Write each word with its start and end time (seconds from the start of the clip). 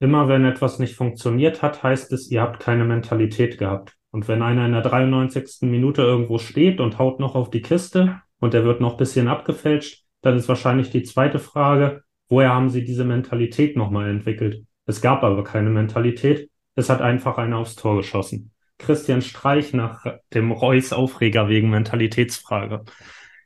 immer 0.00 0.28
wenn 0.28 0.44
etwas 0.44 0.78
nicht 0.78 0.96
funktioniert 0.96 1.62
hat, 1.62 1.82
heißt 1.82 2.12
es, 2.12 2.30
ihr 2.30 2.40
habt 2.40 2.60
keine 2.60 2.84
Mentalität 2.84 3.58
gehabt. 3.58 3.96
Und 4.10 4.26
wenn 4.26 4.42
einer 4.42 4.66
in 4.66 4.72
der 4.72 4.82
93. 4.82 5.70
Minute 5.70 6.02
irgendwo 6.02 6.38
steht 6.38 6.80
und 6.80 6.98
haut 6.98 7.20
noch 7.20 7.36
auf 7.36 7.50
die 7.50 7.62
Kiste 7.62 8.20
und 8.40 8.54
der 8.54 8.64
wird 8.64 8.80
noch 8.80 8.96
bisschen 8.96 9.28
abgefälscht, 9.28 10.04
dann 10.22 10.36
ist 10.36 10.48
wahrscheinlich 10.48 10.90
die 10.90 11.04
zweite 11.04 11.38
Frage, 11.38 12.02
woher 12.28 12.52
haben 12.52 12.70
sie 12.70 12.84
diese 12.84 13.04
Mentalität 13.04 13.76
nochmal 13.76 14.10
entwickelt? 14.10 14.64
Es 14.86 15.00
gab 15.00 15.22
aber 15.22 15.44
keine 15.44 15.70
Mentalität. 15.70 16.50
Es 16.74 16.90
hat 16.90 17.02
einfach 17.02 17.38
einer 17.38 17.58
aufs 17.58 17.76
Tor 17.76 17.96
geschossen. 17.98 18.52
Christian 18.78 19.22
Streich 19.22 19.74
nach 19.74 20.06
dem 20.32 20.50
Reus 20.50 20.92
Aufreger 20.92 21.48
wegen 21.48 21.70
Mentalitätsfrage. 21.70 22.84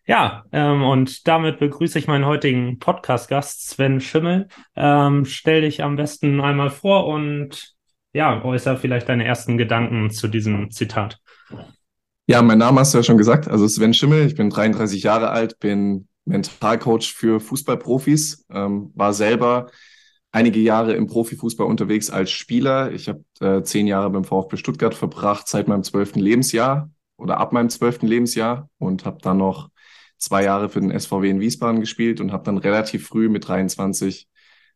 Ja, 0.06 0.44
ähm, 0.52 0.82
und 0.82 1.26
damit 1.26 1.58
begrüße 1.58 1.98
ich 1.98 2.06
meinen 2.06 2.26
heutigen 2.26 2.78
Podcast-Gast 2.78 3.70
Sven 3.70 4.00
Schimmel. 4.00 4.48
Ähm, 4.76 5.24
stell 5.24 5.62
dich 5.62 5.82
am 5.82 5.96
besten 5.96 6.40
einmal 6.42 6.68
vor 6.68 7.06
und 7.06 7.74
ja, 8.12 8.44
äußere 8.44 8.76
vielleicht 8.76 9.08
deine 9.08 9.24
ersten 9.24 9.56
Gedanken 9.56 10.10
zu 10.10 10.28
diesem 10.28 10.70
Zitat. 10.70 11.20
Ja, 12.26 12.42
mein 12.42 12.58
Name 12.58 12.80
hast 12.80 12.92
du 12.92 12.98
ja 12.98 13.02
schon 13.02 13.16
gesagt. 13.16 13.48
Also 13.48 13.66
Sven 13.66 13.94
Schimmel, 13.94 14.26
ich 14.26 14.34
bin 14.34 14.50
33 14.50 15.02
Jahre 15.02 15.30
alt, 15.30 15.58
bin 15.58 16.06
Mentalcoach 16.26 17.12
für 17.14 17.40
Fußballprofis, 17.40 18.46
ähm, 18.50 18.92
war 18.94 19.14
selber 19.14 19.70
einige 20.32 20.60
Jahre 20.60 20.94
im 20.94 21.06
Profifußball 21.06 21.66
unterwegs 21.66 22.10
als 22.10 22.30
Spieler. 22.30 22.92
Ich 22.92 23.08
habe 23.08 23.24
äh, 23.40 23.62
zehn 23.62 23.86
Jahre 23.86 24.10
beim 24.10 24.24
VfB 24.24 24.58
Stuttgart 24.58 24.94
verbracht, 24.94 25.48
seit 25.48 25.66
meinem 25.66 25.82
zwölften 25.82 26.20
Lebensjahr 26.20 26.90
oder 27.16 27.38
ab 27.38 27.52
meinem 27.52 27.70
zwölften 27.70 28.06
Lebensjahr 28.06 28.68
und 28.78 29.06
habe 29.06 29.18
dann 29.22 29.38
noch 29.38 29.70
zwei 30.18 30.44
Jahre 30.44 30.68
für 30.68 30.80
den 30.80 30.98
SVW 30.98 31.28
in 31.28 31.40
Wiesbaden 31.40 31.80
gespielt 31.80 32.20
und 32.20 32.32
habe 32.32 32.44
dann 32.44 32.58
relativ 32.58 33.06
früh 33.06 33.28
mit 33.28 33.46
23 33.46 34.28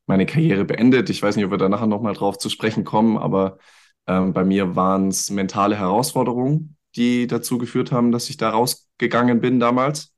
meine 0.06 0.26
Karriere 0.26 0.64
beendet. 0.64 1.10
Ich 1.10 1.22
weiß 1.22 1.36
nicht, 1.36 1.44
ob 1.44 1.50
wir 1.50 1.58
da 1.58 1.68
nachher 1.68 1.86
nochmal 1.86 2.14
drauf 2.14 2.38
zu 2.38 2.48
sprechen 2.48 2.84
kommen, 2.84 3.18
aber 3.18 3.58
ähm, 4.06 4.32
bei 4.32 4.44
mir 4.44 4.74
waren 4.74 5.08
es 5.08 5.30
mentale 5.30 5.76
Herausforderungen, 5.76 6.76
die 6.96 7.26
dazu 7.26 7.58
geführt 7.58 7.92
haben, 7.92 8.10
dass 8.10 8.30
ich 8.30 8.38
da 8.38 8.50
rausgegangen 8.50 9.40
bin 9.40 9.60
damals. 9.60 10.14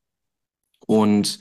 Und 0.87 1.41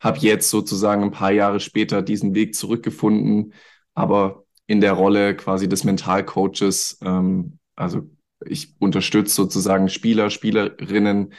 habe 0.00 0.18
jetzt 0.18 0.50
sozusagen 0.50 1.02
ein 1.02 1.10
paar 1.10 1.32
Jahre 1.32 1.58
später 1.60 2.02
diesen 2.02 2.34
Weg 2.34 2.54
zurückgefunden, 2.54 3.54
aber 3.94 4.44
in 4.66 4.80
der 4.80 4.92
Rolle 4.92 5.34
quasi 5.36 5.68
des 5.68 5.84
Mentalcoaches. 5.84 6.98
Ähm, 7.02 7.58
also 7.76 8.02
ich 8.44 8.74
unterstütze 8.78 9.34
sozusagen 9.34 9.88
Spieler, 9.88 10.30
Spielerinnen 10.30 11.32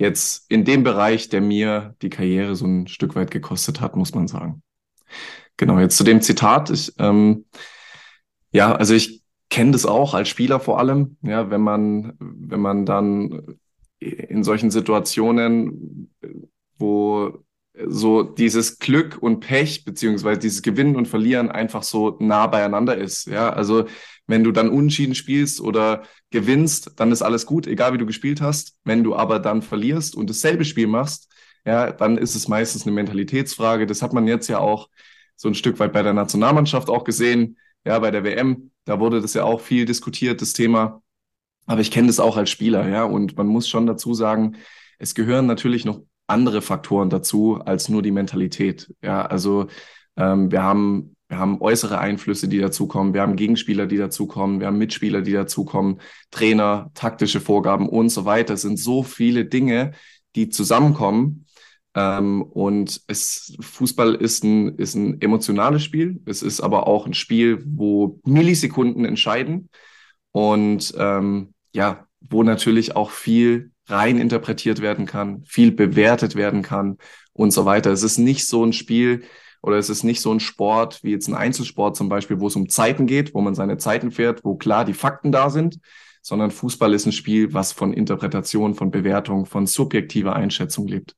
jetzt 0.00 0.50
in 0.50 0.64
dem 0.64 0.82
Bereich, 0.82 1.28
der 1.28 1.42
mir 1.42 1.94
die 2.02 2.08
Karriere 2.08 2.56
so 2.56 2.66
ein 2.66 2.88
Stück 2.88 3.14
weit 3.14 3.30
gekostet 3.30 3.80
hat, 3.80 3.96
muss 3.96 4.14
man 4.14 4.26
sagen. 4.26 4.62
Genau, 5.58 5.78
jetzt 5.78 5.98
zu 5.98 6.04
dem 6.04 6.22
Zitat. 6.22 6.70
Ich, 6.70 6.94
ähm, 6.98 7.44
ja, 8.50 8.74
also 8.74 8.94
ich 8.94 9.22
kenne 9.50 9.72
das 9.72 9.84
auch 9.84 10.14
als 10.14 10.28
Spieler 10.28 10.58
vor 10.58 10.78
allem, 10.78 11.18
ja, 11.22 11.50
wenn 11.50 11.60
man, 11.60 12.14
wenn 12.18 12.60
man 12.60 12.86
dann 12.86 13.58
in 13.98 14.42
solchen 14.42 14.70
Situationen, 14.70 16.10
wo 16.78 17.44
so 17.90 18.22
dieses 18.22 18.78
Glück 18.78 19.18
und 19.20 19.40
Pech 19.40 19.84
beziehungsweise 19.84 20.40
dieses 20.40 20.62
Gewinnen 20.62 20.96
und 20.96 21.08
Verlieren 21.08 21.50
einfach 21.50 21.82
so 21.82 22.16
nah 22.20 22.46
beieinander 22.46 22.96
ist. 22.96 23.26
Ja, 23.26 23.50
also 23.50 23.86
wenn 24.26 24.44
du 24.44 24.52
dann 24.52 24.70
unentschieden 24.70 25.14
spielst 25.14 25.60
oder 25.60 26.02
gewinnst, 26.30 26.92
dann 26.96 27.10
ist 27.12 27.22
alles 27.22 27.46
gut, 27.46 27.66
egal 27.66 27.92
wie 27.92 27.98
du 27.98 28.06
gespielt 28.06 28.40
hast. 28.40 28.76
Wenn 28.84 29.02
du 29.02 29.16
aber 29.16 29.40
dann 29.40 29.62
verlierst 29.62 30.14
und 30.14 30.30
dasselbe 30.30 30.64
Spiel 30.64 30.86
machst, 30.86 31.28
ja, 31.66 31.90
dann 31.90 32.16
ist 32.16 32.34
es 32.34 32.48
meistens 32.48 32.86
eine 32.86 32.92
Mentalitätsfrage. 32.92 33.86
Das 33.86 34.02
hat 34.02 34.12
man 34.12 34.26
jetzt 34.26 34.48
ja 34.48 34.58
auch 34.58 34.88
so 35.36 35.48
ein 35.48 35.54
Stück 35.54 35.78
weit 35.78 35.92
bei 35.92 36.02
der 36.02 36.12
Nationalmannschaft 36.12 36.88
auch 36.88 37.04
gesehen. 37.04 37.58
Ja, 37.84 37.98
bei 37.98 38.10
der 38.10 38.24
WM, 38.24 38.70
da 38.84 39.00
wurde 39.00 39.20
das 39.20 39.34
ja 39.34 39.44
auch 39.44 39.60
viel 39.60 39.84
diskutiert, 39.84 40.40
das 40.40 40.52
Thema. 40.52 41.02
Aber 41.66 41.80
ich 41.80 41.90
kenne 41.90 42.06
das 42.06 42.20
auch 42.20 42.36
als 42.36 42.50
Spieler, 42.50 42.88
ja, 42.88 43.04
und 43.04 43.36
man 43.36 43.46
muss 43.46 43.68
schon 43.68 43.86
dazu 43.86 44.14
sagen, 44.14 44.56
es 44.98 45.14
gehören 45.14 45.46
natürlich 45.46 45.84
noch 45.84 46.02
andere 46.30 46.62
Faktoren 46.62 47.10
dazu 47.10 47.60
als 47.64 47.88
nur 47.88 48.02
die 48.02 48.10
Mentalität. 48.10 48.92
Ja, 49.02 49.26
also 49.26 49.66
ähm, 50.16 50.50
wir 50.50 50.62
haben 50.62 51.16
wir 51.30 51.38
haben 51.38 51.60
äußere 51.60 52.00
Einflüsse, 52.00 52.48
die 52.48 52.58
dazukommen. 52.58 53.14
Wir 53.14 53.22
haben 53.22 53.36
Gegenspieler, 53.36 53.86
die 53.86 53.98
dazukommen. 53.98 54.58
Wir 54.58 54.66
haben 54.66 54.78
Mitspieler, 54.78 55.22
die 55.22 55.30
dazukommen. 55.32 56.00
Trainer, 56.32 56.90
taktische 56.94 57.40
Vorgaben 57.40 57.88
und 57.88 58.08
so 58.08 58.24
weiter. 58.24 58.54
Es 58.54 58.62
sind 58.62 58.80
so 58.80 59.04
viele 59.04 59.44
Dinge, 59.44 59.92
die 60.34 60.48
zusammenkommen. 60.48 61.46
Ähm, 61.94 62.42
und 62.42 63.02
es, 63.06 63.56
Fußball 63.60 64.16
ist 64.16 64.42
ein, 64.42 64.76
ist 64.76 64.96
ein 64.96 65.20
emotionales 65.20 65.84
Spiel. 65.84 66.20
Es 66.26 66.42
ist 66.42 66.60
aber 66.60 66.88
auch 66.88 67.06
ein 67.06 67.14
Spiel, 67.14 67.62
wo 67.64 68.18
Millisekunden 68.24 69.04
entscheiden. 69.04 69.68
Und 70.32 70.92
ähm, 70.98 71.54
ja, 71.72 72.08
wo 72.20 72.42
natürlich 72.42 72.96
auch 72.96 73.10
viel 73.10 73.70
rein 73.90 74.18
interpretiert 74.18 74.80
werden 74.80 75.06
kann, 75.06 75.42
viel 75.44 75.72
bewertet 75.72 76.34
werden 76.34 76.62
kann 76.62 76.98
und 77.32 77.52
so 77.52 77.64
weiter. 77.64 77.90
Es 77.90 78.02
ist 78.02 78.18
nicht 78.18 78.46
so 78.46 78.64
ein 78.64 78.72
Spiel 78.72 79.22
oder 79.62 79.76
es 79.76 79.90
ist 79.90 80.04
nicht 80.04 80.20
so 80.20 80.32
ein 80.32 80.40
Sport 80.40 81.02
wie 81.02 81.10
jetzt 81.10 81.28
ein 81.28 81.34
Einzelsport 81.34 81.96
zum 81.96 82.08
Beispiel, 82.08 82.40
wo 82.40 82.46
es 82.46 82.56
um 82.56 82.68
Zeiten 82.68 83.06
geht, 83.06 83.34
wo 83.34 83.40
man 83.40 83.54
seine 83.54 83.76
Zeiten 83.76 84.10
fährt, 84.10 84.44
wo 84.44 84.56
klar 84.56 84.84
die 84.84 84.94
Fakten 84.94 85.32
da 85.32 85.50
sind, 85.50 85.78
sondern 86.22 86.50
Fußball 86.50 86.94
ist 86.94 87.06
ein 87.06 87.12
Spiel, 87.12 87.52
was 87.52 87.72
von 87.72 87.92
Interpretation, 87.92 88.74
von 88.74 88.90
Bewertung, 88.90 89.46
von 89.46 89.66
subjektiver 89.66 90.34
Einschätzung 90.34 90.86
lebt. 90.86 91.16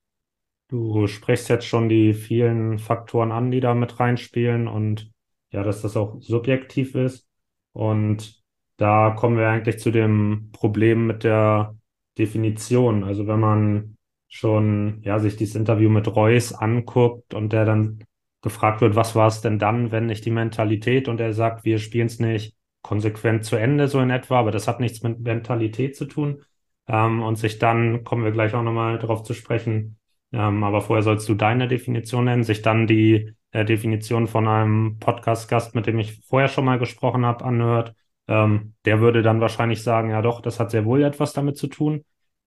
Du 0.68 1.06
sprichst 1.06 1.48
jetzt 1.50 1.66
schon 1.66 1.88
die 1.88 2.14
vielen 2.14 2.78
Faktoren 2.78 3.30
an, 3.30 3.50
die 3.50 3.60
da 3.60 3.74
mit 3.74 4.00
reinspielen 4.00 4.68
und 4.68 5.10
ja, 5.50 5.62
dass 5.62 5.82
das 5.82 5.96
auch 5.96 6.16
subjektiv 6.20 6.94
ist. 6.94 7.28
Und 7.72 8.42
da 8.78 9.10
kommen 9.10 9.36
wir 9.36 9.48
eigentlich 9.48 9.78
zu 9.78 9.90
dem 9.90 10.48
Problem 10.52 11.06
mit 11.06 11.24
der 11.24 11.76
Definition. 12.18 13.04
Also 13.04 13.26
wenn 13.26 13.40
man 13.40 13.96
schon 14.28 15.00
ja 15.02 15.18
sich 15.18 15.36
dieses 15.36 15.56
Interview 15.56 15.90
mit 15.90 16.08
Reus 16.14 16.52
anguckt 16.52 17.34
und 17.34 17.52
der 17.52 17.64
dann 17.64 18.04
gefragt 18.42 18.80
wird, 18.80 18.96
was 18.96 19.14
war 19.14 19.28
es 19.28 19.40
denn 19.40 19.58
dann, 19.58 19.92
wenn 19.92 20.06
nicht 20.06 20.24
die 20.24 20.30
Mentalität 20.30 21.08
und 21.08 21.20
er 21.20 21.32
sagt, 21.32 21.64
wir 21.64 21.78
spielen 21.78 22.06
es 22.06 22.18
nicht 22.18 22.56
konsequent 22.82 23.44
zu 23.44 23.56
Ende 23.56 23.88
so 23.88 24.00
in 24.00 24.10
etwa, 24.10 24.40
aber 24.40 24.50
das 24.50 24.66
hat 24.68 24.80
nichts 24.80 25.02
mit 25.02 25.20
Mentalität 25.20 25.96
zu 25.96 26.06
tun. 26.06 26.42
Ähm, 26.88 27.22
und 27.22 27.36
sich 27.36 27.58
dann 27.58 28.04
kommen 28.04 28.24
wir 28.24 28.32
gleich 28.32 28.54
auch 28.54 28.62
nochmal 28.62 28.98
darauf 28.98 29.22
zu 29.22 29.34
sprechen. 29.34 29.98
Ähm, 30.32 30.64
aber 30.64 30.80
vorher 30.80 31.02
sollst 31.02 31.28
du 31.28 31.34
deine 31.34 31.68
Definition 31.68 32.24
nennen, 32.24 32.42
sich 32.42 32.62
dann 32.62 32.86
die 32.86 33.34
äh, 33.52 33.64
Definition 33.64 34.26
von 34.26 34.48
einem 34.48 34.98
Podcast-Gast, 34.98 35.74
mit 35.74 35.86
dem 35.86 35.98
ich 35.98 36.20
vorher 36.26 36.48
schon 36.48 36.64
mal 36.64 36.78
gesprochen 36.78 37.24
habe, 37.24 37.44
anhört 37.44 37.94
ähm, 38.32 38.72
der 38.86 39.00
würde 39.00 39.20
dann 39.20 39.42
wahrscheinlich 39.42 39.82
sagen, 39.82 40.08
ja 40.08 40.22
doch, 40.22 40.40
das 40.40 40.58
hat 40.58 40.70
sehr 40.70 40.86
wohl 40.86 41.02
etwas 41.02 41.34
damit 41.34 41.58
zu 41.58 41.66
tun. 41.66 42.02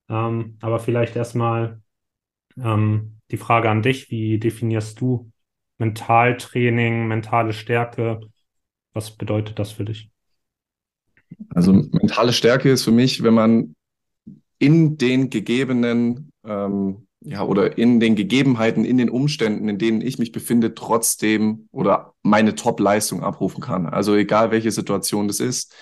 Ähm, 0.10 0.58
aber 0.62 0.80
vielleicht 0.80 1.16
erstmal 1.16 1.80
ähm, 2.58 3.20
die 3.30 3.38
Frage 3.38 3.70
an 3.70 3.84
dich, 3.84 4.10
wie 4.10 4.40
definierst 4.40 5.00
du 5.00 5.32
Mentaltraining, 5.78 7.08
mentale 7.08 7.54
Stärke? 7.54 8.20
Was 8.94 9.12
bedeutet 9.12 9.60
das 9.60 9.74
für 9.74 9.86
dich? 9.86 10.10
Also 11.50 11.74
mentale 11.74 12.34
Stärke 12.34 12.72
ist 12.72 12.84
für 12.84 12.92
mich, 12.92 13.22
wenn 13.22 13.34
man 13.36 13.76
in 14.58 14.98
den 14.98 15.30
gegebenen 15.30 16.32
ähm, 16.44 17.05
ja, 17.26 17.44
oder 17.44 17.78
in 17.78 18.00
den 18.00 18.16
Gegebenheiten, 18.16 18.86
in 18.86 18.98
den 18.98 19.10
Umständen, 19.10 19.68
in 19.68 19.80
denen 19.80 20.02
ich 20.02 20.20
mich 20.20 20.32
befinde, 20.32 20.76
trotzdem 20.76 21.68
oder 21.72 22.14
meine 22.22 22.54
Top-Leistung 22.54 23.24
abrufen 23.24 23.62
kann. 23.62 23.88
Also 23.88 24.16
egal 24.16 24.52
welche 24.52 24.72
Situation 24.72 25.28
das 25.28 25.40
ist, 25.40 25.74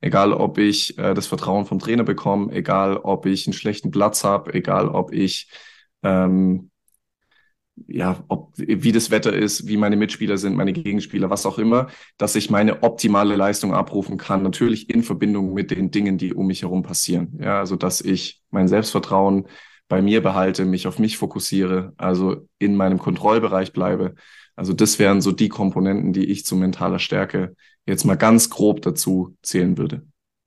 egal 0.00 0.32
ob 0.32 0.58
ich 0.58 0.96
äh, 0.98 1.14
das 1.14 1.26
Vertrauen 1.26 1.66
vom 1.66 1.80
Trainer 1.80 2.04
bekomme, 2.04 2.52
egal 2.52 2.98
ob 2.98 3.26
ich 3.26 3.46
einen 3.46 3.52
schlechten 3.52 3.90
Platz 3.90 4.22
habe, 4.22 4.54
egal 4.54 4.88
ob 4.88 5.12
ich 5.12 5.50
ähm, 6.04 6.70
ja, 7.88 8.22
ob, 8.28 8.52
wie 8.56 8.92
das 8.92 9.10
Wetter 9.10 9.32
ist, 9.32 9.66
wie 9.66 9.76
meine 9.76 9.96
Mitspieler 9.96 10.36
sind, 10.36 10.54
meine 10.54 10.72
Gegenspieler, 10.72 11.30
was 11.30 11.46
auch 11.46 11.58
immer, 11.58 11.88
dass 12.18 12.36
ich 12.36 12.50
meine 12.50 12.82
optimale 12.82 13.34
Leistung 13.34 13.74
abrufen 13.74 14.18
kann. 14.18 14.42
Natürlich 14.42 14.90
in 14.90 15.02
Verbindung 15.02 15.52
mit 15.52 15.70
den 15.70 15.90
Dingen, 15.90 16.18
die 16.18 16.34
um 16.34 16.46
mich 16.46 16.62
herum 16.62 16.82
passieren. 16.82 17.38
Ja, 17.40 17.58
also 17.58 17.76
dass 17.76 18.00
ich 18.00 18.42
mein 18.50 18.68
Selbstvertrauen 18.68 19.48
bei 19.92 20.00
mir 20.00 20.22
behalte, 20.22 20.64
mich 20.64 20.86
auf 20.86 20.98
mich 20.98 21.18
fokussiere, 21.18 21.92
also 21.98 22.48
in 22.58 22.76
meinem 22.76 22.96
Kontrollbereich 22.96 23.74
bleibe. 23.74 24.14
Also 24.56 24.72
das 24.72 24.98
wären 24.98 25.20
so 25.20 25.32
die 25.32 25.50
Komponenten, 25.50 26.14
die 26.14 26.30
ich 26.30 26.46
zu 26.46 26.56
mentaler 26.56 26.98
Stärke 26.98 27.54
jetzt 27.84 28.04
mal 28.04 28.14
ganz 28.14 28.48
grob 28.48 28.80
dazu 28.80 29.36
zählen 29.42 29.76
würde. 29.76 30.06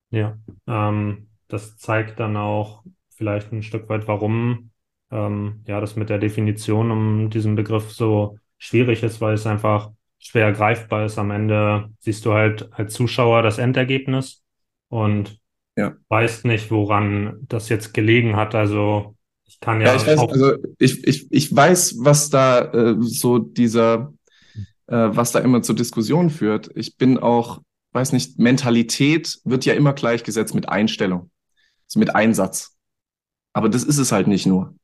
Ja, 0.09 0.39
ähm, 0.65 1.27
das 1.47 1.77
zeigt 1.77 2.19
dann 2.19 2.38
auch 2.38 2.86
vielleicht 3.15 3.51
ein 3.51 3.62
Stück 3.62 3.88
weit, 3.88 4.07
warum 4.07 4.71
ähm, 5.12 5.62
ja 5.68 5.80
das 5.80 5.95
mit 5.95 6.09
der 6.09 6.18
Definition 6.18 6.89
um 6.89 7.30
diesen 7.30 7.53
Begriff 7.53 7.91
so 7.91 8.39
schwierig 8.57 9.03
ist, 9.03 9.21
weil 9.21 9.36
es 9.36 9.45
einfach 9.45 9.91
schwer 10.18 10.53
greifbar 10.53 11.06
ist. 11.06 11.19
Am 11.19 11.30
Ende 11.30 11.91
siehst 12.00 12.25
du 12.25 12.33
halt 12.33 12.74
als 12.74 12.95
Zuschauer 12.95 13.44
das 13.44 13.59
Endergebnis 13.59 14.44
und 14.89 15.39
ja. 15.77 15.94
weißt 16.09 16.45
nicht, 16.45 16.71
woran 16.71 17.45
das 17.48 17.69
jetzt 17.69 17.94
gelegen 17.94 18.36
hat. 18.36 18.56
Also 18.56 19.14
ich 19.45 19.59
kann 19.59 19.81
ja, 19.81 19.88
ja 19.88 19.95
ich 19.95 20.07
weiß, 20.07 20.19
also 20.19 20.53
ich, 20.80 21.07
ich, 21.07 21.31
ich 21.31 21.56
weiß, 21.56 21.97
was 22.00 22.30
da 22.30 22.62
äh, 22.71 22.95
so 23.00 23.39
dieser, 23.39 24.13
äh, 24.88 24.95
was 24.95 25.31
da 25.31 25.39
immer 25.39 25.62
zur 25.62 25.75
Diskussion 25.75 26.30
führt. 26.30 26.69
Ich 26.75 26.97
bin 26.97 27.18
auch, 27.18 27.62
weiß 27.94 28.12
nicht, 28.12 28.39
Mentalität 28.39 29.39
wird 29.44 29.65
ja 29.65 29.74
immer 29.74 29.94
gleichgesetzt 29.94 30.56
mit 30.56 30.69
Einstellung, 30.69 31.31
also 31.88 32.00
mit 32.00 32.15
Einsatz. 32.15 32.75
Aber 33.53 33.69
das 33.69 33.83
ist 33.83 33.97
es 33.97 34.12
halt 34.12 34.27
nicht 34.27 34.45
nur 34.45 34.75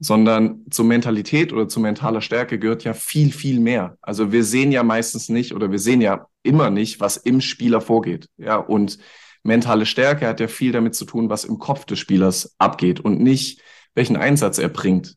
sondern 0.00 0.64
zur 0.70 0.86
Mentalität 0.86 1.52
oder 1.52 1.68
zu 1.68 1.78
mentaler 1.78 2.22
Stärke 2.22 2.58
gehört 2.58 2.84
ja 2.84 2.94
viel, 2.94 3.32
viel 3.32 3.60
mehr. 3.60 3.98
Also 4.00 4.32
wir 4.32 4.44
sehen 4.44 4.72
ja 4.72 4.82
meistens 4.82 5.28
nicht 5.28 5.54
oder 5.54 5.70
wir 5.70 5.78
sehen 5.78 6.00
ja 6.00 6.26
immer 6.42 6.70
nicht, 6.70 7.00
was 7.00 7.18
im 7.18 7.42
Spieler 7.42 7.82
vorgeht. 7.82 8.26
Ja, 8.38 8.56
und 8.56 8.98
mentale 9.42 9.86
Stärke 9.86 10.26
hat 10.26 10.40
ja 10.40 10.48
viel 10.48 10.72
damit 10.72 10.94
zu 10.94 11.04
tun, 11.04 11.30
was 11.30 11.44
im 11.44 11.58
Kopf 11.58 11.84
des 11.84 11.98
Spielers 11.98 12.54
abgeht 12.58 13.00
und 13.00 13.20
nicht, 13.20 13.62
welchen 13.94 14.16
Einsatz 14.16 14.58
er 14.58 14.68
bringt. 14.68 15.16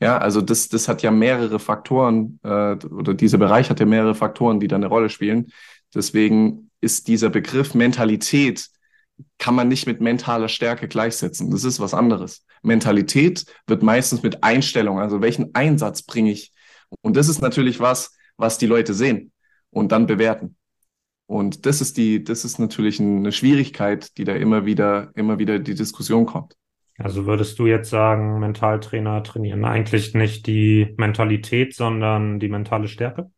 Ja, 0.00 0.18
also 0.18 0.40
das, 0.40 0.68
das 0.68 0.88
hat 0.88 1.02
ja 1.02 1.10
mehrere 1.10 1.58
Faktoren 1.58 2.40
äh, 2.42 2.74
oder 2.74 3.14
dieser 3.14 3.38
Bereich 3.38 3.70
hat 3.70 3.78
ja 3.78 3.86
mehrere 3.86 4.14
Faktoren, 4.14 4.58
die 4.58 4.68
da 4.68 4.76
eine 4.76 4.88
Rolle 4.88 5.08
spielen. 5.08 5.52
Deswegen 5.94 6.70
ist 6.80 7.06
dieser 7.06 7.30
Begriff 7.30 7.74
Mentalität 7.74 8.68
kann 9.38 9.54
man 9.54 9.68
nicht 9.68 9.86
mit 9.86 10.00
mentaler 10.00 10.48
Stärke 10.48 10.88
gleichsetzen. 10.88 11.50
Das 11.50 11.64
ist 11.64 11.78
was 11.78 11.94
anderes. 11.94 12.44
Mentalität 12.62 13.44
wird 13.66 13.82
meistens 13.82 14.22
mit 14.22 14.42
Einstellung, 14.42 14.98
also 14.98 15.20
welchen 15.20 15.54
Einsatz 15.54 16.02
bringe 16.02 16.32
ich. 16.32 16.52
Und 17.00 17.16
das 17.16 17.28
ist 17.28 17.40
natürlich 17.40 17.80
was, 17.80 18.16
was 18.36 18.58
die 18.58 18.66
Leute 18.66 18.94
sehen 18.94 19.32
und 19.70 19.92
dann 19.92 20.06
bewerten. 20.06 20.56
Und 21.32 21.64
das 21.64 21.80
ist 21.80 21.96
die, 21.96 22.22
das 22.22 22.44
ist 22.44 22.58
natürlich 22.58 23.00
eine 23.00 23.32
Schwierigkeit, 23.32 24.18
die 24.18 24.24
da 24.24 24.34
immer 24.34 24.66
wieder, 24.66 25.12
immer 25.14 25.38
wieder 25.38 25.58
die 25.58 25.74
Diskussion 25.74 26.26
kommt. 26.26 26.56
Also 26.98 27.24
würdest 27.24 27.58
du 27.58 27.66
jetzt 27.66 27.88
sagen, 27.88 28.38
Mentaltrainer 28.38 29.22
trainieren 29.22 29.64
eigentlich 29.64 30.12
nicht 30.12 30.46
die 30.46 30.94
Mentalität, 30.98 31.74
sondern 31.74 32.38
die 32.38 32.50
mentale 32.50 32.86
Stärke? 32.86 33.30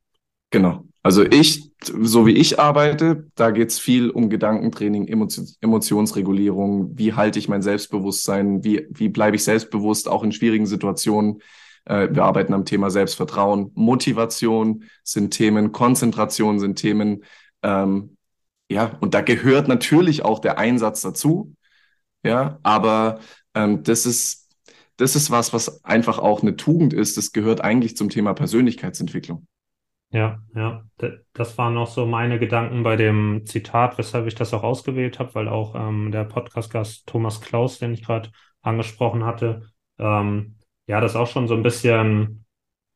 Genau. 0.50 0.84
Also 1.04 1.22
ich, 1.22 1.70
so 1.84 2.26
wie 2.26 2.32
ich 2.32 2.58
arbeite, 2.58 3.28
da 3.36 3.52
geht 3.52 3.68
es 3.68 3.78
viel 3.78 4.10
um 4.10 4.28
Gedankentraining, 4.28 5.06
Emotion, 5.06 5.46
Emotionsregulierung, 5.60 6.98
wie 6.98 7.12
halte 7.12 7.38
ich 7.38 7.48
mein 7.48 7.62
Selbstbewusstsein, 7.62 8.64
wie, 8.64 8.88
wie 8.90 9.08
bleibe 9.08 9.36
ich 9.36 9.44
selbstbewusst, 9.44 10.08
auch 10.08 10.24
in 10.24 10.32
schwierigen 10.32 10.66
Situationen. 10.66 11.42
Äh, 11.84 12.08
wir 12.10 12.24
arbeiten 12.24 12.54
am 12.54 12.64
Thema 12.64 12.90
Selbstvertrauen. 12.90 13.70
Motivation 13.74 14.82
sind 15.04 15.30
Themen, 15.30 15.70
Konzentration 15.70 16.58
sind 16.58 16.74
Themen. 16.74 17.22
Ähm, 17.64 18.16
ja, 18.70 18.96
und 19.00 19.14
da 19.14 19.22
gehört 19.22 19.66
natürlich 19.66 20.24
auch 20.24 20.38
der 20.38 20.58
Einsatz 20.58 21.00
dazu. 21.00 21.54
Ja, 22.22 22.58
aber 22.62 23.18
ähm, 23.54 23.82
das 23.82 24.06
ist, 24.06 24.54
das 24.96 25.16
ist 25.16 25.30
was, 25.30 25.52
was 25.52 25.84
einfach 25.84 26.18
auch 26.18 26.42
eine 26.42 26.56
Tugend 26.56 26.92
ist. 26.92 27.16
Das 27.16 27.32
gehört 27.32 27.60
eigentlich 27.62 27.96
zum 27.96 28.08
Thema 28.10 28.34
Persönlichkeitsentwicklung. 28.34 29.46
Ja, 30.10 30.38
ja, 30.54 30.84
das 31.32 31.58
waren 31.58 31.74
noch 31.74 31.88
so 31.88 32.06
meine 32.06 32.38
Gedanken 32.38 32.84
bei 32.84 32.94
dem 32.94 33.46
Zitat, 33.46 33.98
weshalb 33.98 34.28
ich 34.28 34.36
das 34.36 34.54
auch 34.54 34.62
ausgewählt 34.62 35.18
habe, 35.18 35.34
weil 35.34 35.48
auch 35.48 35.74
ähm, 35.74 36.12
der 36.12 36.22
Podcast-Gast 36.22 37.08
Thomas 37.08 37.40
Klaus, 37.40 37.80
den 37.80 37.92
ich 37.92 38.04
gerade 38.04 38.30
angesprochen 38.62 39.24
hatte, 39.24 39.62
ähm, 39.98 40.56
ja, 40.86 41.00
das 41.00 41.16
auch 41.16 41.26
schon 41.26 41.48
so 41.48 41.54
ein 41.54 41.64
bisschen 41.64 42.43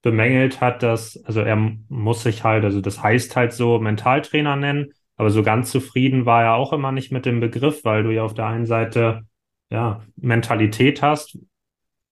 bemängelt 0.02 0.60
hat, 0.60 0.82
dass, 0.82 1.22
also 1.24 1.40
er 1.40 1.56
muss 1.88 2.22
sich 2.22 2.44
halt, 2.44 2.64
also 2.64 2.80
das 2.80 3.02
heißt 3.02 3.36
halt 3.36 3.52
so 3.52 3.78
Mentaltrainer 3.78 4.56
nennen, 4.56 4.92
aber 5.16 5.30
so 5.30 5.42
ganz 5.42 5.70
zufrieden 5.70 6.26
war 6.26 6.44
er 6.44 6.54
auch 6.54 6.72
immer 6.72 6.92
nicht 6.92 7.10
mit 7.10 7.26
dem 7.26 7.40
Begriff, 7.40 7.84
weil 7.84 8.04
du 8.04 8.10
ja 8.10 8.22
auf 8.22 8.34
der 8.34 8.46
einen 8.46 8.66
Seite 8.66 9.22
ja 9.70 10.02
Mentalität 10.16 11.02
hast, 11.02 11.38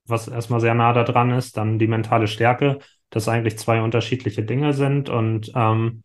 was 0.04 0.28
erstmal 0.28 0.60
sehr 0.60 0.74
nah 0.74 0.92
da 0.92 1.04
dran 1.04 1.30
ist, 1.30 1.56
dann 1.56 1.78
die 1.78 1.86
mentale 1.86 2.26
Stärke 2.26 2.78
dass 3.10 3.28
eigentlich 3.28 3.58
zwei 3.58 3.80
unterschiedliche 3.82 4.42
Dinge 4.42 4.72
sind 4.72 5.08
und 5.08 5.52
ähm, 5.54 6.02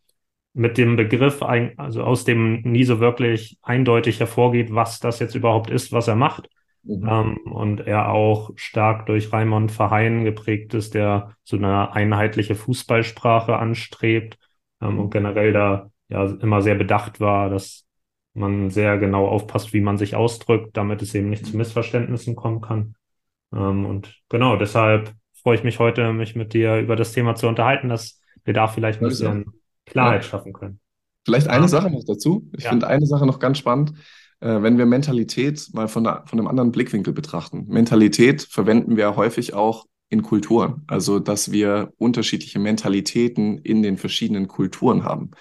mit 0.54 0.78
dem 0.78 0.98
Begriff, 0.98 1.42
also 1.42 2.04
aus 2.04 2.26
dem 2.26 2.62
nie 2.62 2.84
so 2.84 3.00
wirklich 3.00 3.58
eindeutig 3.62 4.20
hervorgeht, 4.20 4.74
was 4.74 5.00
das 5.00 5.20
jetzt 5.20 5.36
überhaupt 5.36 5.70
ist, 5.70 5.92
was 5.92 6.08
er 6.08 6.16
macht. 6.16 6.50
Mhm. 6.84 7.08
Ähm, 7.08 7.38
und 7.52 7.82
er 7.82 8.10
auch 8.10 8.52
stark 8.56 9.06
durch 9.06 9.32
Raimond 9.32 9.72
Verheyen 9.72 10.24
geprägt 10.24 10.74
ist, 10.74 10.94
der 10.94 11.36
so 11.44 11.58
eine 11.58 11.94
einheitliche 11.94 12.56
Fußballsprache 12.56 13.58
anstrebt 13.58 14.38
ähm, 14.82 15.00
und 15.00 15.12
generell 15.12 15.54
da 15.54 15.92
ja 16.10 16.26
immer 16.26 16.62
sehr 16.62 16.76
bedacht 16.76 17.20
war, 17.20 17.50
dass 17.50 17.86
man 18.34 18.70
sehr 18.70 18.98
genau 18.98 19.28
aufpasst, 19.28 19.74
wie 19.74 19.82
man 19.82 19.98
sich 19.98 20.16
ausdrückt, 20.16 20.76
damit 20.78 21.02
es 21.02 21.14
eben 21.14 21.30
nicht 21.30 21.46
zu 21.46 21.58
Missverständnissen 21.58 22.36
kommen 22.36 22.62
kann. 22.62 22.96
Ähm, 23.54 23.86
und 23.86 24.22
genau, 24.30 24.56
deshalb 24.56 25.14
freue 25.34 25.56
ich 25.56 25.64
mich 25.64 25.80
heute, 25.80 26.14
mich 26.14 26.36
mit 26.36 26.54
dir 26.54 26.78
über 26.80 26.96
das 26.96 27.12
Thema 27.12 27.36
zu 27.36 27.48
unterhalten, 27.48 27.90
dass 27.90 28.22
wir 28.44 28.54
da 28.54 28.68
vielleicht 28.68 29.02
ein 29.02 29.08
bisschen 29.08 29.54
Klarheit 29.86 30.24
ja. 30.24 30.30
schaffen 30.30 30.54
können. 30.54 30.80
Vielleicht 31.26 31.48
eine 31.48 31.64
ja. 31.64 31.68
Sache 31.68 31.92
noch 31.92 32.04
dazu. 32.06 32.50
Ich 32.58 32.64
ja. 32.64 32.72
finde 32.72 32.88
eine 32.88 33.06
Sache 33.06 33.26
noch 33.26 33.40
ganz 33.40 33.58
spannend. 33.58 33.94
Äh, 34.42 34.64
wenn 34.64 34.78
wir 34.78 34.86
Mentalität 34.86 35.70
mal 35.74 35.88
von, 35.88 36.04
der, 36.04 36.24
von 36.26 36.40
einem 36.40 36.48
anderen 36.48 36.72
Blickwinkel 36.72 37.14
betrachten. 37.14 37.66
Mentalität 37.68 38.42
verwenden 38.42 38.98
wir 38.98 39.16
häufig 39.16 39.54
auch 39.54 39.86
in 40.10 40.24
Kulturen. 40.24 40.84
Also, 40.88 41.20
dass 41.20 41.52
wir 41.52 41.94
unterschiedliche 41.98 42.60
Mentalitäten 42.60 43.60
in 43.60 43.82
den 43.82 43.98
verschiedenen 43.98 44.48
Kulturen 44.48 45.06
haben. 45.06 45.32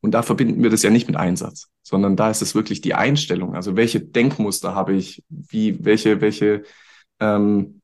Und 0.00 0.12
da 0.12 0.22
verbinden 0.22 0.62
wir 0.62 0.70
das 0.70 0.82
ja 0.82 0.90
nicht 0.90 1.06
mit 1.06 1.16
Einsatz, 1.16 1.68
sondern 1.82 2.16
da 2.16 2.30
ist 2.30 2.42
es 2.42 2.54
wirklich 2.54 2.80
die 2.80 2.94
Einstellung. 2.94 3.54
Also, 3.54 3.76
welche 3.76 4.00
Denkmuster 4.00 4.74
habe 4.74 4.94
ich? 4.94 5.22
Wie, 5.28 5.84
welche, 5.84 6.20
welche, 6.22 6.64
ähm, 7.20 7.82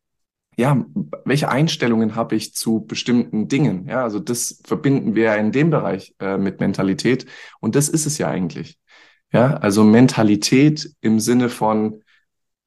ja, 0.57 0.85
welche 1.27 1.51
Einstellungen 1.51 2.17
habe 2.17 2.35
ich 2.35 2.55
zu 2.55 2.81
bestimmten 2.87 3.47
Dingen? 3.47 3.87
Ja, 3.87 4.03
also 4.03 4.19
das 4.19 4.63
verbinden 4.65 5.15
wir 5.15 5.37
in 5.37 5.53
dem 5.53 5.69
Bereich 5.69 6.15
äh, 6.19 6.39
mit 6.39 6.61
Mentalität 6.61 7.27
und 7.61 7.77
das 7.77 7.91
ist 7.91 8.07
es 8.07 8.17
ja 8.17 8.29
eigentlich. 8.29 8.79
Ja, 9.33 9.55
also 9.57 9.85
Mentalität 9.85 10.91
im 11.01 11.21
Sinne 11.21 11.49
von, 11.49 12.03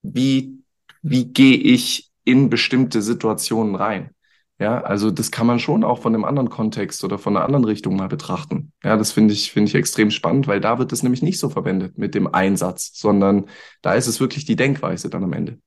wie, 0.02 0.60
wie 1.02 1.26
gehe 1.26 1.58
ich 1.58 2.12
in 2.24 2.50
bestimmte 2.50 3.02
Situationen 3.02 3.76
rein? 3.76 4.12
Ja, 4.60 4.82
also 4.82 5.10
das 5.10 5.32
kann 5.32 5.48
man 5.48 5.60
schon 5.60 5.86
auch 5.86 6.02
von 6.02 6.14
einem 6.14 6.26
anderen 6.26 6.50
Kontext 6.50 7.06
oder 7.06 7.18
von 7.18 7.36
einer 7.36 7.46
anderen 7.46 7.64
Richtung 7.64 7.96
mal 7.96 8.10
betrachten. 8.10 8.74
Ja, 8.84 8.98
das 8.98 9.14
finde 9.14 9.34
ich, 9.34 9.52
finde 9.54 9.70
ich 9.70 9.76
extrem 9.76 10.12
spannend, 10.12 10.48
weil 10.48 10.60
da 10.60 10.78
wird 10.78 10.92
es 10.92 11.02
nämlich 11.02 11.22
nicht 11.22 11.40
so 11.40 11.50
verwendet 11.50 11.98
mit 11.98 12.14
dem 12.14 12.28
Einsatz, 12.34 12.92
sondern 12.94 13.46
da 13.82 13.94
ist 13.94 14.08
es 14.08 14.20
wirklich 14.20 14.44
die 14.44 14.58
Denkweise 14.58 15.10
dann 15.10 15.24
am 15.24 15.32
Ende. 15.32 15.60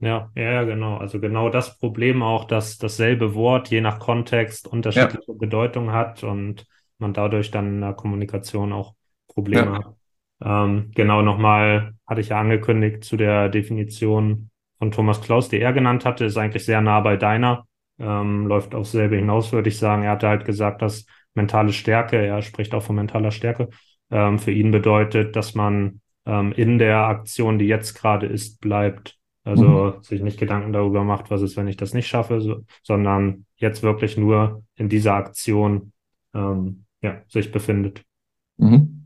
Ja, 0.00 0.30
ja, 0.34 0.64
genau. 0.64 0.98
Also 0.98 1.18
genau 1.18 1.48
das 1.48 1.78
Problem 1.78 2.22
auch, 2.22 2.44
dass 2.44 2.76
dasselbe 2.76 3.34
Wort 3.34 3.68
je 3.70 3.80
nach 3.80 3.98
Kontext 3.98 4.68
unterschiedliche 4.68 5.32
ja. 5.32 5.38
Bedeutung 5.38 5.92
hat 5.92 6.22
und 6.22 6.66
man 6.98 7.14
dadurch 7.14 7.50
dann 7.50 7.66
in 7.66 7.80
der 7.80 7.94
Kommunikation 7.94 8.74
auch 8.74 8.94
Probleme 9.28 9.66
ja. 9.66 9.78
hat. 9.78 9.94
Ähm, 10.42 10.90
genau 10.94 11.22
nochmal 11.22 11.94
hatte 12.06 12.20
ich 12.20 12.28
ja 12.28 12.40
angekündigt 12.40 13.04
zu 13.04 13.16
der 13.16 13.48
Definition 13.48 14.50
von 14.78 14.90
Thomas 14.90 15.20
Klaus, 15.20 15.48
die 15.48 15.60
er 15.60 15.72
genannt 15.72 16.04
hatte, 16.04 16.24
ist 16.24 16.36
eigentlich 16.36 16.64
sehr 16.64 16.80
nah 16.80 17.00
bei 17.00 17.16
deiner, 17.16 17.66
ähm, 17.98 18.46
läuft 18.46 18.74
aufs 18.74 18.92
selbe 18.92 19.16
hinaus, 19.16 19.52
würde 19.52 19.68
ich 19.68 19.78
sagen. 19.78 20.02
Er 20.02 20.12
hatte 20.12 20.28
halt 20.28 20.44
gesagt, 20.44 20.82
dass 20.82 21.06
mentale 21.34 21.72
Stärke, 21.72 22.18
er 22.18 22.42
spricht 22.42 22.74
auch 22.74 22.82
von 22.82 22.96
mentaler 22.96 23.30
Stärke, 23.30 23.68
ähm, 24.10 24.38
für 24.38 24.52
ihn 24.52 24.70
bedeutet, 24.70 25.36
dass 25.36 25.54
man 25.54 26.00
ähm, 26.26 26.52
in 26.52 26.78
der 26.78 26.98
Aktion, 27.06 27.58
die 27.58 27.66
jetzt 27.66 27.94
gerade 27.94 28.26
ist, 28.26 28.60
bleibt 28.60 29.16
also 29.46 29.94
mhm. 29.96 30.02
sich 30.02 30.22
nicht 30.22 30.40
Gedanken 30.40 30.72
darüber 30.72 31.04
macht, 31.04 31.30
was 31.30 31.40
ist, 31.40 31.56
wenn 31.56 31.68
ich 31.68 31.76
das 31.76 31.94
nicht 31.94 32.08
schaffe, 32.08 32.40
so, 32.40 32.64
sondern 32.82 33.46
jetzt 33.56 33.84
wirklich 33.84 34.16
nur 34.16 34.64
in 34.74 34.88
dieser 34.88 35.14
Aktion 35.14 35.92
ähm, 36.34 36.84
ja, 37.00 37.22
sich 37.28 37.52
befindet. 37.52 38.02
Mhm. 38.56 39.05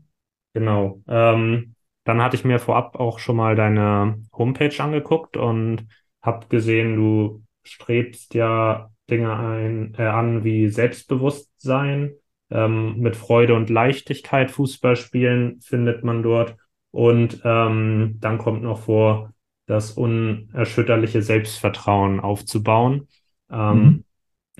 Genau. 0.53 1.01
Ähm, 1.07 1.75
dann 2.03 2.21
hatte 2.21 2.35
ich 2.35 2.43
mir 2.43 2.59
vorab 2.59 2.95
auch 2.99 3.19
schon 3.19 3.35
mal 3.35 3.55
deine 3.55 4.21
Homepage 4.33 4.73
angeguckt 4.83 5.37
und 5.37 5.87
habe 6.21 6.47
gesehen, 6.47 6.95
du 6.95 7.43
strebst 7.63 8.33
ja 8.33 8.89
Dinge 9.09 9.37
ein, 9.37 9.93
äh, 9.97 10.03
an 10.03 10.43
wie 10.43 10.69
Selbstbewusstsein, 10.69 12.13
ähm, 12.49 12.97
mit 12.99 13.15
Freude 13.15 13.55
und 13.55 13.69
Leichtigkeit 13.69 14.51
Fußball 14.51 14.95
spielen 14.95 15.61
findet 15.61 16.03
man 16.03 16.23
dort. 16.23 16.55
Und 16.91 17.41
ähm, 17.45 18.17
dann 18.19 18.37
kommt 18.37 18.63
noch 18.63 18.79
vor, 18.79 19.31
das 19.67 19.91
unerschütterliche 19.91 21.21
Selbstvertrauen 21.21 22.19
aufzubauen. 22.19 23.07
Ähm, 23.49 23.83
mhm. 23.83 24.03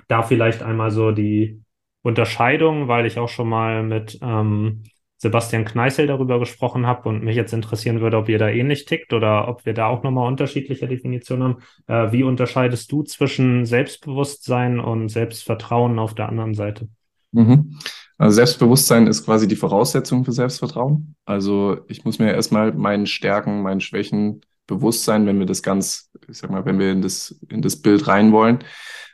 Da 0.08 0.22
vielleicht 0.22 0.64
einmal 0.64 0.92
so 0.92 1.12
die 1.12 1.62
Unterscheidung, 2.02 2.88
weil 2.88 3.06
ich 3.06 3.20
auch 3.20 3.28
schon 3.28 3.50
mal 3.50 3.84
mit 3.84 4.20
ähm, 4.22 4.84
Sebastian 5.22 5.66
Kneißl 5.66 6.08
darüber 6.08 6.40
gesprochen 6.40 6.88
habe 6.88 7.08
und 7.08 7.24
mich 7.24 7.36
jetzt 7.36 7.54
interessieren 7.54 8.02
würde, 8.02 8.18
ob 8.18 8.28
ihr 8.28 8.40
da 8.40 8.50
ähnlich 8.50 8.86
tickt 8.86 9.14
oder 9.14 9.48
ob 9.48 9.68
wir 9.68 9.76
da 9.76 9.86
auch 9.86 10.02
nochmal 10.02 10.28
unterschiedliche 10.28 10.88
Definitionen 10.88 11.44
haben. 11.44 12.10
Äh, 12.10 12.12
wie 12.12 12.24
unterscheidest 12.24 12.92
du 12.92 13.04
zwischen 13.04 13.68
Selbstbewusstsein 13.68 14.80
und 14.80 15.10
Selbstvertrauen 15.10 16.00
auf 16.00 16.16
der 16.16 16.28
anderen 16.28 16.56
Seite? 16.56 16.88
Mhm. 17.34 17.78
Also 18.18 18.34
Selbstbewusstsein 18.38 19.06
ist 19.06 19.24
quasi 19.24 19.48
die 19.48 19.56
Voraussetzung 19.56 20.26
für 20.26 20.32
Selbstvertrauen. 20.32 21.14
Also 21.24 21.78
ich 21.88 22.04
muss 22.04 22.18
mir 22.18 22.34
erstmal 22.34 22.74
meinen 22.74 23.06
Stärken, 23.06 23.62
meinen 23.62 23.80
Schwächen 23.80 24.42
Bewusstsein, 24.66 25.28
wenn 25.28 25.38
wir 25.38 25.46
das 25.46 25.62
ganz, 25.62 26.10
ich 26.28 26.40
sag 26.40 26.50
mal, 26.50 26.66
wenn 26.66 26.80
wir 26.80 26.92
in 26.92 27.04
das, 27.04 27.40
in 27.50 27.62
das 27.62 27.76
Bild 27.76 28.08
rein 28.08 28.32
wollen. 28.32 28.64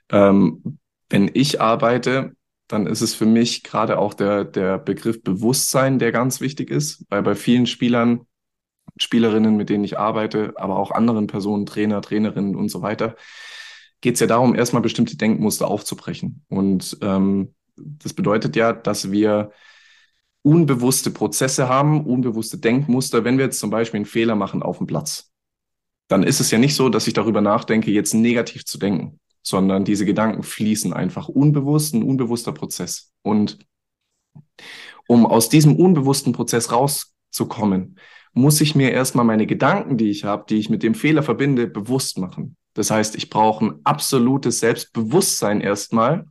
Ähm, 0.09 0.79
wenn 1.09 1.29
ich 1.33 1.59
arbeite, 1.59 2.31
dann 2.67 2.86
ist 2.88 3.01
es 3.01 3.15
für 3.15 3.25
mich 3.25 3.63
gerade 3.63 3.97
auch 3.97 4.13
der, 4.13 4.43
der 4.43 4.77
Begriff 4.77 5.24
Bewusstsein, 5.24 6.00
der 6.00 6.12
ganz 6.12 6.41
wichtig 6.41 6.69
ist, 6.69 7.05
weil 7.09 7.24
bei 7.24 7.36
vielen 7.36 7.65
Spielern, 7.65 8.21
Spielerinnen, 8.97 9.55
mit 9.55 9.69
denen 9.69 9.83
ich 9.83 9.97
arbeite, 9.97 10.53
aber 10.57 10.77
auch 10.77 10.91
anderen 10.91 11.27
Personen, 11.27 11.65
Trainer, 11.65 12.01
Trainerinnen 12.01 12.55
und 12.55 12.69
so 12.69 12.81
weiter, 12.81 13.15
geht 14.01 14.15
es 14.15 14.19
ja 14.19 14.27
darum, 14.27 14.55
erstmal 14.55 14.81
bestimmte 14.81 15.17
Denkmuster 15.17 15.67
aufzubrechen. 15.67 16.43
Und 16.50 16.97
ähm, 17.01 17.53
das 17.75 18.13
bedeutet 18.13 18.55
ja, 18.55 18.74
dass 18.74 19.12
wir 19.12 19.51
unbewusste 20.41 21.12
Prozesse 21.12 21.67
haben, 21.67 22.05
unbewusste 22.05 22.57
Denkmuster. 22.57 23.24
Wenn 23.24 23.38
wir 23.38 23.45
jetzt 23.45 23.59
zum 23.59 23.69
Beispiel 23.69 24.00
einen 24.00 24.05
Fehler 24.05 24.36
machen 24.36 24.63
auf 24.63 24.77
dem 24.77 24.88
Platz, 24.88 25.31
dann 26.07 26.24
ist 26.24 26.39
es 26.39 26.51
ja 26.51 26.57
nicht 26.57 26.75
so, 26.75 26.89
dass 26.89 27.07
ich 27.07 27.13
darüber 27.13 27.41
nachdenke, 27.41 27.91
jetzt 27.91 28.13
negativ 28.13 28.65
zu 28.65 28.77
denken, 28.77 29.19
sondern 29.47 29.85
diese 29.85 30.05
Gedanken 30.05 30.43
fließen 30.43 30.91
einfach 30.91 31.29
unbewusst, 31.29 31.93
ein 31.93 32.03
unbewusster 32.03 32.51
Prozess. 32.51 33.13
Und 33.21 33.59
um 35.07 35.25
aus 35.25 35.47
diesem 35.47 35.77
unbewussten 35.77 36.33
Prozess 36.33 36.69
rauszukommen, 36.69 37.97
muss 38.33 38.59
ich 38.59 38.75
mir 38.75 38.91
erstmal 38.91 39.23
meine 39.23 39.47
Gedanken, 39.47 39.97
die 39.97 40.09
ich 40.09 40.25
habe, 40.25 40.43
die 40.49 40.57
ich 40.57 40.69
mit 40.69 40.83
dem 40.83 40.95
Fehler 40.95 41.23
verbinde, 41.23 41.67
bewusst 41.67 42.17
machen. 42.17 42.57
Das 42.73 42.91
heißt, 42.91 43.15
ich 43.15 43.29
brauche 43.29 43.65
ein 43.65 43.79
absolutes 43.85 44.59
Selbstbewusstsein 44.59 45.61
erstmal, 45.61 46.25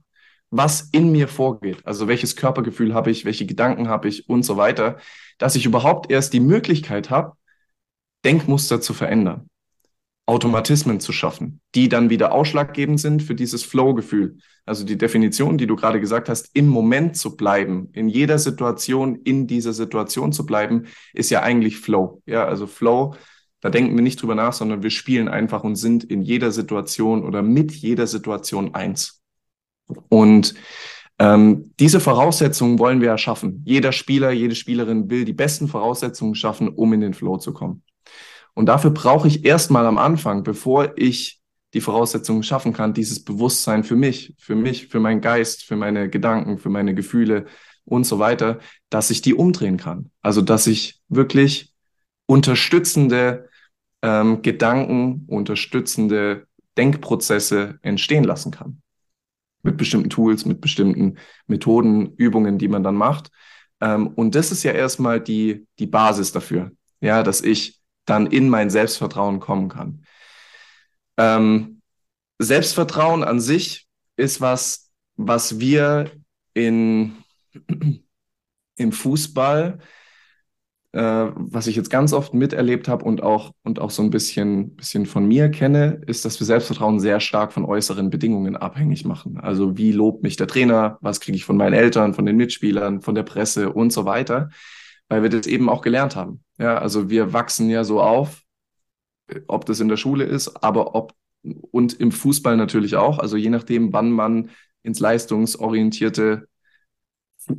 was 0.50 0.90
in 0.92 1.11
mir 1.11 1.26
vorgeht. 1.26 1.87
Also 1.87 2.08
welches 2.08 2.37
Körpergefühl 2.37 2.92
habe 2.92 3.11
ich, 3.11 3.25
welche 3.25 3.46
Gedanken 3.46 3.88
habe 3.88 4.08
ich 4.08 4.28
und 4.28 4.42
so 4.42 4.58
weiter, 4.58 4.99
dass 5.38 5.56
ich 5.56 5.64
überhaupt 5.64 6.11
erst 6.11 6.35
die 6.35 6.40
Möglichkeit 6.40 7.08
habe, 7.08 7.32
Denkmuster 8.26 8.82
zu 8.82 8.92
verändern, 8.92 9.49
Automatismen 10.26 10.99
zu 10.99 11.12
schaffen, 11.12 11.61
die 11.76 11.88
dann 11.88 12.11
wieder 12.11 12.33
ausschlaggebend 12.33 13.00
sind 13.00 13.23
für 13.23 13.37
dieses 13.37 13.62
Flow-Gefühl. 13.62 14.38
Also 14.64 14.85
die 14.85 14.99
Definition, 14.99 15.56
die 15.56 15.68
du 15.68 15.76
gerade 15.76 16.00
gesagt 16.00 16.28
hast, 16.28 16.50
im 16.52 16.66
Moment 16.66 17.16
zu 17.16 17.37
bleiben, 17.37 17.88
in 17.92 18.09
jeder 18.09 18.38
Situation, 18.40 19.14
in 19.23 19.47
dieser 19.47 19.73
Situation 19.73 20.33
zu 20.33 20.45
bleiben, 20.45 20.87
ist 21.14 21.30
ja 21.30 21.42
eigentlich 21.42 21.78
Flow. 21.78 22.23
Ja, 22.26 22.45
also 22.45 22.66
Flow, 22.66 23.14
da 23.61 23.71
denken 23.71 23.95
wir 23.95 24.02
nicht 24.02 24.21
drüber 24.21 24.35
nach, 24.35 24.52
sondern 24.52 24.83
wir 24.83 24.90
spielen 24.90 25.28
einfach 25.28 25.62
und 25.62 25.76
sind 25.76 26.02
in 26.02 26.23
jeder 26.23 26.50
Situation 26.50 27.25
oder 27.25 27.42
mit 27.42 27.71
jeder 27.73 28.09
Situation 28.09 28.75
eins. 28.75 29.23
Und 30.09 30.54
ähm, 31.21 31.73
diese 31.78 32.00
Voraussetzungen 32.00 32.80
wollen 32.80 33.00
wir 33.00 33.09
ja 33.09 33.18
schaffen. 33.18 33.62
Jeder 33.64 33.92
Spieler, 33.92 34.33
jede 34.33 34.56
Spielerin 34.56 35.09
will 35.09 35.25
die 35.25 35.33
besten 35.33 35.68
Voraussetzungen 35.68 36.35
schaffen, 36.35 36.68
um 36.68 36.92
in 36.92 37.00
den 37.00 37.14
Flow 37.14 37.38
zu 37.38 37.52
kommen. 37.52 37.85
Und 38.57 38.67
dafür 38.67 38.91
brauche 38.91 39.29
ich 39.29 39.45
erstmal 39.45 39.85
am 39.85 39.99
Anfang, 39.99 40.43
bevor 40.43 40.97
ich 40.97 41.43
die 41.75 41.83
Voraussetzungen 41.83 42.43
schaffen 42.43 42.73
kann, 42.73 42.95
dieses 42.95 43.23
Bewusstsein 43.23 43.85
für 43.85 43.97
mich, 43.97 44.35
für 44.39 44.55
mich, 44.55 44.87
für 44.87 44.99
meinen 44.99 45.21
Geist, 45.21 45.63
für 45.63 45.77
meine 45.77 46.09
Gedanken, 46.09 46.57
für 46.57 46.71
meine 46.71 46.95
Gefühle 46.95 47.45
und 47.85 48.05
so 48.05 48.19
weiter, 48.19 48.59
dass 48.89 49.11
ich 49.11 49.21
die 49.21 49.35
umdrehen 49.35 49.77
kann. 49.77 50.11
Also 50.23 50.41
dass 50.41 50.67
ich 50.67 51.03
wirklich 51.09 51.75
unterstützende 52.25 53.51
ähm, 54.01 54.41
Gedanken, 54.41 55.25
unterstützende 55.27 56.47
Denkprozesse 56.79 57.79
entstehen 57.83 58.25
lassen 58.25 58.53
kann 58.53 58.81
mit 59.63 59.77
bestimmten 59.77 60.09
Tools, 60.09 60.47
mit 60.47 60.63
bestimmten 60.63 61.19
Methoden, 61.47 62.15
Übungen, 62.17 62.57
die 62.57 62.69
man 62.69 62.83
dann 62.83 62.95
macht. 62.95 63.31
Ähm, 63.83 64.07
und 64.07 64.35
das 64.35 64.51
ist 64.51 64.63
ja 64.63 64.73
erstmal 64.73 65.21
die, 65.21 65.67
die 65.79 65.87
Basis 65.87 66.33
dafür, 66.33 66.71
ja, 67.03 67.23
dass 67.23 67.43
ich 67.43 67.77
dann 68.07 68.27
in 68.27 68.49
mein 68.49 68.71
Selbstvertrauen 68.71 69.41
kommen 69.41 69.69
kann. 69.69 70.05
Ähm, 71.19 71.83
Selbstvertrauen 72.39 73.25
an 73.25 73.41
sich 73.41 73.87
ist 74.17 74.41
was, 74.41 74.91
was 75.17 75.59
wir 75.61 76.11
in, 76.55 77.17
im 78.77 78.93
Fußball 78.93 79.79
äh, 80.97 81.31
was 81.35 81.67
ich 81.67 81.77
jetzt 81.77 81.91
ganz 81.91 82.15
oft 82.15 82.33
miterlebt 82.33 82.89
habe 82.89 83.05
und 83.05 83.23
auch, 83.23 83.53
und 83.65 83.81
auch 83.81 83.91
so 83.91 84.03
ein 84.03 84.09
bisschen, 84.09 84.77
bisschen 84.77 85.05
von 85.05 85.29
mir 85.29 85.51
kenne, 85.51 86.01
ist, 86.07 86.25
dass 86.25 86.41
wir 86.41 86.47
Selbstvertrauen 86.47 87.01
sehr 87.01 87.21
stark 87.21 87.53
von 87.53 87.67
äußeren 87.67 88.09
Bedingungen 88.09 88.57
abhängig 88.57 89.05
machen. 89.05 89.39
Also 89.39 89.77
wie 89.77 89.93
lobt 89.93 90.23
mich 90.23 90.37
der 90.37 90.47
Trainer, 90.47 90.97
was 91.03 91.21
kriege 91.21 91.37
ich 91.37 91.45
von 91.45 91.59
meinen 91.59 91.75
Eltern, 91.75 92.15
von 92.15 92.25
den 92.25 92.39
Mitspielern, 92.39 93.03
von 93.03 93.15
der 93.15 93.25
Presse 93.25 93.75
und 93.75 93.93
so 93.93 94.07
weiter, 94.07 94.49
weil 95.09 95.23
wir 95.23 95.31
das 95.31 95.47
eben 95.47 95.69
auch 95.69 95.83
gelernt 95.83 96.17
haben. 96.17 96.43
Ja, 96.59 96.79
also 96.79 97.11
wir 97.11 97.33
wachsen 97.33 97.71
ja 97.71 97.85
so 97.85 98.01
auf, 98.01 98.43
ob 99.47 99.67
das 99.67 99.81
in 99.81 99.89
der 99.89 99.97
Schule 99.97 100.25
ist, 100.25 100.63
aber 100.63 100.95
ob 100.95 101.15
und 101.71 101.95
im 102.01 102.13
Fußball 102.13 102.57
natürlich 102.57 102.97
auch. 102.97 103.19
Also 103.19 103.37
je 103.37 103.51
nachdem, 103.51 103.93
wann 103.93 104.11
man 104.11 104.51
ins 104.83 105.01
leistungsorientierte, 105.01 106.49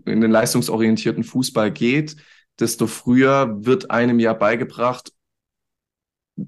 in 0.05 0.21
den 0.21 0.31
leistungsorientierten 0.31 1.23
Fußball 1.23 1.71
geht, 1.71 2.17
desto 2.59 2.87
früher 2.87 3.65
wird 3.65 3.91
einem 3.91 4.19
ja 4.19 4.33
beigebracht, 4.33 5.13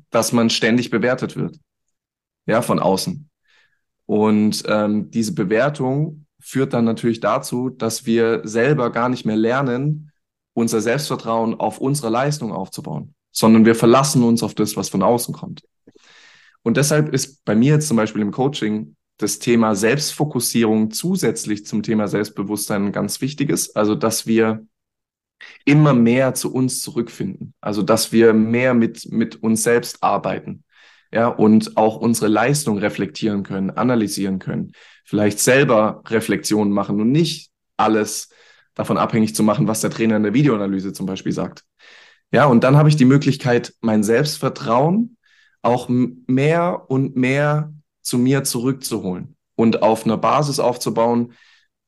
dass 0.10 0.32
man 0.34 0.50
ständig 0.50 0.89
bewertet 0.89 1.36
wird. 1.36 1.60
Ja, 2.46 2.62
von 2.62 2.79
außen. 2.79 3.29
Und 4.06 4.63
ähm, 4.68 5.12
diese 5.12 5.34
Bewertung 5.34 6.25
führt 6.39 6.74
dann 6.74 6.86
natürlich 6.86 7.20
dazu, 7.20 7.70
dass 7.70 8.06
wir 8.06 8.41
selber 8.44 8.91
gar 8.91 9.10
nicht 9.10 9.25
mehr 9.25 9.36
lernen, 9.36 10.08
unser 10.59 10.81
Selbstvertrauen 10.81 11.59
auf 11.59 11.79
unsere 11.79 12.09
Leistung 12.09 12.51
aufzubauen, 12.51 13.15
sondern 13.31 13.65
wir 13.65 13.75
verlassen 13.75 14.23
uns 14.23 14.43
auf 14.43 14.53
das, 14.53 14.75
was 14.75 14.89
von 14.89 15.01
außen 15.01 15.33
kommt. 15.33 15.63
Und 16.61 16.77
deshalb 16.77 17.13
ist 17.13 17.43
bei 17.45 17.55
mir 17.55 17.75
jetzt 17.75 17.87
zum 17.87 17.97
Beispiel 17.97 18.21
im 18.21 18.31
Coaching 18.31 18.95
das 19.17 19.39
Thema 19.39 19.75
Selbstfokussierung 19.75 20.91
zusätzlich 20.91 21.65
zum 21.65 21.83
Thema 21.83 22.07
Selbstbewusstsein 22.07 22.87
ein 22.87 22.91
ganz 22.91 23.21
wichtiges. 23.21 23.75
Also, 23.75 23.95
dass 23.95 24.27
wir 24.27 24.65
immer 25.65 25.93
mehr 25.93 26.33
zu 26.33 26.53
uns 26.53 26.81
zurückfinden. 26.81 27.53
Also, 27.61 27.81
dass 27.81 28.11
wir 28.11 28.33
mehr 28.33 28.73
mit, 28.73 29.11
mit 29.11 29.41
uns 29.41 29.63
selbst 29.63 30.03
arbeiten. 30.03 30.63
Ja, 31.11 31.27
und 31.27 31.75
auch 31.75 31.97
unsere 31.97 32.27
Leistung 32.27 32.77
reflektieren 32.77 33.41
können, 33.43 33.71
analysieren 33.71 34.37
können, 34.37 34.73
vielleicht 35.05 35.39
selber 35.39 36.03
Reflexionen 36.05 36.71
machen 36.71 37.01
und 37.01 37.11
nicht 37.11 37.51
alles 37.77 38.29
davon 38.79 38.98
abhängig 38.98 39.36
zu 39.36 39.43
machen, 39.43 39.67
was 39.67 39.81
der 39.81 39.89
Trainer 39.89 40.15
in 40.15 40.24
der 40.24 40.33
Videoanalyse 40.33 40.93
zum 40.93 41.05
Beispiel 41.05 41.33
sagt. 41.33 41.65
Ja, 42.31 42.45
und 42.45 42.63
dann 42.63 42.77
habe 42.77 42.88
ich 42.88 42.95
die 42.95 43.05
Möglichkeit, 43.05 43.74
mein 43.81 44.03
Selbstvertrauen 44.03 45.17
auch 45.62 45.89
mehr 45.89 46.86
und 46.88 47.17
mehr 47.17 47.74
zu 48.01 48.17
mir 48.17 48.45
zurückzuholen 48.45 49.36
und 49.55 49.81
auf 49.81 50.05
einer 50.05 50.15
Basis 50.15 50.59
aufzubauen, 50.59 51.33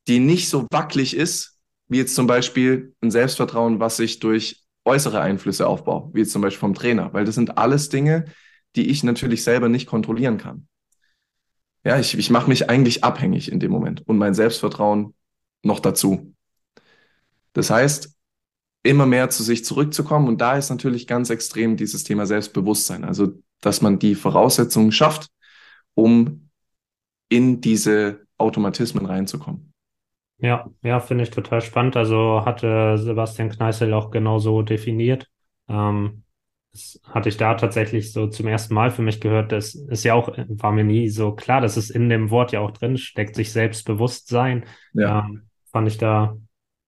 die 0.08 0.20
nicht 0.20 0.50
so 0.50 0.68
wackelig 0.70 1.16
ist, 1.16 1.60
wie 1.88 2.00
jetzt 2.00 2.14
zum 2.14 2.28
Beispiel 2.28 2.94
ein 3.02 3.10
Selbstvertrauen, 3.10 3.80
was 3.80 3.96
sich 3.96 4.20
durch 4.20 4.66
äußere 4.84 5.22
Einflüsse 5.22 5.68
aufbaut, 5.68 6.10
wie 6.14 6.20
jetzt 6.20 6.34
zum 6.34 6.42
Beispiel 6.42 6.60
vom 6.60 6.74
Trainer, 6.74 7.14
weil 7.14 7.24
das 7.24 7.36
sind 7.36 7.58
alles 7.58 7.88
Dinge, 7.88 8.26
die 8.76 8.90
ich 8.90 9.04
natürlich 9.04 9.46
selber 9.46 9.70
nicht 9.70 9.88
kontrollieren 9.88 10.38
kann. 10.38 10.68
Ja, 11.86 11.98
ich, 11.98 12.18
ich 12.18 12.30
mache 12.30 12.50
mich 12.50 12.70
eigentlich 12.70 13.06
abhängig 13.06 13.50
in 13.50 13.62
dem 13.62 13.72
Moment 13.72 14.06
und 14.08 14.18
mein 14.18 14.34
Selbstvertrauen 14.34 15.14
noch 15.64 15.80
dazu. 15.80 16.34
Das 17.54 17.70
heißt, 17.70 18.16
immer 18.84 19.06
mehr 19.06 19.30
zu 19.30 19.44
sich 19.44 19.64
zurückzukommen 19.64 20.28
und 20.28 20.42
da 20.42 20.56
ist 20.56 20.70
natürlich 20.70 21.08
ganz 21.08 21.30
extrem 21.30 21.78
dieses 21.78 22.04
Thema 22.04 22.26
Selbstbewusstsein, 22.26 23.04
also 23.04 23.34
dass 23.62 23.82
man 23.82 24.00
die 24.00 24.16
Voraussetzungen 24.16 24.92
schafft, 24.92 25.28
um 25.94 26.50
in 27.30 27.62
diese 27.62 28.26
Automatismen 28.38 29.06
reinzukommen. 29.06 29.72
Ja, 30.40 30.68
ja, 30.82 31.00
finde 31.00 31.24
ich 31.24 31.30
total 31.30 31.62
spannend. 31.62 31.96
Also 31.96 32.44
hatte 32.44 32.98
Sebastian 32.98 33.50
Kneißl 33.50 33.94
auch 33.94 34.10
genauso 34.10 34.64
definiert. 34.64 35.28
Ähm, 35.70 36.24
das 36.72 37.00
hatte 37.04 37.30
ich 37.30 37.38
da 37.38 37.54
tatsächlich 37.54 38.12
so 38.12 38.28
zum 38.28 38.48
ersten 38.48 38.74
Mal 38.74 38.90
für 38.90 39.04
mich 39.04 39.22
gehört. 39.22 39.52
Das 39.52 39.76
ist 39.76 40.04
ja 40.04 40.16
auch, 40.16 40.36
war 40.36 40.72
mir 40.72 40.84
nie 40.84 41.10
so 41.10 41.34
klar, 41.34 41.62
dass 41.62 41.78
es 41.78 41.92
in 41.92 42.10
dem 42.10 42.32
Wort 42.32 42.54
ja 42.54 42.62
auch 42.62 42.72
drin 42.72 42.98
steckt, 42.98 43.36
sich 43.36 43.52
Selbstbewusstsein. 43.52 44.66
Ja. 44.94 45.20
Ähm, 45.20 45.44
fand 45.72 45.88
ich 45.88 45.98
da 46.00 46.36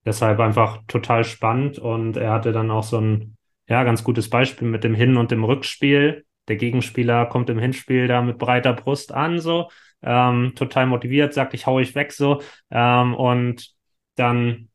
deshalb 0.04 0.40
einfach 0.40 0.82
total 0.88 1.24
spannend. 1.24 1.78
Und 1.78 2.16
er 2.16 2.32
hatte 2.32 2.52
dann 2.52 2.70
auch 2.70 2.84
so 2.84 2.98
ein, 3.00 3.36
ja, 3.68 3.84
ganz 3.84 4.04
gutes 4.04 4.30
Beispiel 4.30 4.68
mit 4.68 4.84
dem 4.84 4.94
Hin- 4.94 5.16
und 5.16 5.30
dem 5.30 5.44
Rückspiel. 5.44 6.24
Der 6.48 6.56
Gegenspieler 6.56 7.26
kommt 7.26 7.48
im 7.50 7.58
Hinspiel 7.58 8.06
da 8.06 8.20
mit 8.22 8.38
breiter 8.38 8.74
Brust 8.74 9.12
an, 9.12 9.38
so 9.38 9.70
ähm, 10.02 10.52
total 10.54 10.86
motiviert, 10.86 11.32
sagt, 11.32 11.54
ich 11.54 11.66
hau 11.66 11.80
ich 11.80 11.94
weg 11.94 12.12
so. 12.12 12.42
Ähm, 12.70 13.14
und 13.14 13.74
dann 14.16 14.68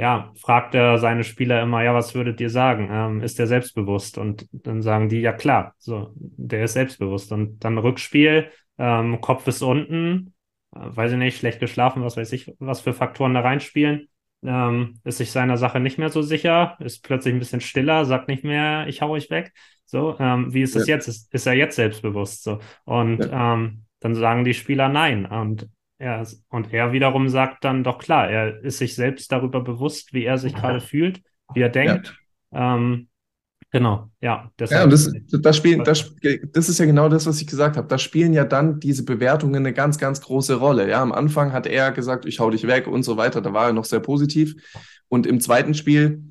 ja, 0.00 0.32
fragt 0.34 0.74
er 0.74 0.96
seine 0.98 1.24
Spieler 1.24 1.62
immer, 1.62 1.82
ja, 1.82 1.94
was 1.94 2.14
würdet 2.14 2.40
ihr 2.40 2.48
sagen? 2.48 2.88
Ähm, 2.90 3.22
ist 3.22 3.38
der 3.38 3.46
selbstbewusst? 3.46 4.16
Und 4.16 4.48
dann 4.52 4.80
sagen 4.80 5.10
die, 5.10 5.20
ja 5.20 5.34
klar, 5.34 5.74
so, 5.78 6.12
der 6.16 6.64
ist 6.64 6.72
selbstbewusst. 6.72 7.32
Und 7.32 7.62
dann 7.64 7.76
Rückspiel, 7.76 8.50
ähm, 8.78 9.20
Kopf 9.20 9.46
ist 9.46 9.60
unten, 9.60 10.32
äh, 10.74 10.78
weiß 10.80 11.12
ich 11.12 11.18
nicht, 11.18 11.36
schlecht 11.36 11.60
geschlafen, 11.60 12.02
was 12.02 12.16
weiß 12.16 12.32
ich, 12.32 12.54
was 12.58 12.80
für 12.80 12.94
Faktoren 12.94 13.34
da 13.34 13.40
reinspielen. 13.40 14.08
Ähm, 14.42 15.00
ist 15.04 15.18
sich 15.18 15.32
seiner 15.32 15.58
Sache 15.58 15.80
nicht 15.80 15.98
mehr 15.98 16.08
so 16.08 16.22
sicher, 16.22 16.76
ist 16.80 17.04
plötzlich 17.04 17.34
ein 17.34 17.38
bisschen 17.38 17.60
stiller, 17.60 18.06
sagt 18.06 18.28
nicht 18.28 18.42
mehr, 18.42 18.86
ich 18.88 19.02
hau 19.02 19.10
euch 19.10 19.30
weg. 19.30 19.52
So, 19.84 20.16
ähm, 20.18 20.54
wie 20.54 20.62
ist 20.62 20.76
es 20.76 20.86
ja. 20.86 20.94
jetzt? 20.94 21.08
Ist, 21.08 21.34
ist 21.34 21.46
er 21.46 21.54
jetzt 21.54 21.76
selbstbewusst? 21.76 22.44
So. 22.44 22.60
Und 22.84 23.24
ja. 23.24 23.54
ähm, 23.54 23.84
dann 24.00 24.14
sagen 24.14 24.44
die 24.44 24.54
Spieler 24.54 24.88
nein. 24.88 25.26
Und 25.26 25.68
ja, 25.98 26.22
und 26.48 26.72
er 26.72 26.92
wiederum 26.92 27.28
sagt 27.28 27.64
dann 27.64 27.84
doch 27.84 27.98
klar, 27.98 28.30
er 28.30 28.64
ist 28.64 28.78
sich 28.78 28.94
selbst 28.94 29.30
darüber 29.32 29.60
bewusst, 29.60 30.14
wie 30.14 30.24
er 30.24 30.38
sich 30.38 30.54
gerade 30.54 30.80
fühlt, 30.80 31.20
wie 31.52 31.60
er 31.60 31.68
denkt. 31.68 32.16
Ja. 32.50 32.76
Ähm, 32.76 33.09
genau, 33.70 34.10
ja. 34.20 34.50
Ja, 34.68 34.84
und 34.84 34.92
das, 34.92 35.12
das, 35.30 35.56
spielen, 35.56 35.84
das, 35.84 36.12
das 36.52 36.68
ist 36.68 36.78
ja 36.78 36.86
genau 36.86 37.08
das, 37.08 37.26
was 37.26 37.40
ich 37.40 37.46
gesagt 37.46 37.76
habe. 37.76 37.88
Da 37.88 37.98
spielen 37.98 38.32
ja 38.32 38.44
dann 38.44 38.80
diese 38.80 39.04
Bewertungen 39.04 39.56
eine 39.56 39.72
ganz, 39.72 39.98
ganz 39.98 40.20
große 40.20 40.54
Rolle. 40.54 40.88
Ja, 40.88 41.02
am 41.02 41.12
Anfang 41.12 41.52
hat 41.52 41.66
er 41.66 41.92
gesagt, 41.92 42.26
ich 42.26 42.40
hau 42.40 42.50
dich 42.50 42.66
weg 42.66 42.86
und 42.86 43.02
so 43.02 43.16
weiter. 43.16 43.40
Da 43.40 43.52
war 43.52 43.66
er 43.66 43.72
noch 43.72 43.84
sehr 43.84 44.00
positiv. 44.00 44.54
Und 45.08 45.26
im 45.26 45.40
zweiten 45.40 45.74
Spiel, 45.74 46.24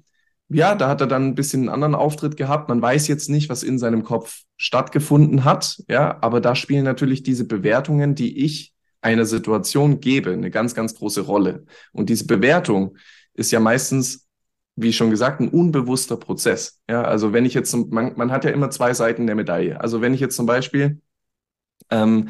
ja, 0.49 0.73
da 0.73 0.87
hat 0.89 1.01
er 1.01 1.07
dann 1.07 1.27
ein 1.27 1.35
bisschen 1.35 1.61
einen 1.61 1.69
anderen 1.69 1.95
Auftritt 1.95 2.35
gehabt. 2.35 2.69
Man 2.69 2.81
weiß 2.81 3.07
jetzt 3.07 3.29
nicht, 3.29 3.49
was 3.49 3.63
in 3.63 3.77
seinem 3.77 4.03
Kopf 4.03 4.41
stattgefunden 4.57 5.43
hat. 5.43 5.81
Ja, 5.87 6.17
aber 6.21 6.41
da 6.41 6.55
spielen 6.55 6.83
natürlich 6.83 7.23
diese 7.23 7.45
Bewertungen, 7.45 8.15
die 8.15 8.43
ich 8.45 8.73
einer 9.01 9.25
Situation 9.25 9.99
gebe, 9.99 10.31
eine 10.31 10.51
ganz, 10.51 10.75
ganz 10.75 10.95
große 10.95 11.21
Rolle. 11.21 11.65
Und 11.93 12.09
diese 12.09 12.25
Bewertung 12.25 12.97
ist 13.33 13.51
ja 13.51 13.59
meistens, 13.59 14.27
wie 14.81 14.93
schon 14.93 15.09
gesagt, 15.09 15.41
ein 15.41 15.49
unbewusster 15.49 16.17
Prozess. 16.17 16.81
Ja, 16.89 17.03
also 17.03 17.33
wenn 17.33 17.45
ich 17.45 17.53
jetzt, 17.53 17.75
man, 17.75 18.13
man 18.15 18.31
hat 18.31 18.45
ja 18.45 18.51
immer 18.51 18.69
zwei 18.69 18.93
Seiten 18.93 19.27
der 19.27 19.35
Medaille. 19.35 19.79
Also 19.79 20.01
wenn 20.01 20.13
ich 20.13 20.19
jetzt 20.19 20.35
zum 20.35 20.45
Beispiel, 20.45 21.01
ähm, 21.89 22.29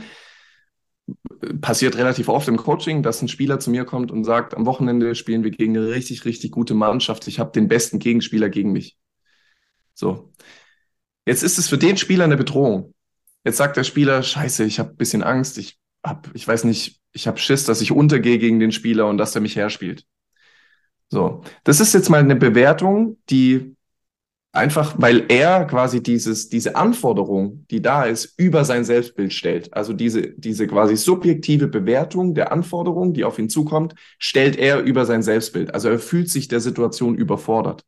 passiert 1.61 1.97
relativ 1.97 2.29
oft 2.29 2.47
im 2.47 2.57
Coaching, 2.57 3.03
dass 3.03 3.21
ein 3.21 3.27
Spieler 3.27 3.59
zu 3.59 3.71
mir 3.71 3.85
kommt 3.85 4.11
und 4.11 4.23
sagt, 4.23 4.55
am 4.55 4.65
Wochenende 4.65 5.15
spielen 5.15 5.43
wir 5.43 5.51
gegen 5.51 5.77
eine 5.77 5.89
richtig, 5.89 6.25
richtig 6.25 6.51
gute 6.51 6.73
Mannschaft. 6.73 7.27
Ich 7.27 7.39
habe 7.39 7.51
den 7.51 7.67
besten 7.67 7.99
Gegenspieler 7.99 8.49
gegen 8.49 8.71
mich. 8.71 8.97
So. 9.93 10.31
Jetzt 11.25 11.43
ist 11.43 11.57
es 11.57 11.67
für 11.67 11.77
den 11.77 11.97
Spieler 11.97 12.23
eine 12.23 12.37
Bedrohung. 12.37 12.93
Jetzt 13.43 13.57
sagt 13.57 13.77
der 13.77 13.83
Spieler, 13.83 14.21
scheiße, 14.21 14.65
ich 14.65 14.79
habe 14.79 14.91
ein 14.91 14.97
bisschen 14.97 15.23
Angst, 15.23 15.57
ich 15.57 15.79
hab, 16.03 16.29
ich 16.33 16.47
weiß 16.47 16.65
nicht, 16.65 16.99
ich 17.11 17.27
habe 17.27 17.37
Schiss, 17.37 17.65
dass 17.65 17.81
ich 17.81 17.91
untergehe 17.91 18.37
gegen 18.37 18.59
den 18.59 18.71
Spieler 18.71 19.07
und 19.07 19.17
dass 19.17 19.35
er 19.35 19.41
mich 19.41 19.55
herspielt. 19.55 20.05
So, 21.09 21.41
das 21.63 21.79
ist 21.79 21.93
jetzt 21.93 22.09
mal 22.09 22.19
eine 22.19 22.35
Bewertung, 22.35 23.17
die 23.29 23.75
einfach, 24.51 24.95
weil 24.97 25.25
er 25.29 25.65
quasi 25.65 26.01
dieses, 26.01 26.49
diese 26.49 26.75
Anforderung, 26.75 27.65
die 27.69 27.81
da 27.81 28.03
ist, 28.03 28.33
über 28.37 28.65
sein 28.65 28.83
Selbstbild 28.83 29.33
stellt. 29.33 29.73
Also 29.73 29.93
diese, 29.93 30.31
diese 30.31 30.67
quasi 30.67 30.97
subjektive 30.97 31.67
Bewertung 31.67 32.35
der 32.35 32.51
Anforderung, 32.51 33.13
die 33.13 33.23
auf 33.23 33.39
ihn 33.39 33.49
zukommt, 33.49 33.95
stellt 34.17 34.57
er 34.57 34.79
über 34.81 35.05
sein 35.05 35.21
Selbstbild. 35.23 35.73
Also 35.73 35.89
er 35.89 35.99
fühlt 35.99 36.29
sich 36.29 36.47
der 36.47 36.59
Situation 36.59 37.15
überfordert. 37.15 37.83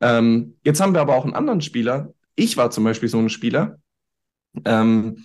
Ähm, 0.00 0.56
jetzt 0.64 0.80
haben 0.80 0.94
wir 0.94 1.00
aber 1.00 1.16
auch 1.16 1.24
einen 1.24 1.34
anderen 1.34 1.60
Spieler. 1.60 2.12
Ich 2.36 2.56
war 2.56 2.70
zum 2.70 2.84
Beispiel 2.84 3.08
so 3.08 3.18
ein 3.18 3.30
Spieler. 3.30 3.78
Ähm, 4.64 5.24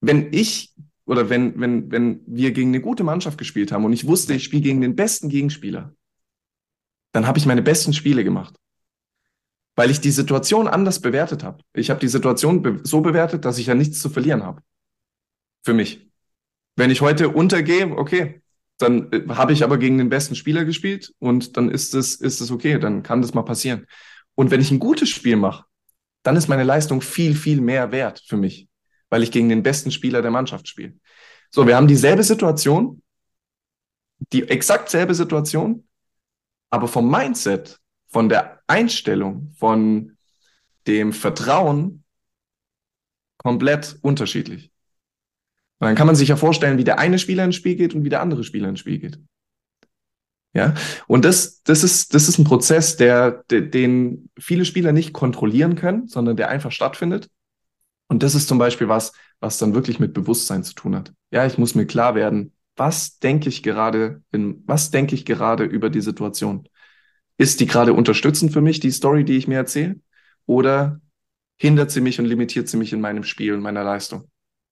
wenn 0.00 0.32
ich 0.32 0.69
oder 1.10 1.28
wenn, 1.28 1.58
wenn, 1.58 1.90
wenn 1.90 2.20
wir 2.24 2.52
gegen 2.52 2.68
eine 2.68 2.80
gute 2.80 3.02
Mannschaft 3.02 3.36
gespielt 3.36 3.72
haben 3.72 3.84
und 3.84 3.92
ich 3.92 4.06
wusste, 4.06 4.32
ich 4.32 4.44
spiele 4.44 4.62
gegen 4.62 4.80
den 4.80 4.94
besten 4.94 5.28
Gegenspieler, 5.28 5.92
dann 7.10 7.26
habe 7.26 7.36
ich 7.36 7.46
meine 7.46 7.62
besten 7.62 7.92
Spiele 7.92 8.22
gemacht. 8.22 8.54
Weil 9.74 9.90
ich 9.90 10.00
die 10.00 10.12
Situation 10.12 10.68
anders 10.68 11.00
bewertet 11.00 11.42
habe. 11.42 11.64
Ich 11.72 11.90
habe 11.90 11.98
die 11.98 12.06
Situation 12.06 12.62
be 12.62 12.78
so 12.84 13.00
bewertet, 13.00 13.44
dass 13.44 13.58
ich 13.58 13.66
ja 13.66 13.74
nichts 13.74 13.98
zu 13.98 14.08
verlieren 14.08 14.44
habe. 14.44 14.62
Für 15.64 15.74
mich. 15.74 16.08
Wenn 16.76 16.92
ich 16.92 17.00
heute 17.00 17.30
untergehe, 17.30 17.90
okay, 17.90 18.40
dann 18.78 19.10
äh, 19.10 19.26
habe 19.30 19.52
ich 19.52 19.64
aber 19.64 19.78
gegen 19.78 19.98
den 19.98 20.10
besten 20.10 20.36
Spieler 20.36 20.64
gespielt 20.64 21.12
und 21.18 21.56
dann 21.56 21.72
ist 21.72 21.92
es, 21.92 22.14
ist 22.14 22.40
es 22.40 22.52
okay, 22.52 22.78
dann 22.78 23.02
kann 23.02 23.20
das 23.20 23.34
mal 23.34 23.42
passieren. 23.42 23.88
Und 24.36 24.52
wenn 24.52 24.60
ich 24.60 24.70
ein 24.70 24.78
gutes 24.78 25.08
Spiel 25.08 25.34
mache, 25.34 25.64
dann 26.22 26.36
ist 26.36 26.46
meine 26.46 26.62
Leistung 26.62 27.00
viel, 27.00 27.34
viel 27.34 27.60
mehr 27.60 27.90
wert 27.90 28.22
für 28.24 28.36
mich 28.36 28.69
weil 29.10 29.22
ich 29.22 29.30
gegen 29.30 29.48
den 29.48 29.62
besten 29.62 29.90
Spieler 29.90 30.22
der 30.22 30.30
Mannschaft 30.30 30.68
spiele. 30.68 30.94
So, 31.50 31.66
wir 31.66 31.76
haben 31.76 31.88
dieselbe 31.88 32.22
Situation, 32.22 33.02
die 34.32 34.48
exakt 34.48 34.88
selbe 34.88 35.14
Situation, 35.14 35.86
aber 36.70 36.88
vom 36.88 37.10
Mindset, 37.10 37.78
von 38.08 38.28
der 38.28 38.60
Einstellung, 38.66 39.52
von 39.56 40.16
dem 40.86 41.12
Vertrauen 41.12 42.04
komplett 43.36 43.98
unterschiedlich. 44.02 44.70
Und 45.78 45.86
dann 45.86 45.94
kann 45.96 46.06
man 46.06 46.16
sich 46.16 46.28
ja 46.28 46.36
vorstellen, 46.36 46.78
wie 46.78 46.84
der 46.84 46.98
eine 46.98 47.18
Spieler 47.18 47.44
ins 47.44 47.56
Spiel 47.56 47.74
geht 47.74 47.94
und 47.94 48.04
wie 48.04 48.10
der 48.10 48.20
andere 48.20 48.44
Spieler 48.44 48.68
ins 48.68 48.80
Spiel 48.80 48.98
geht. 48.98 49.18
Ja, 50.52 50.74
und 51.06 51.24
das, 51.24 51.62
das 51.62 51.84
ist, 51.84 52.12
das 52.12 52.28
ist 52.28 52.38
ein 52.38 52.44
Prozess, 52.44 52.96
der, 52.96 53.44
der, 53.50 53.60
den 53.62 54.30
viele 54.38 54.64
Spieler 54.64 54.92
nicht 54.92 55.12
kontrollieren 55.12 55.76
können, 55.76 56.08
sondern 56.08 56.36
der 56.36 56.48
einfach 56.48 56.72
stattfindet. 56.72 57.28
Und 58.10 58.24
das 58.24 58.34
ist 58.34 58.48
zum 58.48 58.58
Beispiel 58.58 58.88
was, 58.88 59.12
was 59.38 59.58
dann 59.58 59.72
wirklich 59.72 60.00
mit 60.00 60.12
Bewusstsein 60.12 60.64
zu 60.64 60.74
tun 60.74 60.96
hat. 60.96 61.14
Ja, 61.30 61.46
ich 61.46 61.58
muss 61.58 61.76
mir 61.76 61.86
klar 61.86 62.16
werden, 62.16 62.52
was 62.74 63.20
denke 63.20 63.48
ich 63.48 63.62
gerade, 63.62 64.20
in, 64.32 64.64
was 64.66 64.90
denke 64.90 65.14
ich 65.14 65.24
gerade 65.24 65.62
über 65.62 65.90
die 65.90 66.00
Situation? 66.00 66.68
Ist 67.36 67.60
die 67.60 67.66
gerade 67.66 67.94
unterstützend 67.94 68.52
für 68.52 68.62
mich, 68.62 68.80
die 68.80 68.90
Story, 68.90 69.24
die 69.24 69.36
ich 69.36 69.46
mir 69.46 69.58
erzähle? 69.58 70.00
Oder 70.44 71.00
hindert 71.56 71.92
sie 71.92 72.00
mich 72.00 72.18
und 72.18 72.26
limitiert 72.26 72.68
sie 72.68 72.78
mich 72.78 72.92
in 72.92 73.00
meinem 73.00 73.22
Spiel 73.22 73.54
und 73.54 73.60
meiner 73.60 73.84
Leistung? 73.84 74.28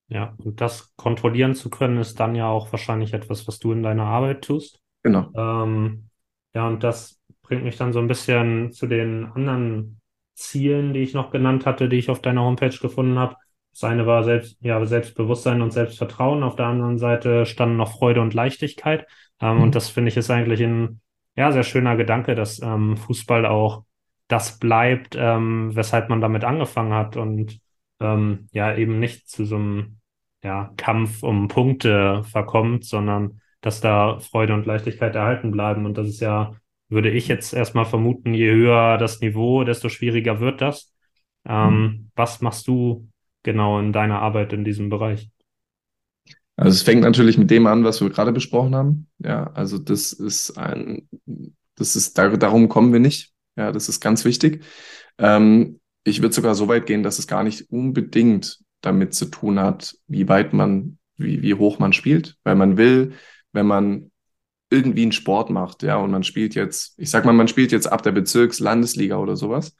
Ja, 0.08 0.34
und 0.38 0.60
das 0.60 0.96
kontrollieren 0.96 1.54
zu 1.54 1.70
können, 1.70 1.98
ist 1.98 2.18
dann 2.18 2.34
ja 2.34 2.48
auch 2.48 2.72
wahrscheinlich 2.72 3.14
etwas, 3.14 3.46
was 3.46 3.60
du 3.60 3.70
in 3.70 3.84
deiner 3.84 4.06
Arbeit 4.06 4.42
tust. 4.42 4.80
Genau. 5.04 5.30
Ähm, 5.36 6.08
ja, 6.54 6.66
und 6.66 6.82
das 6.82 7.20
bringt 7.42 7.62
mich 7.62 7.76
dann 7.76 7.92
so 7.92 8.00
ein 8.00 8.08
bisschen 8.08 8.72
zu 8.72 8.88
den 8.88 9.26
anderen 9.26 10.00
Zielen, 10.38 10.94
die 10.94 11.00
ich 11.00 11.14
noch 11.14 11.30
genannt 11.30 11.66
hatte, 11.66 11.88
die 11.88 11.96
ich 11.96 12.10
auf 12.10 12.22
deiner 12.22 12.42
Homepage 12.42 12.76
gefunden 12.76 13.18
habe. 13.18 13.36
Das 13.72 13.84
eine 13.84 14.06
war 14.06 14.24
selbst, 14.24 14.56
ja, 14.60 14.84
Selbstbewusstsein 14.84 15.62
und 15.62 15.72
Selbstvertrauen. 15.72 16.42
Auf 16.42 16.56
der 16.56 16.66
anderen 16.66 16.98
Seite 16.98 17.44
standen 17.44 17.76
noch 17.76 17.92
Freude 17.98 18.20
und 18.20 18.34
Leichtigkeit. 18.34 19.06
Ähm, 19.40 19.56
mhm. 19.56 19.62
Und 19.64 19.74
das 19.74 19.88
finde 19.88 20.08
ich 20.10 20.16
ist 20.16 20.30
eigentlich 20.30 20.62
ein 20.62 21.00
ja, 21.36 21.52
sehr 21.52 21.64
schöner 21.64 21.96
Gedanke, 21.96 22.34
dass 22.34 22.60
ähm, 22.62 22.96
Fußball 22.96 23.46
auch 23.46 23.84
das 24.28 24.58
bleibt, 24.58 25.16
ähm, 25.18 25.74
weshalb 25.74 26.08
man 26.08 26.20
damit 26.20 26.44
angefangen 26.44 26.92
hat 26.92 27.16
und 27.16 27.60
ähm, 28.00 28.48
ja 28.52 28.74
eben 28.76 28.98
nicht 28.98 29.28
zu 29.28 29.44
so 29.44 29.56
einem 29.56 29.98
ja, 30.42 30.72
Kampf 30.76 31.22
um 31.22 31.48
Punkte 31.48 32.22
verkommt, 32.24 32.84
sondern 32.84 33.40
dass 33.60 33.80
da 33.80 34.18
Freude 34.20 34.54
und 34.54 34.66
Leichtigkeit 34.66 35.14
erhalten 35.14 35.50
bleiben. 35.50 35.86
Und 35.86 35.98
das 35.98 36.08
ist 36.08 36.20
ja 36.20 36.54
würde 36.88 37.10
ich 37.10 37.28
jetzt 37.28 37.52
erstmal 37.52 37.84
vermuten, 37.84 38.34
je 38.34 38.50
höher 38.50 38.98
das 38.98 39.20
Niveau, 39.20 39.64
desto 39.64 39.88
schwieriger 39.88 40.40
wird 40.40 40.60
das. 40.60 40.92
Ähm, 41.46 41.80
mhm. 41.80 42.10
Was 42.14 42.40
machst 42.40 42.66
du 42.66 43.08
genau 43.42 43.78
in 43.78 43.92
deiner 43.92 44.20
Arbeit 44.20 44.52
in 44.52 44.64
diesem 44.64 44.88
Bereich? 44.88 45.30
Also 46.56 46.74
es 46.74 46.82
fängt 46.82 47.02
natürlich 47.02 47.38
mit 47.38 47.50
dem 47.50 47.66
an, 47.66 47.84
was 47.84 48.00
wir 48.00 48.10
gerade 48.10 48.32
besprochen 48.32 48.74
haben. 48.74 49.06
Ja, 49.18 49.52
also 49.52 49.78
das 49.78 50.12
ist 50.12 50.58
ein, 50.58 51.08
das 51.76 51.94
ist, 51.94 52.18
darum 52.18 52.68
kommen 52.68 52.92
wir 52.92 53.00
nicht. 53.00 53.32
Ja, 53.56 53.70
das 53.70 53.88
ist 53.88 54.00
ganz 54.00 54.24
wichtig. 54.24 54.64
Ähm, 55.18 55.80
ich 56.04 56.20
würde 56.20 56.34
sogar 56.34 56.54
so 56.54 56.68
weit 56.68 56.86
gehen, 56.86 57.02
dass 57.02 57.18
es 57.18 57.26
gar 57.26 57.44
nicht 57.44 57.70
unbedingt 57.70 58.58
damit 58.80 59.14
zu 59.14 59.26
tun 59.26 59.60
hat, 59.60 59.96
wie 60.06 60.28
weit 60.28 60.52
man, 60.52 60.98
wie, 61.16 61.42
wie 61.42 61.54
hoch 61.54 61.78
man 61.78 61.92
spielt, 61.92 62.36
weil 62.44 62.54
man 62.56 62.76
will, 62.76 63.12
wenn 63.52 63.66
man 63.66 64.10
irgendwie 64.70 65.02
einen 65.02 65.12
Sport 65.12 65.50
macht, 65.50 65.82
ja, 65.82 65.96
und 65.96 66.10
man 66.10 66.24
spielt 66.24 66.54
jetzt, 66.54 66.94
ich 66.98 67.10
sag 67.10 67.24
mal, 67.24 67.32
man 67.32 67.48
spielt 67.48 67.72
jetzt 67.72 67.90
ab 67.90 68.02
der 68.02 68.12
Bezirks-Landesliga 68.12 69.16
oder 69.16 69.36
sowas. 69.36 69.74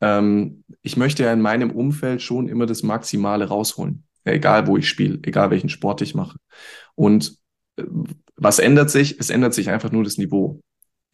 Ähm, 0.00 0.64
ich 0.82 0.96
möchte 0.96 1.22
ja 1.22 1.32
in 1.32 1.40
meinem 1.40 1.70
Umfeld 1.70 2.22
schon 2.22 2.48
immer 2.48 2.66
das 2.66 2.82
Maximale 2.82 3.46
rausholen. 3.46 4.04
Ja, 4.24 4.32
egal 4.32 4.66
wo 4.66 4.76
ich 4.76 4.88
spiele, 4.88 5.20
egal 5.22 5.50
welchen 5.50 5.68
Sport 5.68 6.02
ich 6.02 6.14
mache. 6.14 6.38
Und 6.94 7.36
äh, 7.76 7.84
was 8.36 8.58
ändert 8.58 8.90
sich? 8.90 9.18
Es 9.20 9.30
ändert 9.30 9.54
sich 9.54 9.70
einfach 9.70 9.92
nur 9.92 10.04
das 10.04 10.18
Niveau. 10.18 10.60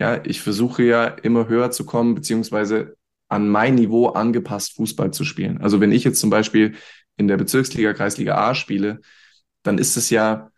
Ja, 0.01 0.25
ich 0.25 0.40
versuche 0.40 0.83
ja 0.83 1.05
immer 1.05 1.48
höher 1.48 1.70
zu 1.70 1.85
kommen, 1.85 2.14
beziehungsweise 2.14 2.96
an 3.29 3.48
mein 3.48 3.77
Niveau 3.77 4.09
angepasst 4.09 4.75
Fußball 4.75 5.12
zu 5.12 5.25
spielen. 5.25 5.61
Also 5.61 5.81
wenn 5.81 5.92
ich 5.92 6.05
jetzt 6.05 6.20
zum 6.20 6.31
Beispiel 6.31 6.75
in 7.16 7.29
der 7.29 7.37
Bezirksliga, 7.37 7.92
Kreisliga 7.92 8.37
A 8.37 8.55
spiele, 8.55 9.01
dann 9.62 9.79
ist 9.79 9.96
es 9.96 10.11
ja 10.11 10.51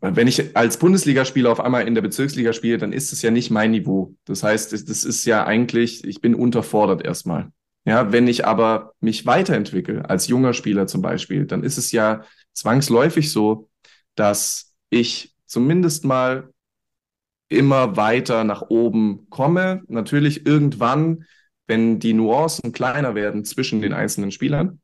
wenn 0.00 0.28
ich 0.28 0.56
als 0.56 0.78
Bundesligaspieler 0.78 1.50
auf 1.50 1.60
einmal 1.60 1.86
in 1.86 1.94
der 1.94 2.02
Bezirksliga 2.02 2.52
spiele, 2.52 2.78
dann 2.78 2.92
ist 2.92 3.12
es 3.12 3.22
ja 3.22 3.30
nicht 3.30 3.50
mein 3.50 3.72
Niveau. 3.72 4.14
Das 4.24 4.42
heißt, 4.42 4.72
das 4.72 5.04
ist 5.04 5.24
ja 5.24 5.44
eigentlich, 5.44 6.04
ich 6.04 6.20
bin 6.20 6.34
unterfordert 6.34 7.04
erstmal. 7.04 7.50
Ja, 7.84 8.12
wenn 8.12 8.28
ich 8.28 8.46
aber 8.46 8.94
mich 9.00 9.26
weiterentwickle, 9.26 10.08
als 10.08 10.28
junger 10.28 10.52
Spieler 10.52 10.86
zum 10.86 11.02
Beispiel, 11.02 11.46
dann 11.46 11.64
ist 11.64 11.78
es 11.78 11.92
ja 11.92 12.24
zwangsläufig 12.52 13.32
so, 13.32 13.68
dass 14.14 14.74
ich 14.90 15.34
zumindest 15.46 16.04
mal 16.04 16.50
immer 17.48 17.96
weiter 17.96 18.44
nach 18.44 18.62
oben 18.68 19.28
komme. 19.28 19.82
Natürlich 19.88 20.46
irgendwann, 20.46 21.24
wenn 21.66 21.98
die 21.98 22.12
Nuancen 22.12 22.72
kleiner 22.72 23.14
werden 23.14 23.44
zwischen 23.44 23.82
den 23.82 23.92
einzelnen 23.92 24.30
Spielern, 24.30 24.80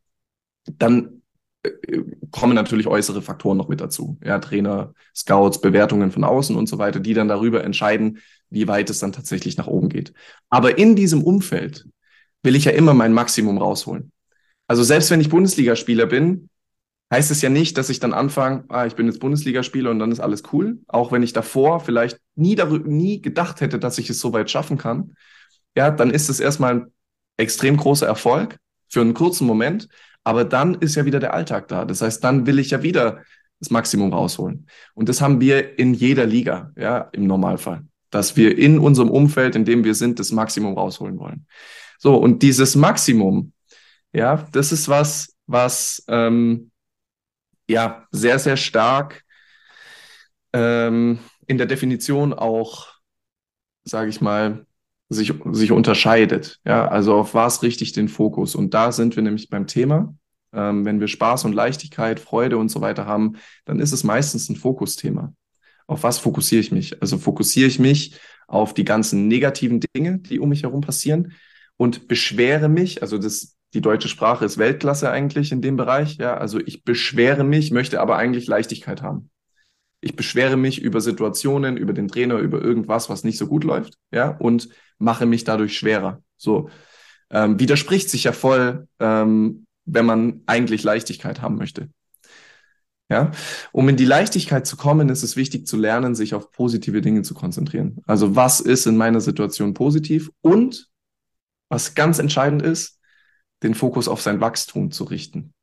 dann 0.65 1.23
kommen 2.31 2.55
natürlich 2.55 2.87
äußere 2.87 3.23
Faktoren 3.23 3.57
noch 3.57 3.69
mit 3.69 3.81
dazu. 3.81 4.19
Ja, 4.25 4.39
Trainer, 4.39 4.95
Scouts, 5.15 5.61
Bewertungen 5.61 6.11
von 6.11 6.25
außen 6.25 6.57
und 6.57 6.69
so 6.69 6.79
weiter, 6.79 7.01
die 7.01 7.15
dann 7.15 7.29
darüber 7.29 7.65
entscheiden, 7.65 8.19
wie 8.51 8.69
weit 8.69 8.91
es 8.91 8.99
dann 8.99 9.13
tatsächlich 9.13 9.57
nach 9.57 9.67
oben 9.67 9.89
geht. 9.89 10.13
Aber 10.51 10.79
in 10.79 10.97
diesem 10.97 11.23
Umfeld 11.23 11.87
will 12.43 12.57
ich 12.57 12.65
ja 12.65 12.73
immer 12.73 12.95
mein 12.95 13.13
Maximum 13.13 13.59
rausholen. 13.59 14.13
Also 14.69 14.83
selbst 14.83 15.11
wenn 15.11 15.21
ich 15.21 15.29
Bundesligaspieler 15.29 16.07
bin, 16.07 16.49
heißt 17.13 17.31
es 17.31 17.43
ja 17.43 17.49
nicht, 17.49 17.79
dass 17.79 17.89
ich 17.89 18.01
dann 18.01 18.13
anfange, 18.13 18.65
ah, 18.69 18.87
ich 18.87 18.95
bin 18.95 19.07
jetzt 19.07 19.21
Bundesligaspieler 19.21 19.91
und 19.91 19.99
dann 19.99 20.13
ist 20.13 20.21
alles 20.21 20.43
cool. 20.53 20.81
Auch 20.89 21.13
wenn 21.13 21.23
ich 21.23 21.33
davor 21.33 21.81
vielleicht 21.81 22.19
nie, 22.35 22.55
darüber, 22.55 22.89
nie 22.89 23.23
gedacht 23.23 23.61
hätte, 23.61 23.79
dass 23.79 23.99
ich 23.99 24.11
es 24.11 24.21
so 24.21 24.33
weit 24.33 24.51
schaffen 24.51 24.79
kann. 24.79 25.15
Ja, 25.77 25.91
dann 25.91 26.11
ist 26.11 26.29
es 26.29 26.41
erstmal 26.41 26.75
ein 26.75 26.87
extrem 27.37 27.77
großer 27.77 28.07
Erfolg 28.07 28.57
für 28.89 29.01
einen 29.01 29.15
kurzen 29.15 29.47
Moment. 29.47 29.89
Aber 30.27 30.45
dann 30.45 30.75
ist 30.75 30.97
ja 30.97 31.05
wieder 31.05 31.21
der 31.21 31.35
Alltag 31.35 31.69
da. 31.69 31.85
Das 31.85 32.03
heißt, 32.03 32.25
dann 32.25 32.47
will 32.47 32.59
ich 32.59 32.71
ja 32.71 32.83
wieder 32.83 33.23
das 33.61 33.71
Maximum 33.71 34.13
rausholen. 34.13 34.67
Und 34.95 35.09
das 35.09 35.21
haben 35.21 35.41
wir 35.41 35.79
in 35.79 35.95
jeder 35.95 36.27
Liga, 36.27 36.73
ja, 36.77 37.09
im 37.13 37.29
Normalfall. 37.29 37.85
Dass 38.11 38.37
wir 38.37 38.59
in 38.59 38.81
unserem 38.81 39.09
Umfeld, 39.09 39.55
in 39.55 39.65
dem 39.65 39.85
wir 39.85 39.95
sind, 39.95 40.19
das 40.19 40.33
Maximum 40.33 40.75
rausholen 40.75 41.17
wollen. 41.21 41.47
So, 41.99 42.17
und 42.17 42.43
dieses 42.43 42.75
Maximum, 42.75 43.53
ja, 44.13 44.49
das 44.51 44.73
ist 44.73 44.89
was, 44.89 45.37
was 45.47 46.03
ähm, 46.09 46.73
ja 47.71 48.09
sehr, 48.11 48.41
sehr 48.41 48.57
stark 48.57 49.23
ähm, 50.53 51.21
in 51.47 51.57
der 51.57 51.69
Definition 51.69 52.35
auch, 52.35 52.89
sage 53.85 54.11
ich 54.11 54.21
mal, 54.21 54.67
sich, 55.09 55.33
sich 55.53 55.73
unterscheidet. 55.73 56.59
Ja, 56.65 56.89
also 56.89 57.15
auf 57.15 57.35
was 57.35 57.63
richte 57.63 57.85
ich 57.85 57.93
den 57.93 58.09
Fokus? 58.09 58.55
Und 58.55 58.75
da 58.75 58.93
sind 58.93 59.17
wir 59.17 59.23
nämlich 59.23 59.49
beim 59.49 59.67
Thema. 59.67 60.15
Ähm, 60.53 60.85
wenn 60.85 61.01
wir 61.01 61.09
Spaß 61.09 61.45
und 61.45 61.53
Leichtigkeit, 61.53 62.21
Freude 62.21 62.59
und 62.59 62.71
so 62.71 62.81
weiter 62.81 63.07
haben, 63.07 63.37
dann 63.65 63.79
ist 63.79 63.93
es 63.93 64.05
meistens 64.05 64.49
ein 64.49 64.57
Fokusthema. 64.57 65.33
Auf 65.87 66.03
was 66.03 66.19
fokussiere 66.19 66.61
ich 66.61 66.73
mich? 66.73 67.01
Also 67.01 67.19
fokussiere 67.19 67.69
ich 67.69 67.79
mich 67.79 68.19
auf 68.49 68.75
die 68.75 68.85
ganzen 68.85 69.29
negativen 69.29 69.81
Dinge, 69.81 70.19
die 70.19 70.41
um 70.41 70.49
mich 70.49 70.63
herum 70.63 70.81
passieren 70.81 71.33
und 71.77 72.09
beschwere 72.09 72.69
mich, 72.69 73.03
also 73.03 73.19
das, 73.19 73.57
die 73.75 73.81
deutsche 73.81 74.09
Sprache 74.09 74.45
ist 74.45 74.59
Weltklasse 74.59 75.11
eigentlich 75.11 75.53
in 75.53 75.61
dem 75.63 75.77
Bereich, 75.77 76.17
ja, 76.17 76.37
also 76.37 76.59
ich 76.59 76.85
beschwere 76.85 77.45
mich, 77.45 77.71
möchte 77.71 78.01
aber 78.01 78.17
eigentlich 78.17 78.47
Leichtigkeit 78.47 79.03
haben. 79.03 79.31
Ich 80.01 80.17
beschwere 80.17 80.57
mich 80.57 80.81
über 80.81 81.01
Situationen, 81.01 81.77
über 81.77 81.93
den 81.93 82.09
Trainer, 82.09 82.39
über 82.39 82.63
irgendwas, 82.63 83.09
was 83.09 83.25
nicht 83.25 83.39
so 83.39 83.47
gut 83.47 83.65
läuft, 83.65 83.95
ja, 84.11 84.31
und 84.31 84.69
mache 84.99 85.27
mich 85.27 85.45
dadurch 85.45 85.77
schwerer. 85.77 86.23
So 86.37 86.69
ähm, 87.31 87.59
widerspricht 87.59 88.11
sich 88.11 88.25
ja 88.25 88.33
voll, 88.33 88.89
ähm, 89.01 89.67
wenn 89.85 90.07
man 90.07 90.43
eigentlich 90.47 90.83
Leichtigkeit 90.83 91.43
haben 91.43 91.57
möchte. 91.57 91.89
Ja, 93.09 93.31
um 93.71 93.89
in 93.89 93.97
die 93.97 94.05
Leichtigkeit 94.05 94.67
zu 94.67 94.77
kommen, 94.77 95.09
ist 95.11 95.23
es 95.23 95.37
wichtig 95.37 95.69
zu 95.69 95.77
lernen, 95.77 96.17
sich 96.17 96.35
auf 96.35 96.51
positive 96.51 97.01
Dinge 97.01 97.23
zu 97.23 97.35
konzentrieren. 97.35 97.99
Also 98.05 98.35
was 98.35 98.59
ist 98.59 98.87
in 98.87 98.97
meiner 98.97 99.21
Situation 99.21 99.75
positiv 99.75 100.31
und 100.41 100.89
was 101.69 101.95
ganz 101.95 102.19
entscheidend 102.19 102.63
ist, 102.63 102.99
den 103.63 103.75
Fokus 103.75 104.09
auf 104.09 104.21
sein 104.21 104.41
Wachstum 104.41 104.91
zu 104.91 105.05
richten. 105.05 105.55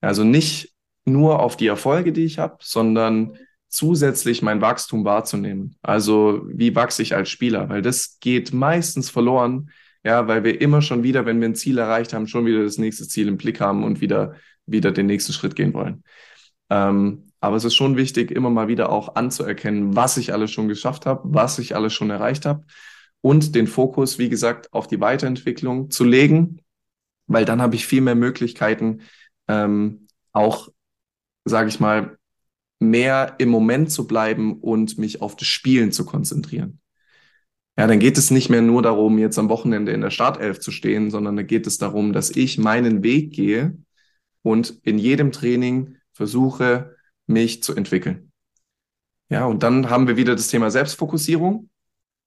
Also 0.00 0.22
nicht 0.22 0.72
nur 1.04 1.40
auf 1.40 1.56
die 1.56 1.66
Erfolge, 1.66 2.12
die 2.12 2.24
ich 2.24 2.38
habe, 2.38 2.58
sondern 2.60 3.36
zusätzlich 3.70 4.42
mein 4.42 4.60
Wachstum 4.60 5.04
wahrzunehmen. 5.04 5.76
Also 5.80 6.42
wie 6.46 6.74
wachse 6.74 7.02
ich 7.02 7.14
als 7.14 7.30
Spieler? 7.30 7.68
Weil 7.68 7.82
das 7.82 8.18
geht 8.20 8.52
meistens 8.52 9.08
verloren, 9.08 9.70
ja, 10.04 10.28
weil 10.28 10.44
wir 10.44 10.60
immer 10.60 10.82
schon 10.82 11.02
wieder, 11.02 11.24
wenn 11.24 11.40
wir 11.40 11.48
ein 11.48 11.54
Ziel 11.54 11.78
erreicht 11.78 12.12
haben, 12.12 12.26
schon 12.26 12.46
wieder 12.46 12.62
das 12.62 12.78
nächste 12.78 13.06
Ziel 13.06 13.28
im 13.28 13.36
Blick 13.36 13.60
haben 13.60 13.84
und 13.84 14.00
wieder, 14.00 14.34
wieder 14.66 14.92
den 14.92 15.06
nächsten 15.06 15.32
Schritt 15.32 15.56
gehen 15.56 15.72
wollen. 15.72 16.02
Ähm, 16.68 17.32
aber 17.40 17.56
es 17.56 17.64
ist 17.64 17.74
schon 17.74 17.96
wichtig, 17.96 18.30
immer 18.30 18.50
mal 18.50 18.68
wieder 18.68 18.90
auch 18.90 19.14
anzuerkennen, 19.14 19.96
was 19.96 20.16
ich 20.16 20.32
alles 20.32 20.50
schon 20.50 20.68
geschafft 20.68 21.06
habe, 21.06 21.22
was 21.24 21.58
ich 21.58 21.74
alles 21.74 21.94
schon 21.94 22.10
erreicht 22.10 22.44
habe 22.44 22.64
und 23.20 23.54
den 23.54 23.66
Fokus, 23.66 24.18
wie 24.18 24.28
gesagt, 24.28 24.72
auf 24.72 24.86
die 24.86 25.00
Weiterentwicklung 25.00 25.90
zu 25.90 26.04
legen, 26.04 26.60
weil 27.26 27.44
dann 27.44 27.62
habe 27.62 27.76
ich 27.76 27.86
viel 27.86 28.00
mehr 28.00 28.14
Möglichkeiten, 28.14 29.02
ähm, 29.48 30.06
auch, 30.32 30.68
sage 31.44 31.68
ich 31.68 31.80
mal, 31.80 32.18
mehr 32.80 33.36
im 33.38 33.50
Moment 33.50 33.92
zu 33.92 34.06
bleiben 34.06 34.58
und 34.60 34.98
mich 34.98 35.22
auf 35.22 35.36
das 35.36 35.46
Spielen 35.46 35.92
zu 35.92 36.04
konzentrieren. 36.04 36.80
Ja, 37.78 37.86
dann 37.86 38.00
geht 38.00 38.18
es 38.18 38.30
nicht 38.30 38.50
mehr 38.50 38.62
nur 38.62 38.82
darum, 38.82 39.18
jetzt 39.18 39.38
am 39.38 39.48
Wochenende 39.48 39.92
in 39.92 40.00
der 40.00 40.10
Startelf 40.10 40.60
zu 40.60 40.70
stehen, 40.70 41.10
sondern 41.10 41.36
dann 41.36 41.46
geht 41.46 41.66
es 41.66 41.78
darum, 41.78 42.12
dass 42.12 42.30
ich 42.30 42.58
meinen 42.58 43.02
Weg 43.02 43.32
gehe 43.32 43.78
und 44.42 44.80
in 44.82 44.98
jedem 44.98 45.30
Training 45.30 45.96
versuche, 46.12 46.96
mich 47.26 47.62
zu 47.62 47.74
entwickeln. 47.74 48.32
Ja, 49.28 49.44
und 49.46 49.62
dann 49.62 49.88
haben 49.88 50.08
wir 50.08 50.16
wieder 50.16 50.34
das 50.34 50.48
Thema 50.48 50.70
Selbstfokussierung, 50.70 51.70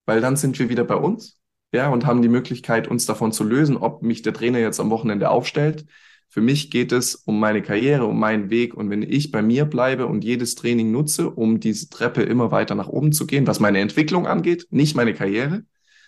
weil 0.06 0.22
dann 0.22 0.38
sind 0.38 0.58
wir 0.58 0.70
wieder 0.70 0.86
bei 0.86 0.96
uns, 0.96 1.39
ja, 1.74 1.89
und 1.89 2.06
haben 2.06 2.22
die 2.22 2.30
Möglichkeit, 2.30 2.88
uns 2.88 3.06
davon 3.06 3.32
zu 3.32 3.44
lösen, 3.44 3.76
ob 3.76 4.04
mich 4.04 4.22
der 4.22 4.34
Trainer 4.34 4.60
jetzt 4.60 4.80
am 4.80 4.89
Wochenende 4.89 5.30
aufstellt 5.30 5.86
für 6.34 6.41
mich 6.41 6.72
geht 6.72 6.91
es 6.91 7.13
um 7.13 7.39
meine 7.39 7.62
Karriere, 7.62 8.08
um 8.08 8.19
meinen 8.19 8.50
Weg. 8.50 8.74
Und 8.74 8.89
wenn 8.89 9.04
ich 9.04 9.30
bei 9.30 9.43
mir 9.43 9.65
bleibe 9.65 10.08
und 10.08 10.24
jedes 10.24 10.56
Training 10.56 10.91
nutze, 10.91 11.30
um 11.30 11.60
diese 11.60 11.89
Treppe 11.89 12.24
immer 12.24 12.50
weiter 12.50 12.74
nach 12.74 12.88
oben 12.88 13.12
zu 13.12 13.28
gehen, 13.28 13.46
was 13.46 13.60
meine 13.60 13.78
Entwicklung 13.78 14.26
angeht, 14.26 14.65
nicht 14.72 14.96
meine 14.96 15.13
Karriere, 15.13 15.63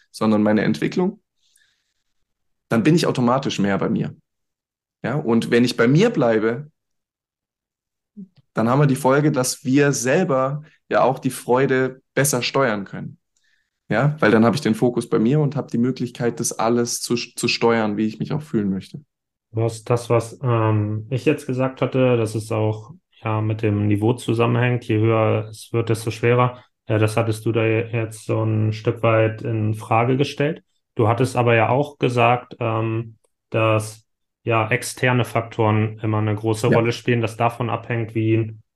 sondern 0.09 0.41
meine 0.41 0.63
Entwicklung, 0.63 1.21
dann 2.69 2.81
bin 2.81 2.95
ich 2.95 3.05
automatisch 3.05 3.59
mehr 3.59 3.77
bei 3.77 3.87
mir. 3.87 4.15
Ja, 5.03 5.13
und 5.13 5.51
wenn 5.51 5.63
ich 5.63 5.77
bei 5.77 5.87
mir 5.87 6.09
bleibe, 6.09 6.71
dann 8.55 8.67
haben 8.67 8.79
wir 8.79 8.87
die 8.87 8.95
Folge, 8.95 9.31
dass 9.31 9.63
wir 9.63 9.91
selber 9.91 10.63
ja 10.89 11.03
auch 11.03 11.19
die 11.19 11.29
Freude 11.29 12.01
besser 12.15 12.41
steuern 12.41 12.85
können. 12.85 13.19
Ja, 13.89 14.17
weil 14.19 14.31
dann 14.31 14.43
habe 14.43 14.55
ich 14.55 14.63
den 14.63 14.73
Fokus 14.73 15.07
bei 15.07 15.19
mir 15.19 15.39
und 15.39 15.55
habe 15.55 15.69
die 15.69 15.77
Möglichkeit, 15.77 16.39
das 16.39 16.51
alles 16.51 16.99
zu, 17.01 17.13
zu 17.15 17.47
steuern, 17.47 17.95
wie 17.95 18.07
ich 18.07 18.17
mich 18.17 18.33
auch 18.33 18.41
fühlen 18.41 18.71
möchte. 18.71 19.05
Du 19.55 19.63
hast 19.63 19.89
das, 19.89 20.09
was 20.09 20.37
ähm, 20.43 21.07
ich 21.09 21.23
jetzt 21.23 21.47
gesagt 21.47 21.81
hatte, 21.81 22.17
dass 22.17 22.35
es 22.35 22.51
auch 22.51 22.91
ja 23.23 23.39
mit 23.39 23.61
dem 23.61 23.87
Niveau 23.87 24.11
zusammenhängt. 24.13 24.83
Je 24.85 24.97
höher 24.99 25.47
es 25.49 25.71
wird, 25.71 25.87
desto 25.87 26.11
schwerer. 26.11 26.61
Ja, 26.89 26.97
das 26.97 27.15
hattest 27.15 27.45
du 27.45 27.53
da 27.53 27.65
jetzt 27.65 28.25
so 28.25 28.43
ein 28.43 28.73
Stück 28.73 29.01
weit 29.01 29.41
in 29.43 29.73
Frage 29.73 30.17
gestellt. 30.17 30.61
Du 30.95 31.07
hattest 31.07 31.37
aber 31.37 31.55
ja 31.55 31.69
auch 31.69 31.97
gesagt, 31.97 32.57
ähm, 32.59 33.17
dass 33.49 34.05
ja 34.43 34.69
externe 34.69 35.23
Faktoren 35.23 35.99
immer 35.99 36.17
eine 36.17 36.35
große 36.35 36.67
ja. 36.67 36.75
Rolle 36.75 36.91
spielen, 36.91 37.21
dass 37.21 37.37
davon 37.37 37.69
abhängt, 37.69 38.13
wie 38.13 38.35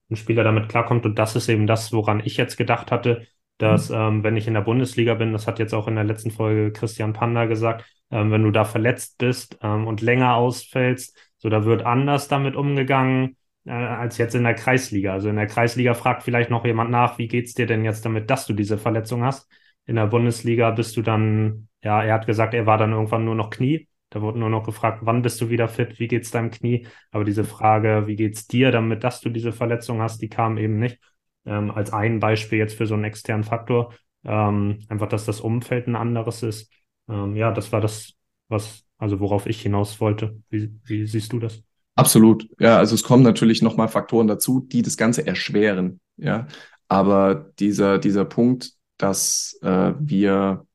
ein 0.10 0.15
Spieler 0.15 0.46
damit 0.46 0.70
klarkommt. 0.70 1.06
Und 1.06 1.20
das 1.20 1.36
ist 1.36 1.50
eben 1.50 1.68
das, 1.68 1.92
woran 1.92 2.22
ich 2.24 2.38
jetzt 2.38 2.56
gedacht 2.56 2.89
hatte, 2.89 3.28
dass 3.60 3.89
mhm. 3.89 3.95
ähm, 3.95 4.24
wenn 4.24 4.38
ich 4.38 4.48
in 4.48 4.56
der 4.56 4.62
Bundesliga 4.62 5.13
bin, 5.13 5.34
das 5.34 5.45
hat 5.45 5.60
jetzt 5.60 5.74
auch 5.74 5.88
in 5.88 5.95
der 5.95 6.04
letzten 6.04 6.32
Folge 6.32 6.72
Christian 6.72 7.13
Panda 7.13 7.45
gesagt, 7.45 7.86
ähm, 8.10 8.32
wenn 8.32 8.43
du 8.43 8.52
da 8.52 8.65
verletzt 8.65 9.19
bist 9.19 9.60
ähm, 9.62 9.86
und 9.86 10.02
länger 10.02 10.34
ausfällst, 10.36 11.15
so 11.38 11.50
da 11.50 11.65
wird 11.65 11.86
anders 11.86 12.28
damit 12.28 12.56
umgegangen 12.56 13.38
äh, 13.65 13.72
als 13.72 14.17
jetzt 14.17 14.36
in 14.36 14.43
der 14.43 14.56
Kreisliga. 14.56 15.13
Also 15.13 15.30
in 15.30 15.36
der 15.36 15.48
Kreisliga 15.48 15.93
fragt 15.93 16.24
vielleicht 16.24 16.50
noch 16.50 16.65
jemand 16.65 16.89
nach, 16.89 17.17
wie 17.17 17.28
geht's 17.28 17.54
dir 17.54 17.67
denn 17.67 17.86
jetzt 17.86 18.06
damit, 18.06 18.30
dass 18.30 18.45
du 18.45 18.54
diese 18.54 18.78
Verletzung 18.78 19.24
hast? 19.24 19.50
In 19.86 19.95
der 19.95 20.08
Bundesliga 20.08 20.72
bist 20.72 20.98
du 20.98 21.02
dann, 21.02 21.67
ja, 21.84 22.04
er 22.04 22.13
hat 22.15 22.26
gesagt, 22.26 22.54
er 22.54 22.65
war 22.65 22.78
dann 22.78 22.93
irgendwann 22.93 23.26
nur 23.26 23.36
noch 23.36 23.50
Knie. 23.50 23.88
Da 24.10 24.22
wurde 24.22 24.39
nur 24.39 24.50
noch 24.50 24.63
gefragt, 24.63 25.00
wann 25.04 25.22
bist 25.22 25.39
du 25.39 25.50
wieder 25.50 25.67
fit, 25.67 26.00
wie 26.00 26.08
geht's 26.08 26.32
deinem 26.32 26.50
Knie? 26.50 26.88
Aber 27.12 27.24
diese 27.24 27.43
Frage, 27.43 28.08
wie 28.08 28.15
geht's 28.15 28.48
dir 28.48 28.72
damit, 28.72 29.04
dass 29.04 29.22
du 29.22 29.30
diese 29.30 29.52
Verletzung 29.52 30.02
hast, 30.02 30.22
die 30.22 30.30
kam 30.30 30.58
eben 30.58 30.80
nicht. 30.80 31.00
Ähm, 31.45 31.71
als 31.71 31.93
ein 31.93 32.19
Beispiel 32.19 32.60
jetzt 32.60 32.75
für 32.75 32.86
so 32.86 32.93
einen 32.93 33.06
externen 33.06 33.43
Faktor. 33.43 33.93
Ähm, 34.25 34.80
einfach, 34.89 35.08
dass 35.08 35.25
das 35.25 35.41
Umfeld 35.41 35.88
ein 35.88 35.95
anderes 35.95 36.43
ist. 36.43 36.71
Ähm, 37.08 37.36
ja, 37.36 37.52
das 37.52 37.71
war 37.71 37.82
das, 37.82 38.13
was, 38.47 38.86
also 38.97 39.19
worauf 39.19 39.47
ich 39.47 39.62
hinaus 39.62 39.99
wollte. 40.02 40.41
Wie, 40.49 40.71
wie 40.84 41.08
siehst 41.08 41.34
du 41.34 41.39
das? 41.39 41.62
Absolut. 41.95 42.47
Ja, 42.60 42.78
also 42.78 42.95
es 42.95 43.04
kommen 43.04 43.23
natürlich 43.23 43.62
nochmal 43.62 43.88
Faktoren 43.88 44.28
dazu, 44.28 44.62
die 44.62 44.82
das 44.82 44.97
Ganze 44.97 45.25
erschweren. 45.28 45.99
Ja, 46.17 46.47
aber 46.88 47.52
dieser, 47.60 47.97
dieser 47.97 48.25
Punkt, 48.25 48.71
dass 48.97 49.58
äh, 49.62 49.93
wir, 49.99 50.65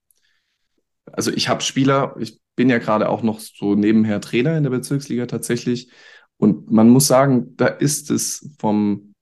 also 1.11 1.31
ich 1.33 1.49
habe 1.49 1.63
Spieler, 1.63 2.15
ich 2.19 2.41
bin 2.57 2.71
ja 2.71 2.79
gerade 2.79 3.09
auch 3.09 3.23
noch 3.23 3.41
so 3.41 3.75
nebenher 3.75 4.21
Trainer 4.21 4.57
in 4.57 4.63
der 4.63 4.71
Bezirksliga 4.71 5.27
tatsächlich. 5.27 5.91
Und 6.37 6.71
man 6.71 6.89
muss 6.91 7.07
sagen, 7.07 7.57
da 7.57 7.67
ist 7.67 8.11
es 8.11 8.55
vom, 8.59 9.14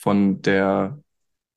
von 0.00 0.40
der, 0.40 0.98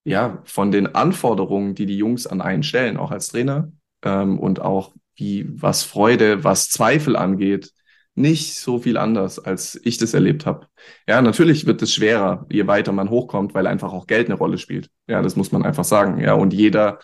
ja, 0.04 0.42
von 0.44 0.72
den 0.72 0.96
Anforderungen, 0.96 1.76
die 1.76 1.86
die 1.86 1.98
Jungs 1.98 2.28
an 2.28 2.42
einen 2.42 2.64
stellen, 2.64 2.98
auch 2.98 3.12
als 3.12 3.30
Trainer, 3.30 3.72
ähm, 4.04 4.38
und 4.38 4.60
auch 4.60 4.94
wie 5.16 5.46
was 5.50 5.84
Freude, 5.84 6.44
was 6.44 6.70
Zweifel 6.70 7.16
angeht, 7.16 7.72
nicht 8.16 8.56
so 8.56 8.80
viel 8.80 8.98
anders, 8.98 9.40
als 9.40 9.80
ich 9.84 9.98
das 9.98 10.14
erlebt 10.14 10.46
habe. 10.46 10.68
Ja, 11.08 11.22
natürlich 11.22 11.66
wird 11.66 11.82
es 11.82 11.94
schwerer, 11.94 12.46
je 12.52 12.68
weiter 12.68 12.92
man 12.92 13.10
hochkommt, 13.10 13.54
weil 13.54 13.66
einfach 13.66 13.94
auch 13.94 14.08
Geld 14.08 14.28
eine 14.28 14.38
Rolle 14.38 14.58
spielt. 14.58 14.90
Ja, 15.08 15.22
das 15.22 15.36
muss 15.36 15.52
man 15.52 15.64
einfach 15.66 15.86
sagen. 15.86 16.20
Ja, 16.20 16.34
und 16.34 16.54
jeder 16.54 17.00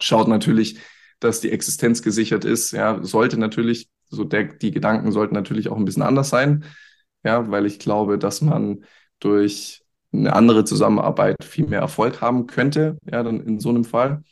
schaut 0.00 0.28
natürlich, 0.28 0.78
dass 1.20 1.40
die 1.40 1.50
Existenz 1.50 2.02
gesichert 2.02 2.44
ist. 2.44 2.72
Ja, 2.72 3.02
sollte 3.02 3.38
natürlich, 3.38 3.88
so 4.08 4.24
der, 4.24 4.44
die 4.44 4.70
Gedanken 4.72 5.10
sollten 5.10 5.34
natürlich 5.34 5.68
auch 5.68 5.76
ein 5.76 5.84
bisschen 5.84 6.02
anders 6.02 6.28
sein. 6.28 6.64
Ja, 7.24 7.50
weil 7.50 7.66
ich 7.66 7.78
glaube, 7.78 8.18
dass 8.18 8.42
man 8.42 8.84
durch 9.20 9.81
eine 10.12 10.34
andere 10.34 10.64
Zusammenarbeit 10.64 11.36
viel 11.42 11.66
mehr 11.66 11.80
Erfolg 11.80 12.20
haben 12.20 12.46
könnte. 12.46 12.98
Ja, 13.10 13.22
dann 13.22 13.40
in 13.40 13.60
so 13.60 13.70
einem 13.70 13.84
Fall. 13.84 14.22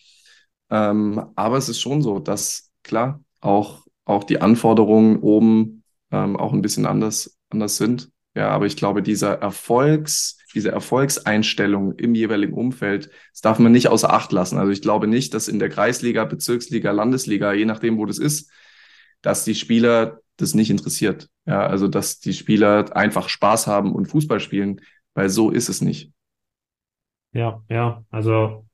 Ähm, 0.70 1.22
aber 1.34 1.56
es 1.56 1.68
ist 1.68 1.80
schon 1.80 2.02
so, 2.02 2.18
dass 2.18 2.70
klar 2.82 3.20
auch, 3.40 3.86
auch 4.04 4.24
die 4.24 4.40
Anforderungen 4.40 5.18
oben 5.18 5.82
ähm, 6.10 6.36
auch 6.36 6.52
ein 6.52 6.62
bisschen 6.62 6.86
anders, 6.86 7.38
anders 7.50 7.76
sind. 7.76 8.10
Ja, 8.34 8.50
aber 8.50 8.66
ich 8.66 8.76
glaube, 8.76 9.02
dieser 9.02 9.40
Erfolgs, 9.40 10.38
diese 10.54 10.70
Erfolgseinstellung 10.70 11.96
im 11.96 12.14
jeweiligen 12.14 12.54
Umfeld, 12.54 13.10
das 13.32 13.40
darf 13.40 13.58
man 13.58 13.72
nicht 13.72 13.88
außer 13.88 14.12
Acht 14.12 14.30
lassen. 14.32 14.58
Also 14.58 14.70
ich 14.70 14.82
glaube 14.82 15.08
nicht, 15.08 15.34
dass 15.34 15.48
in 15.48 15.58
der 15.58 15.68
Kreisliga, 15.68 16.24
Bezirksliga, 16.24 16.92
Landesliga, 16.92 17.52
je 17.52 17.64
nachdem, 17.64 17.98
wo 17.98 18.06
das 18.06 18.18
ist, 18.18 18.50
dass 19.22 19.44
die 19.44 19.54
Spieler 19.54 20.20
das 20.36 20.54
nicht 20.54 20.70
interessiert. 20.70 21.28
Ja, 21.46 21.66
also 21.66 21.88
dass 21.88 22.20
die 22.20 22.32
Spieler 22.32 22.96
einfach 22.96 23.28
Spaß 23.28 23.66
haben 23.66 23.92
und 23.92 24.06
Fußball 24.06 24.40
spielen, 24.40 24.80
weil 25.14 25.28
so 25.28 25.50
ist 25.50 25.68
es 25.68 25.80
nicht. 25.80 26.12
Ja, 27.32 27.62
ja, 27.68 28.04
also 28.10 28.66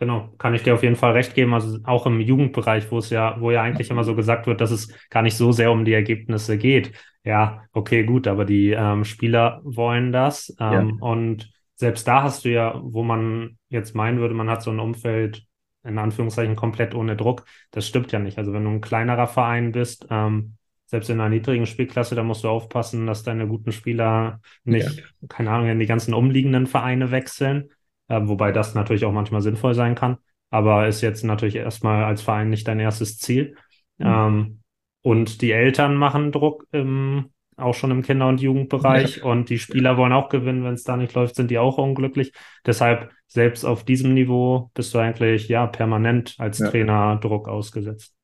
Genau, 0.00 0.28
kann 0.38 0.54
ich 0.54 0.62
dir 0.62 0.74
auf 0.74 0.82
jeden 0.82 0.96
Fall 0.96 1.12
recht 1.12 1.34
geben. 1.34 1.54
Also 1.54 1.78
auch 1.84 2.04
im 2.06 2.20
Jugendbereich, 2.20 2.90
wo 2.90 2.98
es 2.98 3.10
ja, 3.10 3.40
wo 3.40 3.50
ja 3.50 3.62
eigentlich 3.62 3.90
immer 3.90 4.04
so 4.04 4.14
gesagt 4.16 4.46
wird, 4.46 4.60
dass 4.60 4.70
es 4.70 4.92
gar 5.08 5.22
nicht 5.22 5.36
so 5.36 5.52
sehr 5.52 5.70
um 5.70 5.84
die 5.84 5.92
Ergebnisse 5.92 6.58
geht. 6.58 6.92
Ja, 7.24 7.62
okay, 7.72 8.04
gut, 8.04 8.26
aber 8.26 8.44
die 8.44 8.70
ähm, 8.72 9.04
Spieler 9.04 9.60
wollen 9.64 10.12
das. 10.12 10.54
Ähm, 10.60 10.98
ja. 11.00 11.06
Und 11.06 11.50
selbst 11.76 12.06
da 12.08 12.22
hast 12.22 12.44
du 12.44 12.50
ja, 12.50 12.80
wo 12.82 13.02
man 13.02 13.56
jetzt 13.68 13.94
meinen 13.94 14.18
würde, 14.18 14.34
man 14.34 14.50
hat 14.50 14.62
so 14.62 14.70
ein 14.70 14.80
Umfeld 14.80 15.44
in 15.84 15.98
Anführungszeichen 15.98 16.56
komplett 16.56 16.94
ohne 16.94 17.16
Druck. 17.16 17.44
Das 17.70 17.86
stimmt 17.86 18.10
ja 18.10 18.18
nicht. 18.18 18.36
Also 18.36 18.52
wenn 18.52 18.64
du 18.64 18.70
ein 18.70 18.80
kleinerer 18.80 19.26
Verein 19.26 19.70
bist, 19.72 20.06
ähm, 20.10 20.56
selbst 20.86 21.08
in 21.10 21.20
einer 21.20 21.30
niedrigen 21.30 21.66
Spielklasse, 21.66 22.14
da 22.14 22.22
musst 22.22 22.44
du 22.44 22.48
aufpassen, 22.48 23.06
dass 23.06 23.22
deine 23.22 23.46
guten 23.46 23.72
Spieler 23.72 24.40
nicht, 24.64 24.98
ja. 24.98 25.04
keine 25.28 25.50
Ahnung, 25.50 25.68
in 25.68 25.78
die 25.78 25.86
ganzen 25.86 26.14
umliegenden 26.14 26.66
Vereine 26.66 27.10
wechseln 27.10 27.70
äh, 28.08 28.20
wobei 28.22 28.52
das 28.52 28.74
natürlich 28.74 29.04
auch 29.04 29.12
manchmal 29.12 29.42
sinnvoll 29.42 29.74
sein 29.74 29.94
kann, 29.94 30.18
aber 30.50 30.86
ist 30.86 31.00
jetzt 31.00 31.24
natürlich 31.24 31.56
erstmal 31.56 32.04
als 32.04 32.22
Verein 32.22 32.50
nicht 32.50 32.68
dein 32.68 32.80
erstes 32.80 33.18
Ziel. 33.18 33.56
Mhm. 33.98 34.06
Ähm, 34.06 34.60
und 35.02 35.42
die 35.42 35.52
Eltern 35.52 35.96
machen 35.96 36.32
Druck 36.32 36.66
im, 36.72 37.30
auch 37.56 37.74
schon 37.74 37.90
im 37.90 38.02
Kinder- 38.02 38.28
und 38.28 38.40
Jugendbereich 38.40 39.18
ja. 39.18 39.24
und 39.24 39.50
die 39.50 39.58
Spieler 39.58 39.96
wollen 39.96 40.12
auch 40.12 40.28
gewinnen, 40.28 40.64
wenn 40.64 40.74
es 40.74 40.84
da 40.84 40.96
nicht 40.96 41.14
läuft, 41.14 41.34
sind 41.34 41.50
die 41.50 41.58
auch 41.58 41.78
unglücklich. 41.78 42.32
Deshalb 42.64 43.10
selbst 43.26 43.64
auf 43.64 43.84
diesem 43.84 44.14
Niveau 44.14 44.70
bist 44.74 44.94
du 44.94 44.98
eigentlich 44.98 45.48
ja 45.48 45.66
permanent 45.66 46.36
als 46.38 46.58
ja. 46.58 46.70
Trainer 46.70 47.16
Druck 47.16 47.48
ausgesetzt. 47.48 48.14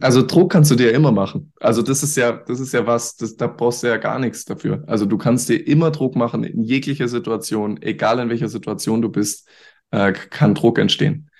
Also 0.00 0.26
Druck 0.26 0.52
kannst 0.52 0.70
du 0.70 0.74
dir 0.74 0.92
immer 0.92 1.12
machen. 1.12 1.52
Also 1.60 1.82
das 1.82 2.02
ist 2.02 2.16
ja, 2.16 2.32
das 2.32 2.60
ist 2.60 2.72
ja 2.72 2.86
was, 2.86 3.16
das, 3.16 3.36
da 3.36 3.46
brauchst 3.46 3.82
du 3.82 3.88
ja 3.88 3.96
gar 3.96 4.18
nichts 4.18 4.44
dafür. 4.44 4.84
Also 4.86 5.06
du 5.06 5.18
kannst 5.18 5.48
dir 5.48 5.66
immer 5.66 5.90
Druck 5.90 6.16
machen 6.16 6.44
in 6.44 6.62
jeglicher 6.62 7.08
Situation, 7.08 7.80
egal 7.82 8.18
in 8.18 8.30
welcher 8.30 8.48
Situation 8.48 9.02
du 9.02 9.08
bist, 9.08 9.48
äh, 9.90 10.12
kann 10.12 10.54
Druck 10.54 10.78
entstehen. 10.78 11.30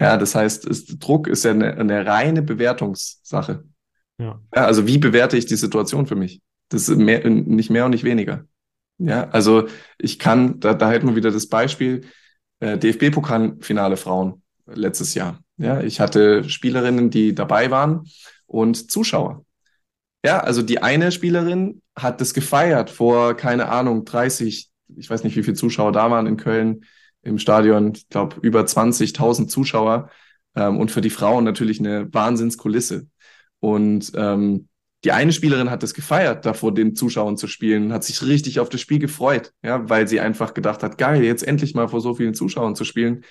Ja, 0.00 0.16
das 0.16 0.34
heißt, 0.34 0.64
ist, 0.66 0.98
Druck 0.98 1.26
ist 1.26 1.44
ja 1.44 1.50
eine, 1.50 1.76
eine 1.76 2.06
reine 2.06 2.42
Bewertungssache. 2.42 3.64
Ja. 4.18 4.40
ja. 4.54 4.64
Also 4.64 4.86
wie 4.86 4.98
bewerte 4.98 5.36
ich 5.36 5.46
die 5.46 5.56
Situation 5.56 6.06
für 6.06 6.16
mich? 6.16 6.40
Das 6.68 6.88
ist 6.88 6.98
mehr, 6.98 7.28
nicht 7.28 7.70
mehr 7.70 7.84
und 7.84 7.92
nicht 7.92 8.04
weniger. 8.04 8.44
Ja, 8.98 9.28
also 9.30 9.68
ich 9.98 10.18
kann, 10.18 10.60
da, 10.60 10.74
da 10.74 10.90
hätten 10.90 11.08
wir 11.08 11.16
wieder 11.16 11.30
das 11.30 11.46
Beispiel, 11.46 12.02
äh, 12.60 12.76
DFB-Pokalfinale 12.76 13.96
Frauen 13.96 14.42
letztes 14.66 15.14
Jahr. 15.14 15.42
Ja, 15.58 15.80
ich 15.80 16.00
hatte 16.00 16.48
Spielerinnen, 16.48 17.10
die 17.10 17.34
dabei 17.34 17.70
waren 17.70 18.08
und 18.46 18.90
Zuschauer. 18.90 19.44
Ja, 20.24 20.40
also 20.40 20.62
die 20.62 20.82
eine 20.82 21.12
Spielerin 21.12 21.82
hat 21.96 22.20
das 22.20 22.34
gefeiert 22.34 22.90
vor, 22.90 23.36
keine 23.36 23.68
Ahnung, 23.68 24.04
30, 24.04 24.70
ich 24.96 25.10
weiß 25.10 25.24
nicht, 25.24 25.36
wie 25.36 25.42
viele 25.42 25.56
Zuschauer 25.56 25.92
da 25.92 26.10
waren 26.10 26.26
in 26.26 26.36
Köln 26.36 26.84
im 27.22 27.38
Stadion, 27.38 27.92
ich 27.94 28.08
glaube 28.08 28.36
über 28.42 28.66
20.000 28.66 29.48
Zuschauer 29.48 30.10
ähm, 30.54 30.78
und 30.78 30.90
für 30.90 31.00
die 31.00 31.10
Frauen 31.10 31.44
natürlich 31.44 31.80
eine 31.80 32.12
Wahnsinnskulisse. 32.12 33.06
Und 33.60 34.12
ähm, 34.14 34.68
die 35.04 35.12
eine 35.12 35.32
Spielerin 35.32 35.70
hat 35.70 35.82
das 35.82 35.94
gefeiert, 35.94 36.46
da 36.46 36.54
vor 36.54 36.74
den 36.74 36.94
Zuschauern 36.96 37.36
zu 37.36 37.46
spielen, 37.48 37.92
hat 37.92 38.04
sich 38.04 38.22
richtig 38.22 38.60
auf 38.60 38.68
das 38.68 38.80
Spiel 38.80 38.98
gefreut, 38.98 39.52
ja, 39.62 39.88
weil 39.88 40.08
sie 40.08 40.20
einfach 40.20 40.54
gedacht 40.54 40.82
hat, 40.82 40.98
geil, 40.98 41.22
jetzt 41.24 41.46
endlich 41.46 41.74
mal 41.74 41.88
vor 41.88 42.00
so 42.00 42.14
vielen 42.14 42.34
Zuschauern 42.34 42.74
zu 42.76 42.84
spielen. 42.84 43.24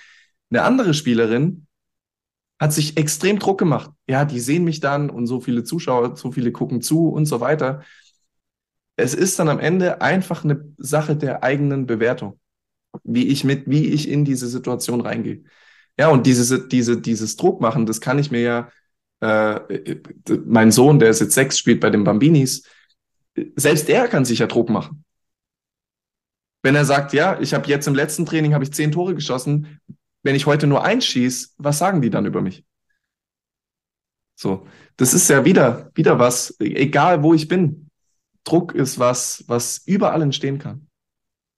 Eine 0.50 0.62
andere 0.62 0.94
Spielerin 0.94 1.67
hat 2.58 2.72
sich 2.72 2.96
extrem 2.96 3.38
Druck 3.38 3.58
gemacht. 3.58 3.90
Ja, 4.08 4.24
die 4.24 4.40
sehen 4.40 4.64
mich 4.64 4.80
dann 4.80 5.10
und 5.10 5.26
so 5.26 5.40
viele 5.40 5.64
Zuschauer, 5.64 6.16
so 6.16 6.32
viele 6.32 6.52
gucken 6.52 6.82
zu 6.82 7.08
und 7.08 7.26
so 7.26 7.40
weiter. 7.40 7.82
Es 8.96 9.14
ist 9.14 9.38
dann 9.38 9.48
am 9.48 9.60
Ende 9.60 10.00
einfach 10.02 10.44
eine 10.44 10.72
Sache 10.76 11.16
der 11.16 11.44
eigenen 11.44 11.86
Bewertung, 11.86 12.40
wie 13.04 13.28
ich 13.28 13.44
mit, 13.44 13.68
wie 13.70 13.86
ich 13.86 14.08
in 14.08 14.24
diese 14.24 14.48
Situation 14.48 15.00
reingehe. 15.00 15.44
Ja, 15.98 16.08
und 16.08 16.26
diese, 16.26 16.66
diese, 16.68 17.00
dieses 17.00 17.36
Druck 17.36 17.60
machen, 17.60 17.86
das 17.86 18.00
kann 18.00 18.18
ich 18.18 18.30
mir 18.30 18.40
ja, 18.40 18.70
äh, 19.20 19.96
mein 20.44 20.72
Sohn, 20.72 20.98
der 20.98 21.10
ist 21.10 21.20
jetzt 21.20 21.34
sechs, 21.34 21.58
spielt 21.58 21.80
bei 21.80 21.90
den 21.90 22.04
Bambinis, 22.04 22.64
selbst 23.56 23.88
er 23.88 24.08
kann 24.08 24.24
sich 24.24 24.40
ja 24.40 24.46
Druck 24.46 24.68
machen. 24.68 25.04
Wenn 26.62 26.74
er 26.74 26.84
sagt, 26.84 27.12
ja, 27.12 27.40
ich 27.40 27.54
habe 27.54 27.68
jetzt 27.68 27.86
im 27.86 27.94
letzten 27.94 28.26
Training 28.26 28.52
habe 28.52 28.64
ich 28.64 28.72
zehn 28.72 28.90
Tore 28.90 29.14
geschossen, 29.14 29.80
wenn 30.28 30.36
ich 30.36 30.44
heute 30.44 30.66
nur 30.66 30.84
einschieße, 30.84 31.54
was 31.56 31.78
sagen 31.78 32.02
die 32.02 32.10
dann 32.10 32.26
über 32.26 32.42
mich? 32.42 32.62
So, 34.34 34.66
das 34.98 35.14
ist 35.14 35.30
ja 35.30 35.46
wieder, 35.46 35.90
wieder 35.94 36.18
was, 36.18 36.54
egal 36.60 37.22
wo 37.22 37.32
ich 37.32 37.48
bin. 37.48 37.88
Druck 38.44 38.74
ist 38.74 38.98
was, 38.98 39.42
was 39.48 39.78
überall 39.86 40.20
entstehen 40.20 40.58
kann. 40.58 40.86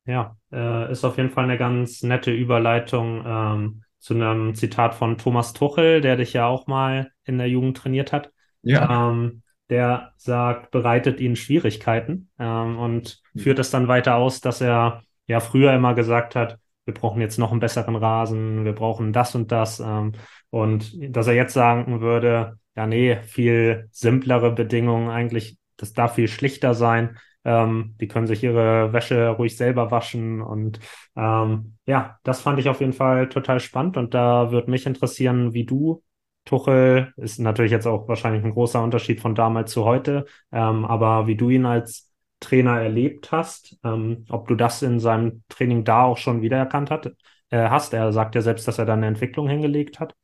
Ja, 0.07 0.37
äh, 0.53 0.89
ist 0.93 1.05
auf 1.05 1.17
jeden 1.17 1.31
Fall 1.31 1.43
eine 1.43 1.59
ganz 1.59 2.05
nette 2.05 2.31
Überleitung 2.31 3.25
ähm, 3.27 3.83
zu 3.99 4.15
einem 4.15 4.55
Zitat 4.55 4.95
von 4.95 5.19
Thomas 5.19 5.53
Tuchel, 5.53 6.01
der 6.01 6.15
dich 6.15 6.33
ja 6.33 6.47
auch 6.47 6.69
mal 6.69 7.11
in 7.25 7.39
der 7.39 7.49
Jugend 7.49 7.77
trainiert 7.77 8.13
hat. 8.13 8.31
Ja. 8.63 9.11
Ähm, 9.11 9.43
der 9.69 10.13
sagt, 10.17 10.71
bereitet 10.71 11.19
ihnen 11.19 11.35
Schwierigkeiten 11.35 12.31
ähm, 12.39 12.79
und 12.79 13.21
mhm. 13.33 13.41
führt 13.41 13.59
es 13.59 13.73
dann 13.73 13.89
weiter 13.89 14.15
aus, 14.15 14.41
dass 14.41 14.61
er 14.61 15.03
ja 15.27 15.41
früher 15.41 15.75
immer 15.75 15.95
gesagt 15.95 16.37
hat, 16.37 16.60
wir 16.85 16.95
brauchen 16.95 17.21
jetzt 17.21 17.38
noch 17.38 17.51
einen 17.51 17.61
besseren 17.61 17.97
Rasen, 17.97 18.64
wir 18.64 18.75
brauchen 18.75 19.12
das 19.12 19.35
und 19.35 19.53
das. 19.53 19.81
Ähm, 19.81 20.12
und 20.51 20.93
dass 21.14 21.27
er 21.27 21.35
jetzt 21.35 21.55
sagen 21.55 22.01
würde, 22.01 22.59
ja, 22.77 22.87
nee, 22.87 23.16
viel 23.23 23.88
simplere 23.93 24.53
Bedingungen 24.53 25.09
eigentlich, 25.09 25.59
das 25.77 25.93
darf 25.93 26.14
viel 26.14 26.29
schlichter 26.29 26.75
sein. 26.75 27.19
Ähm, 27.45 27.97
die 28.01 28.09
können 28.09 28.27
sich 28.27 28.43
ihre 28.43 28.93
Wäsche 28.93 29.29
ruhig 29.29 29.57
selber 29.57 29.90
waschen. 29.90 30.40
Und 30.43 30.81
ähm, 31.16 31.77
ja, 31.87 32.19
das 32.23 32.40
fand 32.40 32.59
ich 32.59 32.69
auf 32.69 32.81
jeden 32.81 32.93
Fall 32.93 33.29
total 33.29 33.61
spannend. 33.61 33.97
Und 33.97 34.14
da 34.14 34.51
würde 34.51 34.71
mich 34.71 34.87
interessieren, 34.87 35.55
wie 35.55 35.64
du 35.64 36.03
Tuchel, 36.45 37.12
ist 37.16 37.38
natürlich 37.38 37.73
jetzt 37.73 37.87
auch 37.87 38.09
wahrscheinlich 38.09 38.45
ein 38.45 38.51
großer 38.53 38.83
Unterschied 38.83 39.21
von 39.21 39.35
damals 39.35 39.73
zu 39.73 39.85
heute, 39.85 40.25
ähm, 40.53 40.85
aber 40.85 41.27
wie 41.27 41.37
du 41.37 41.51
ihn 41.51 41.66
als 41.66 42.10
Trainer 42.40 42.81
erlebt 42.81 43.33
hast, 43.33 43.79
ähm, 43.85 44.24
ob 44.29 44.48
du 44.48 44.55
das 44.55 44.83
in 44.83 44.98
seinem 44.98 45.42
Training 45.48 45.85
da 45.85 46.05
auch 46.05 46.18
schon 46.18 46.42
wiedererkannt 46.42 46.90
hat, 46.90 47.12
äh, 47.50 47.68
hast. 47.68 47.92
Er 47.92 48.12
sagt 48.12 48.35
ja 48.35 48.42
selbst, 48.42 48.66
dass 48.66 48.79
er 48.79 48.87
da 48.87 48.94
eine 48.94 49.07
Entwicklung 49.07 49.48
hingelegt 49.48 50.00
hat. 50.00 50.14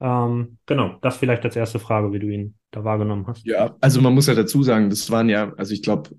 Ähm, 0.00 0.58
genau, 0.66 0.96
das 1.02 1.18
vielleicht 1.18 1.44
als 1.44 1.56
erste 1.56 1.78
Frage, 1.78 2.12
wie 2.12 2.18
du 2.18 2.28
ihn 2.28 2.54
da 2.70 2.84
wahrgenommen 2.84 3.26
hast. 3.26 3.44
Ja, 3.44 3.76
also 3.80 4.00
man 4.00 4.14
muss 4.14 4.26
ja 4.26 4.34
dazu 4.34 4.62
sagen, 4.62 4.90
das 4.90 5.10
waren 5.10 5.28
ja, 5.28 5.52
also 5.56 5.72
ich 5.72 5.82
glaube, 5.82 6.10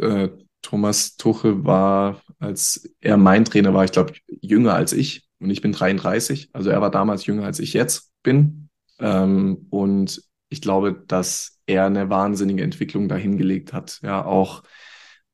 äh, 0.00 0.28
Thomas 0.62 1.16
Tuchel 1.16 1.64
war, 1.64 2.22
als 2.38 2.90
er 3.00 3.16
mein 3.16 3.44
Trainer 3.44 3.74
war, 3.74 3.84
ich 3.84 3.92
glaube, 3.92 4.14
jünger 4.40 4.74
als 4.74 4.92
ich 4.92 5.28
und 5.38 5.50
ich 5.50 5.60
bin 5.60 5.72
33. 5.72 6.48
Also 6.52 6.70
er 6.70 6.80
war 6.80 6.90
damals 6.90 7.26
jünger 7.26 7.44
als 7.44 7.58
ich 7.58 7.74
jetzt 7.74 8.10
bin. 8.22 8.70
Ähm, 8.98 9.66
und 9.70 10.22
ich 10.48 10.60
glaube, 10.60 11.04
dass 11.06 11.58
er 11.66 11.86
eine 11.86 12.10
wahnsinnige 12.10 12.62
Entwicklung 12.62 13.08
dahingelegt 13.08 13.72
hat. 13.72 14.00
Ja, 14.02 14.24
auch 14.24 14.62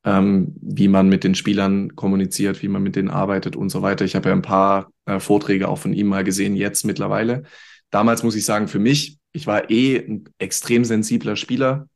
ähm, 0.03 0.55
wie 0.61 0.87
man 0.87 1.09
mit 1.09 1.23
den 1.23 1.35
Spielern 1.35 1.95
kommuniziert, 1.95 2.61
wie 2.63 2.67
man 2.67 2.81
mit 2.83 2.95
denen 2.95 3.09
arbeitet 3.09 3.55
und 3.55 3.69
so 3.69 3.81
weiter. 3.81 4.05
Ich 4.05 4.15
habe 4.15 4.29
ja 4.29 4.35
ein 4.35 4.41
paar 4.41 4.91
äh, 5.05 5.19
Vorträge 5.19 5.67
auch 5.67 5.77
von 5.77 5.93
ihm 5.93 6.07
mal 6.07 6.23
gesehen, 6.23 6.55
jetzt 6.55 6.85
mittlerweile. 6.85 7.43
Damals 7.91 8.23
muss 8.23 8.35
ich 8.35 8.45
sagen, 8.45 8.67
für 8.67 8.79
mich, 8.79 9.19
ich 9.31 9.47
war 9.47 9.69
eh 9.69 9.97
ein 9.97 10.23
extrem 10.39 10.85
sensibler 10.85 11.35
Spieler, 11.35 11.87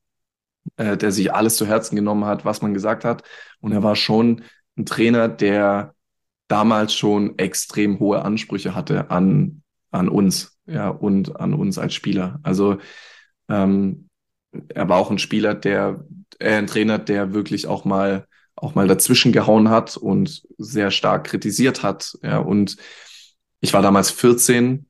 äh, 0.78 0.98
der 0.98 1.12
sich 1.12 1.34
alles 1.34 1.58
zu 1.58 1.66
Herzen 1.66 1.96
genommen 1.96 2.26
hat, 2.26 2.46
was 2.46 2.62
man 2.62 2.74
gesagt 2.74 3.06
hat. 3.06 3.24
Und 3.60 3.72
er 3.72 3.82
war 3.82 3.96
schon 3.96 4.44
ein 4.78 4.86
Trainer, 4.86 5.28
der 5.28 5.96
damals 6.48 6.94
schon 6.94 7.40
extrem 7.40 8.00
hohe 8.00 8.22
Ansprüche 8.24 8.76
hatte 8.76 9.10
an, 9.10 9.64
an 9.96 10.10
uns, 10.10 10.58
ja, 10.66 10.90
und 10.90 11.40
an 11.40 11.54
uns 11.54 11.78
als 11.78 11.94
Spieler. 11.94 12.40
Also 12.44 12.78
ähm, 13.50 14.10
er 14.70 14.90
war 14.90 14.98
auch 14.98 15.12
ein 15.12 15.20
Spieler, 15.20 15.54
der, 15.56 16.06
äh, 16.40 16.56
ein 16.56 16.68
Trainer, 16.68 17.00
der 17.00 17.34
wirklich 17.34 17.68
auch 17.68 17.86
mal, 17.86 18.28
auch 18.56 18.76
mal 18.76 18.88
dazwischen 18.88 19.32
gehauen 19.32 19.70
hat 19.70 19.98
und 19.98 20.44
sehr 20.58 20.92
stark 20.92 21.26
kritisiert 21.26 21.84
hat. 21.84 22.18
Ja, 22.24 22.40
und 22.40 22.78
ich 23.60 23.74
war 23.74 23.82
damals 23.82 24.12
14 24.12 24.88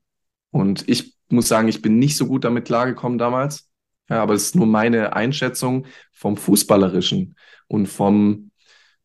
und 0.50 0.88
ich 0.88 1.16
muss 1.28 1.48
sagen, 1.48 1.68
ich 1.68 1.82
bin 1.82 1.98
nicht 1.98 2.16
so 2.16 2.26
gut 2.26 2.44
damit 2.44 2.66
klargekommen 2.66 3.18
damals. 3.18 3.68
Ja, 4.08 4.22
aber 4.22 4.34
es 4.34 4.44
ist 4.44 4.56
nur 4.56 4.66
meine 4.66 5.14
Einschätzung 5.16 5.86
vom 6.12 6.36
Fußballerischen 6.36 7.36
und 7.66 7.86
vom, 7.86 8.52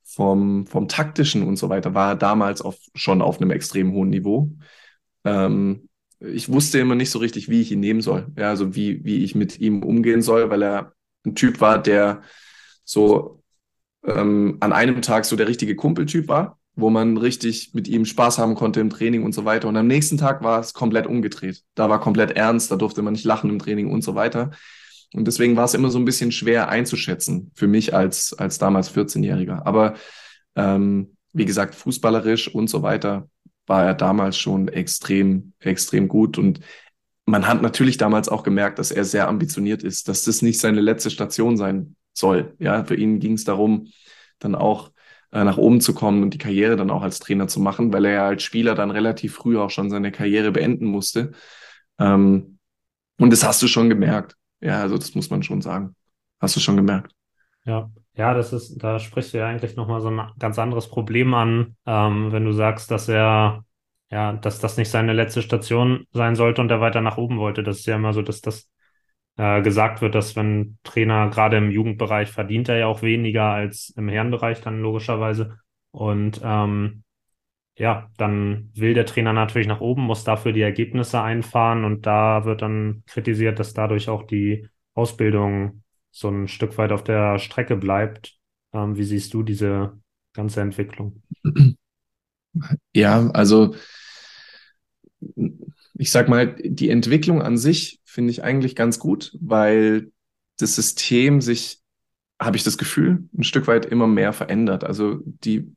vom, 0.04 0.68
vom 0.68 0.88
Taktischen 0.88 1.44
und 1.44 1.56
so 1.56 1.70
weiter, 1.70 1.96
war 1.96 2.10
er 2.10 2.16
damals 2.16 2.62
auf, 2.62 2.78
schon 2.94 3.22
auf 3.22 3.42
einem 3.42 3.50
extrem 3.50 3.94
hohen 3.94 4.10
Niveau. 4.10 4.52
Ähm, 5.24 5.90
ich 6.22 6.50
wusste 6.50 6.80
immer 6.80 6.96
nicht 6.96 7.10
so 7.10 7.20
richtig, 7.20 7.50
wie 7.50 7.62
ich 7.62 7.72
ihn 7.72 7.80
nehmen 7.80 8.02
soll. 8.02 8.28
Ja, 8.38 8.50
also 8.50 8.76
wie, 8.76 9.04
wie 9.04 9.24
ich 9.24 9.36
mit 9.36 9.60
ihm 9.60 9.84
umgehen 9.84 10.22
soll, 10.22 10.50
weil 10.50 10.62
er 10.62 10.94
ein 11.26 11.36
Typ 11.36 11.62
war, 11.62 11.82
der 11.82 12.22
so 12.84 13.42
ähm, 14.06 14.58
an 14.60 14.74
einem 14.74 15.02
Tag 15.02 15.26
so 15.26 15.36
der 15.36 15.48
richtige 15.48 15.76
Kumpeltyp 15.76 16.28
war, 16.28 16.60
wo 16.76 16.90
man 16.90 17.18
richtig 17.18 17.74
mit 17.74 17.88
ihm 17.88 18.06
Spaß 18.06 18.38
haben 18.38 18.56
konnte 18.56 18.80
im 18.80 18.90
Training 18.90 19.24
und 19.24 19.34
so 19.34 19.46
weiter. 19.46 19.68
Und 19.68 19.78
am 19.78 19.88
nächsten 19.88 20.18
Tag 20.18 20.44
war 20.44 20.60
es 20.60 20.74
komplett 20.74 21.08
umgedreht. 21.08 21.64
Da 21.76 21.90
war 21.90 22.00
komplett 22.00 22.32
ernst, 22.32 22.72
da 22.72 22.76
durfte 22.76 23.02
man 23.02 23.14
nicht 23.14 23.26
lachen 23.26 23.50
im 23.50 23.60
Training 23.60 23.92
und 23.92 24.04
so 24.04 24.16
weiter. 24.16 24.52
Und 25.14 25.26
deswegen 25.26 25.56
war 25.58 25.66
es 25.66 25.74
immer 25.74 25.90
so 25.90 26.00
ein 26.00 26.06
bisschen 26.06 26.32
schwer 26.32 26.70
einzuschätzen 26.70 27.52
für 27.56 27.68
mich 27.68 27.94
als, 27.94 28.34
als 28.34 28.60
damals 28.60 28.96
14-Jähriger. 28.96 29.66
Aber 29.66 29.96
ähm, 30.56 31.18
wie 31.34 31.46
gesagt, 31.46 31.76
fußballerisch 31.76 32.54
und 32.54 32.70
so 32.70 32.82
weiter 32.82 33.28
war 33.72 33.86
er 33.86 33.94
damals 33.94 34.38
schon 34.38 34.68
extrem, 34.68 35.54
extrem 35.62 36.10
gut. 36.10 36.38
Und 36.38 36.60
man 37.26 37.48
hat 37.48 37.62
natürlich 37.62 37.96
damals 37.96 38.28
auch 38.28 38.44
gemerkt, 38.44 38.80
dass 38.80 38.92
er 38.92 39.06
sehr 39.06 39.30
ambitioniert 39.30 39.82
ist, 39.82 40.10
dass 40.10 40.26
das 40.26 40.42
nicht 40.42 40.60
seine 40.60 40.82
letzte 40.82 41.10
Station 41.10 41.56
sein 41.56 41.96
soll. 42.12 42.54
Ja, 42.60 42.84
für 42.84 42.96
ihn 42.96 43.22
ging 43.22 43.32
es 43.36 43.46
darum, 43.46 43.88
dann 44.40 44.56
auch 44.56 44.92
äh, 45.32 45.46
nach 45.46 45.56
oben 45.56 45.80
zu 45.80 45.94
kommen 45.94 46.22
und 46.22 46.34
die 46.34 46.38
Karriere 46.38 46.76
dann 46.76 46.92
auch 46.92 47.02
als 47.02 47.20
Trainer 47.20 47.48
zu 47.48 47.62
machen, 47.62 47.94
weil 47.94 48.04
er 48.04 48.12
ja 48.12 48.28
als 48.28 48.44
Spieler 48.44 48.76
dann 48.76 48.92
relativ 48.92 49.36
früh 49.36 49.58
auch 49.58 49.70
schon 49.70 49.90
seine 49.90 50.12
Karriere 50.12 50.52
beenden 50.52 50.88
musste. 50.88 51.32
Ähm, 51.98 52.60
und 53.20 53.32
das 53.32 53.46
hast 53.46 53.62
du 53.62 53.70
schon 53.70 53.88
gemerkt. 53.88 54.36
Ja, 54.60 54.82
also 54.82 54.98
das 54.98 55.16
muss 55.16 55.30
man 55.30 55.44
schon 55.44 55.62
sagen. 55.62 55.96
Hast 56.42 56.58
du 56.58 56.60
schon 56.60 56.76
gemerkt. 56.76 57.14
Ja, 57.64 57.90
ja, 58.16 58.34
das 58.34 58.54
ist, 58.54 58.78
da 58.84 59.00
sprichst 59.00 59.34
du 59.34 59.38
ja 59.40 59.48
eigentlich 59.48 59.76
nochmal 59.76 60.02
so 60.02 60.10
ein 60.10 60.22
ganz 60.40 60.60
anderes 60.60 60.90
Problem 60.90 61.34
an, 61.34 61.76
ähm, 61.86 62.32
wenn 62.32 62.46
du 62.46 62.52
sagst, 62.52 62.92
dass 62.92 63.08
er, 63.08 63.66
ja, 64.10 64.34
dass 64.34 64.60
das 64.60 64.78
nicht 64.78 64.90
seine 64.90 65.14
letzte 65.14 65.42
Station 65.42 66.06
sein 66.12 66.36
sollte 66.36 66.62
und 66.62 66.70
er 66.72 66.82
weiter 66.82 67.02
nach 67.02 67.18
oben 67.18 67.40
wollte. 67.40 67.64
Das 67.64 67.80
ist 67.80 67.86
ja 67.86 67.96
immer 67.96 68.14
so, 68.14 68.22
dass 68.22 68.42
das 68.42 68.70
äh, 69.38 69.62
gesagt 69.62 70.02
wird, 70.02 70.16
dass 70.16 70.36
wenn 70.36 70.78
Trainer 70.84 71.30
gerade 71.30 71.58
im 71.58 71.72
Jugendbereich 71.72 72.32
verdient 72.32 72.70
er 72.70 72.78
ja 72.78 72.88
auch 72.88 73.02
weniger 73.02 73.46
als 73.46 73.92
im 73.98 74.10
Herrenbereich 74.10 74.62
dann 74.62 74.82
logischerweise. 74.82 75.58
Und 75.92 76.42
ähm, 76.44 77.04
ja, 77.78 78.10
dann 78.18 78.72
will 78.76 78.94
der 78.94 79.06
Trainer 79.06 79.34
natürlich 79.34 79.68
nach 79.68 79.82
oben, 79.82 80.04
muss 80.04 80.24
dafür 80.24 80.52
die 80.54 80.62
Ergebnisse 80.62 81.22
einfahren 81.22 81.86
und 81.86 82.06
da 82.06 82.46
wird 82.46 82.62
dann 82.62 83.04
kritisiert, 83.08 83.60
dass 83.60 83.74
dadurch 83.74 84.10
auch 84.10 84.24
die 84.24 84.68
Ausbildung 84.94 85.81
so 86.12 86.30
ein 86.30 86.48
Stück 86.48 86.78
weit 86.78 86.92
auf 86.92 87.04
der 87.04 87.40
Strecke 87.40 87.76
bleibt. 87.76 88.38
Ähm, 88.74 88.98
wie 88.98 89.04
siehst 89.04 89.34
du 89.34 89.44
diese 89.44 90.00
ganze 90.34 90.62
Entwicklung? 90.62 91.22
Ja, 92.94 93.30
also 93.32 93.74
ich 95.96 96.12
sag 96.12 96.30
mal, 96.30 96.56
die 96.64 96.90
Entwicklung 96.90 97.42
an 97.42 97.58
sich 97.58 98.00
finde 98.06 98.32
ich 98.32 98.44
eigentlich 98.44 98.76
ganz 98.76 99.00
gut, 99.00 99.38
weil 99.40 100.12
das 100.58 100.76
System 100.76 101.42
sich, 101.42 101.80
habe 102.40 102.58
ich 102.58 102.64
das 102.64 102.78
Gefühl, 102.78 103.30
ein 103.38 103.44
Stück 103.44 103.68
weit 103.68 103.86
immer 103.86 104.08
mehr 104.08 104.34
verändert. 104.34 104.84
Also 104.84 105.20
die 105.26 105.76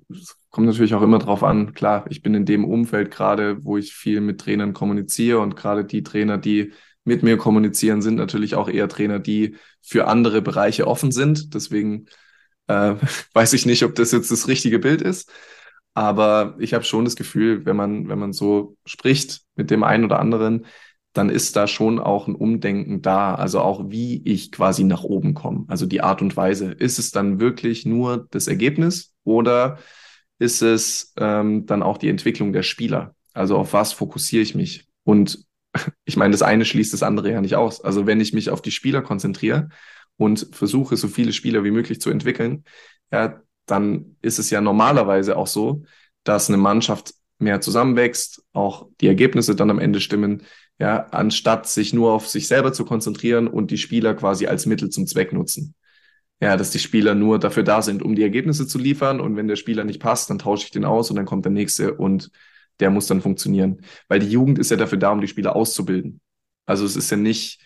kommt 0.51 0.67
natürlich 0.67 0.95
auch 0.95 1.03
immer 1.03 1.19
drauf 1.19 1.43
an. 1.43 1.75
Klar, 1.75 2.07
ich 2.09 2.23
bin 2.23 2.35
in 2.35 2.47
dem 2.47 2.65
Umfeld 2.65 3.11
gerade, 3.11 3.63
wo 3.65 3.77
ich 3.77 3.93
viel 3.95 4.21
mit 4.21 4.41
Trainern 4.41 4.73
kommuniziere 4.73 5.41
und 5.41 5.57
gerade 5.57 5.85
die 5.85 6.03
Trainer, 6.03 6.39
die 6.39 6.73
mit 7.05 7.23
mir 7.23 7.37
kommunizieren, 7.37 8.03
sind 8.03 8.17
natürlich 8.17 8.55
auch 8.55 8.69
eher 8.69 8.89
Trainer, 8.89 9.19
die 9.19 9.57
für 9.83 10.07
andere 10.09 10.43
Bereiche 10.43 10.87
offen 10.87 11.13
sind. 11.13 11.55
Deswegen 11.55 12.07
äh, 12.67 12.95
weiß 13.35 13.53
ich 13.53 13.67
nicht, 13.67 13.85
ob 13.85 13.95
das 13.95 14.13
jetzt 14.13 14.31
das 14.31 14.49
richtige 14.49 14.79
Bild 14.79 15.03
ist. 15.03 15.31
Aber 15.95 16.57
ich 16.59 16.75
habe 16.75 16.85
schon 16.85 17.05
das 17.05 17.15
Gefühl, 17.15 17.65
wenn 17.67 17.77
man, 17.77 18.09
wenn 18.09 18.19
man 18.19 18.33
so 18.33 18.77
spricht 18.85 19.43
mit 19.55 19.71
dem 19.71 19.85
einen 19.85 20.05
oder 20.05 20.19
anderen, 20.19 20.67
dann 21.13 21.31
ist 21.31 21.55
da 21.55 21.69
schon 21.69 22.01
auch 22.01 22.27
ein 22.27 22.35
Umdenken 22.35 23.01
da. 23.01 23.37
Also 23.37 23.61
auch 23.61 23.91
wie 23.91 24.21
ich 24.25 24.51
quasi 24.51 24.83
nach 24.83 25.05
oben 25.05 25.35
komme. 25.35 25.65
Also 25.69 25.87
die 25.87 26.03
Art 26.03 26.21
und 26.21 26.37
Weise. 26.37 26.73
Ist 26.73 26.99
es 26.99 27.13
dann 27.13 27.39
wirklich 27.39 27.87
nur 27.87 28.27
das 28.31 28.49
Ergebnis 28.49 29.15
oder 29.23 29.79
ist 30.41 30.63
es 30.63 31.13
ähm, 31.17 31.67
dann 31.67 31.85
auch 31.85 31.99
die 31.99 32.09
Entwicklung 32.09 32.53
der 32.53 32.65
Spieler? 32.65 33.15
Also 33.33 33.57
auf 33.57 33.73
was 33.73 33.93
fokussiere 33.93 34.43
ich 34.43 34.57
mich? 34.57 34.89
Und 35.05 35.45
ich 36.05 36.17
meine, 36.17 36.33
das 36.33 36.43
eine 36.43 36.65
schließt 36.65 36.93
das 36.93 37.03
andere 37.03 37.31
ja 37.31 37.41
nicht 37.41 37.57
aus. 37.57 37.81
Also 37.81 38.07
wenn 38.07 38.21
ich 38.21 38.33
mich 38.33 38.51
auf 38.51 38.63
die 38.63 38.71
Spieler 38.71 39.03
konzentriere 39.03 39.69
und 40.17 40.49
versuche, 40.53 40.97
so 40.97 41.09
viele 41.09 41.33
Spieler 41.33 41.65
wie 41.65 41.71
möglich 41.71 42.01
zu 42.01 42.11
entwickeln, 42.11 42.65
ja, 43.13 43.41
dann 43.67 44.17
ist 44.23 44.39
es 44.39 44.51
ja 44.51 44.61
normalerweise 44.61 45.37
auch 45.37 45.47
so, 45.47 45.83
dass 46.25 46.49
eine 46.49 46.59
Mannschaft 46.59 47.15
mehr 47.39 47.61
zusammenwächst, 47.61 48.43
auch 48.53 48.89
die 49.01 49.07
Ergebnisse 49.07 49.57
dann 49.57 49.71
am 49.71 49.79
Ende 49.79 50.01
stimmen, 50.01 50.43
ja, 50.79 51.07
anstatt 51.11 51.69
sich 51.69 51.93
nur 51.93 52.13
auf 52.13 52.29
sich 52.29 52.49
selber 52.49 52.73
zu 52.73 52.85
konzentrieren 52.85 53.47
und 53.49 53.71
die 53.71 53.79
Spieler 53.79 54.15
quasi 54.15 54.47
als 54.47 54.67
Mittel 54.67 54.91
zum 54.91 55.07
Zweck 55.07 55.33
nutzen. 55.33 55.75
Ja, 56.41 56.57
dass 56.57 56.71
die 56.71 56.79
Spieler 56.81 57.15
nur 57.15 57.39
dafür 57.39 57.63
da 57.63 57.81
sind, 57.81 58.03
um 58.03 58.17
die 58.17 58.23
Ergebnisse 58.23 58.67
zu 58.67 58.79
liefern 58.79 59.21
und 59.21 59.37
wenn 59.37 59.49
der 59.49 59.57
Spieler 59.57 59.85
nicht 59.85 60.01
passt, 60.01 60.31
dann 60.31 60.39
tausche 60.39 60.65
ich 60.65 60.73
den 60.73 60.85
aus 60.85 61.11
und 61.11 61.17
dann 61.17 61.27
kommt 61.27 61.45
der 61.45 61.53
nächste 61.53 61.95
und 61.95 62.31
der 62.81 62.91
muss 62.91 63.07
dann 63.07 63.21
funktionieren. 63.21 63.83
Weil 64.09 64.21
die 64.21 64.31
Jugend 64.31 64.59
ist 64.59 64.71
ja 64.71 64.77
dafür 64.77 64.99
da, 64.99 65.11
um 65.11 65.21
die 65.21 65.29
Spieler 65.29 65.57
auszubilden. 65.57 66.21
Also 66.67 66.85
es 66.85 66.97
ist 66.97 67.11
ja 67.11 67.17
nicht, 67.17 67.61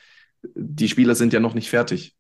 die 0.55 0.89
Spieler 0.89 1.15
sind 1.15 1.33
ja 1.33 1.41
noch 1.41 1.55
nicht 1.55 1.71
fertig. 1.71 2.15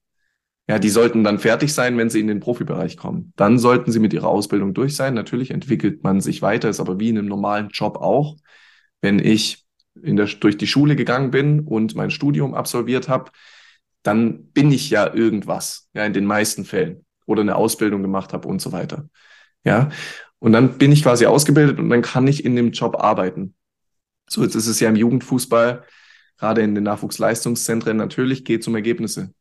Ja, 0.68 0.78
die 0.78 0.90
sollten 0.90 1.24
dann 1.24 1.38
fertig 1.38 1.72
sein, 1.72 1.96
wenn 1.96 2.10
sie 2.10 2.20
in 2.20 2.26
den 2.26 2.40
Profibereich 2.40 2.98
kommen. 2.98 3.32
Dann 3.36 3.58
sollten 3.58 3.90
sie 3.90 4.00
mit 4.00 4.12
ihrer 4.12 4.28
Ausbildung 4.28 4.74
durch 4.74 4.94
sein. 4.94 5.14
Natürlich 5.14 5.50
entwickelt 5.50 6.04
man 6.04 6.20
sich 6.20 6.42
weiter, 6.42 6.68
ist 6.68 6.80
aber 6.80 7.00
wie 7.00 7.08
in 7.08 7.16
einem 7.16 7.28
normalen 7.28 7.68
Job 7.70 7.96
auch. 7.96 8.36
Wenn 9.00 9.18
ich 9.18 9.64
in 10.02 10.16
der, 10.16 10.26
durch 10.26 10.58
die 10.58 10.66
Schule 10.66 10.94
gegangen 10.94 11.30
bin 11.30 11.60
und 11.60 11.94
mein 11.94 12.10
Studium 12.10 12.54
absolviert 12.54 13.08
habe, 13.08 13.30
dann 14.02 14.48
bin 14.52 14.70
ich 14.70 14.90
ja 14.90 15.12
irgendwas, 15.12 15.88
ja, 15.94 16.04
in 16.04 16.12
den 16.12 16.26
meisten 16.26 16.64
Fällen. 16.66 17.04
Oder 17.26 17.40
eine 17.42 17.56
Ausbildung 17.56 18.02
gemacht 18.02 18.32
habe 18.34 18.46
und 18.46 18.60
so 18.60 18.70
weiter. 18.72 19.08
Ja. 19.64 19.90
Und 20.40 20.52
dann 20.52 20.78
bin 20.78 20.92
ich 20.92 21.02
quasi 21.02 21.26
ausgebildet 21.26 21.78
und 21.78 21.90
dann 21.90 22.02
kann 22.02 22.26
ich 22.26 22.44
in 22.44 22.54
dem 22.56 22.70
Job 22.70 22.96
arbeiten. 22.96 23.54
So, 24.28 24.42
jetzt 24.42 24.54
ist 24.54 24.66
es 24.66 24.80
ja 24.80 24.88
im 24.88 24.96
Jugendfußball, 24.96 25.84
gerade 26.38 26.62
in 26.62 26.74
den 26.74 26.84
Nachwuchsleistungszentren, 26.84 27.96
natürlich 27.96 28.44
geht 28.44 28.60
es 28.60 28.68
um 28.68 28.74
Ergebnisse. 28.74 29.32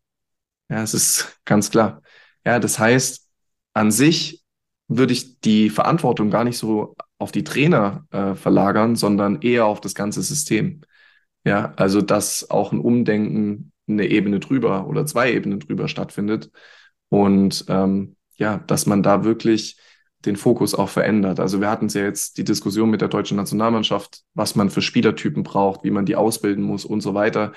Ja, 0.69 0.81
es 0.81 0.93
ist 0.93 1.39
ganz 1.45 1.69
klar. 1.69 2.01
Ja, 2.45 2.60
das 2.60 2.79
heißt, 2.79 3.29
an 3.73 3.91
sich 3.91 4.43
würde 4.88 5.13
ich 5.13 5.39
die 5.41 5.69
Verantwortung 5.69 6.29
gar 6.29 6.43
nicht 6.43 6.57
so 6.57 6.95
auf 7.19 7.31
die 7.31 7.43
Trainer 7.43 8.05
äh, 8.12 8.36
verlagern, 8.36 8.95
sondern 8.95 9.41
eher 9.41 9.65
auf 9.65 9.81
das 9.81 9.95
ganze 9.95 10.21
System. 10.21 10.81
Ja, 11.45 11.73
also 11.75 12.01
dass 12.01 12.49
auch 12.49 12.71
ein 12.71 12.79
Umdenken 12.79 13.71
eine 13.88 14.07
Ebene 14.07 14.39
drüber 14.39 14.88
oder 14.88 15.05
zwei 15.05 15.31
Ebenen 15.31 15.60
drüber 15.60 15.88
stattfindet 15.88 16.51
und 17.10 17.65
ähm, 17.69 18.15
ja, 18.36 18.57
dass 18.57 18.86
man 18.86 19.01
da 19.03 19.23
wirklich 19.23 19.77
den 20.25 20.36
Fokus 20.36 20.73
auch 20.73 20.89
verändert. 20.89 21.39
Also 21.39 21.62
wir 21.62 21.69
hatten 21.69 21.88
ja 21.89 22.03
jetzt 22.03 22.38
die 22.38 22.43
Diskussion 22.43 22.89
mit 22.89 23.01
der 23.01 23.08
deutschen 23.08 23.38
Nationalmannschaft, 23.38 24.23
was 24.34 24.56
man 24.56 24.69
für 24.69 24.82
Spielertypen 24.82 25.43
braucht, 25.43 25.84
wie 25.84 25.91
man 25.91 26.06
die 26.06 26.15
ausbilden 26.15 26.63
muss 26.63 26.86
und 26.86 27.01
so 27.01 27.13
weiter. 27.13 27.53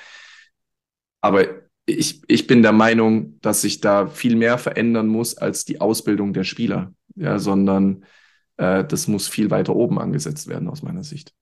Aber 1.21 1.45
ich, 1.87 2.23
ich 2.29 2.47
bin 2.47 2.63
der 2.63 2.73
Meinung, 2.73 3.41
dass 3.41 3.63
sich 3.63 3.81
da 3.81 4.07
viel 4.07 4.37
mehr 4.37 4.59
verändern 4.59 5.09
muss 5.09 5.37
als 5.37 5.65
die 5.65 5.81
Ausbildung 5.81 6.33
der 6.33 6.45
Spieler, 6.45 6.93
ja, 7.17 7.39
sondern 7.39 8.05
äh, 8.57 8.85
das 8.85 9.09
muss 9.09 9.29
viel 9.29 9.51
weiter 9.51 9.75
oben 9.75 9.99
angesetzt 9.99 10.49
werden 10.49 10.69
aus 10.69 10.83
meiner 10.83 11.03
Sicht. 11.03 11.33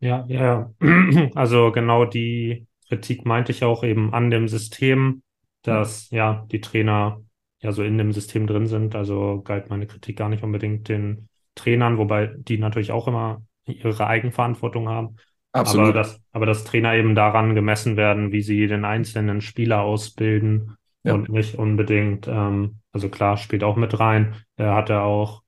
Ja, 0.00 0.26
ja, 0.28 0.70
also 1.34 1.72
genau 1.72 2.04
die 2.04 2.66
Kritik 2.88 3.24
meinte 3.24 3.52
ich 3.52 3.64
auch 3.64 3.82
eben 3.82 4.12
an 4.12 4.30
dem 4.30 4.46
System, 4.46 5.22
dass 5.62 6.10
ja 6.10 6.46
die 6.52 6.60
Trainer 6.60 7.20
ja 7.66 7.72
so 7.72 7.82
in 7.82 7.98
dem 7.98 8.12
System 8.12 8.46
drin 8.46 8.66
sind. 8.66 8.94
Also 8.94 9.42
galt 9.42 9.68
meine 9.68 9.86
Kritik 9.86 10.16
gar 10.16 10.28
nicht 10.28 10.42
unbedingt 10.42 10.88
den 10.88 11.28
Trainern, 11.56 11.98
wobei 11.98 12.28
die 12.36 12.58
natürlich 12.58 12.92
auch 12.92 13.08
immer 13.08 13.42
ihre 13.66 14.06
Eigenverantwortung 14.06 14.88
haben. 14.88 15.16
Absolut. 15.52 15.88
Aber 15.88 15.92
dass, 15.94 16.20
aber 16.32 16.46
dass 16.46 16.64
Trainer 16.64 16.94
eben 16.94 17.14
daran 17.14 17.54
gemessen 17.54 17.96
werden, 17.96 18.30
wie 18.30 18.42
sie 18.42 18.66
den 18.66 18.84
einzelnen 18.84 19.40
Spieler 19.40 19.80
ausbilden 19.80 20.76
ja. 21.02 21.14
und 21.14 21.28
nicht 21.28 21.56
unbedingt, 21.56 22.28
ähm, 22.28 22.78
also 22.92 23.08
klar, 23.08 23.36
spielt 23.36 23.64
auch 23.64 23.76
mit 23.76 23.98
rein. 23.98 24.36
Er 24.56 24.74
hat 24.74 24.90
ja 24.90 25.02
auch 25.02 25.42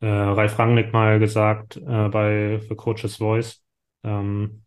äh, 0.00 0.06
Ralf 0.06 0.58
Rangnick 0.58 0.92
mal 0.92 1.18
gesagt 1.18 1.76
äh, 1.76 2.08
bei 2.08 2.60
The 2.68 2.74
Coach's 2.76 3.16
Voice, 3.16 3.62
ähm, 4.04 4.62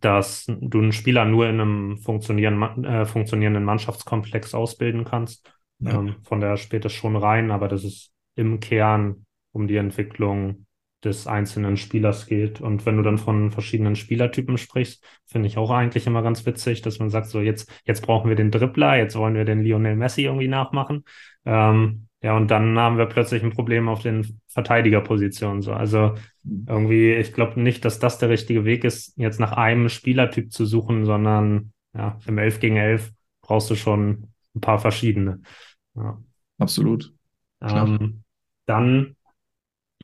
dass 0.00 0.46
du 0.46 0.78
einen 0.78 0.92
Spieler 0.92 1.26
nur 1.26 1.46
in 1.48 1.60
einem 1.60 1.98
funktionieren, 1.98 2.84
äh, 2.84 3.04
funktionierenden 3.04 3.64
Mannschaftskomplex 3.64 4.54
ausbilden 4.54 5.04
kannst. 5.04 5.52
Ja. 5.78 5.98
Ähm, 5.98 6.16
von 6.22 6.40
der 6.40 6.56
spielt 6.56 6.84
es 6.84 6.92
schon 6.92 7.16
rein, 7.16 7.50
aber 7.50 7.68
das 7.68 7.84
ist 7.84 8.12
im 8.34 8.60
Kern 8.60 9.26
um 9.52 9.66
die 9.66 9.76
Entwicklung 9.76 10.66
des 11.04 11.26
einzelnen 11.26 11.76
Spielers 11.76 12.26
geht. 12.26 12.60
Und 12.60 12.84
wenn 12.84 12.96
du 12.96 13.02
dann 13.02 13.18
von 13.18 13.50
verschiedenen 13.50 13.96
Spielertypen 13.96 14.58
sprichst, 14.58 15.04
finde 15.26 15.46
ich 15.46 15.56
auch 15.56 15.70
eigentlich 15.70 16.06
immer 16.06 16.22
ganz 16.22 16.44
witzig, 16.46 16.82
dass 16.82 16.98
man 16.98 17.10
sagt, 17.10 17.26
so 17.26 17.40
jetzt, 17.40 17.70
jetzt 17.84 18.00
brauchen 18.02 18.28
wir 18.28 18.36
den 18.36 18.50
Dribbler, 18.50 18.96
jetzt 18.96 19.16
wollen 19.16 19.34
wir 19.34 19.44
den 19.44 19.62
Lionel 19.62 19.96
Messi 19.96 20.24
irgendwie 20.24 20.48
nachmachen. 20.48 21.04
Ähm, 21.44 22.08
ja, 22.22 22.36
und 22.36 22.50
dann 22.50 22.78
haben 22.78 22.98
wir 22.98 23.06
plötzlich 23.06 23.42
ein 23.44 23.52
Problem 23.52 23.88
auf 23.88 24.02
den 24.02 24.40
Verteidigerpositionen. 24.48 25.62
So. 25.62 25.72
Also 25.72 26.14
irgendwie, 26.44 27.12
ich 27.14 27.32
glaube 27.32 27.60
nicht, 27.60 27.84
dass 27.84 27.98
das 27.98 28.18
der 28.18 28.30
richtige 28.30 28.64
Weg 28.64 28.84
ist, 28.84 29.16
jetzt 29.16 29.38
nach 29.38 29.52
einem 29.52 29.88
Spielertyp 29.88 30.52
zu 30.52 30.66
suchen, 30.66 31.04
sondern 31.04 31.72
ja, 31.94 32.18
im 32.26 32.38
11 32.38 32.60
gegen 32.60 32.76
11 32.76 33.12
brauchst 33.42 33.70
du 33.70 33.76
schon 33.76 34.32
ein 34.54 34.60
paar 34.60 34.78
verschiedene. 34.78 35.40
Ja. 35.96 36.18
Absolut. 36.58 37.12
Ähm, 37.60 38.22
dann 38.66 39.16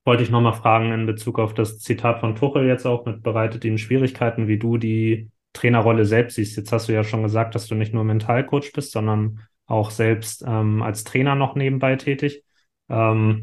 wollte 0.05 0.23
ich 0.23 0.31
nochmal 0.31 0.55
fragen 0.55 0.93
in 0.93 1.07
Bezug 1.07 1.39
auf 1.39 1.55
das 1.55 1.79
Zitat 1.79 2.21
von 2.21 2.35
Tuchel 2.35 2.67
jetzt 2.67 2.87
auch 2.87 3.07
mit 3.07 3.23
bereitet 3.23 3.65
Ihnen 3.65 3.79
Schwierigkeiten, 3.79 4.49
wie 4.49 4.59
du 4.59 4.79
die 4.79 5.31
Trainerrolle 5.53 6.05
selbst 6.05 6.37
siehst. 6.37 6.57
Jetzt 6.57 6.73
hast 6.73 6.89
du 6.89 6.93
ja 6.93 7.05
schon 7.05 7.23
gesagt, 7.23 7.55
dass 7.55 7.67
du 7.67 7.75
nicht 7.75 7.95
nur 7.95 8.05
Mentalcoach 8.05 8.73
bist, 8.73 8.93
sondern 8.93 9.41
auch 9.67 9.91
selbst 9.91 10.45
ähm, 10.47 10.83
als 10.83 11.05
Trainer 11.05 11.35
noch 11.35 11.55
nebenbei 11.55 11.97
tätig. 11.97 12.43
Ähm, 12.89 13.43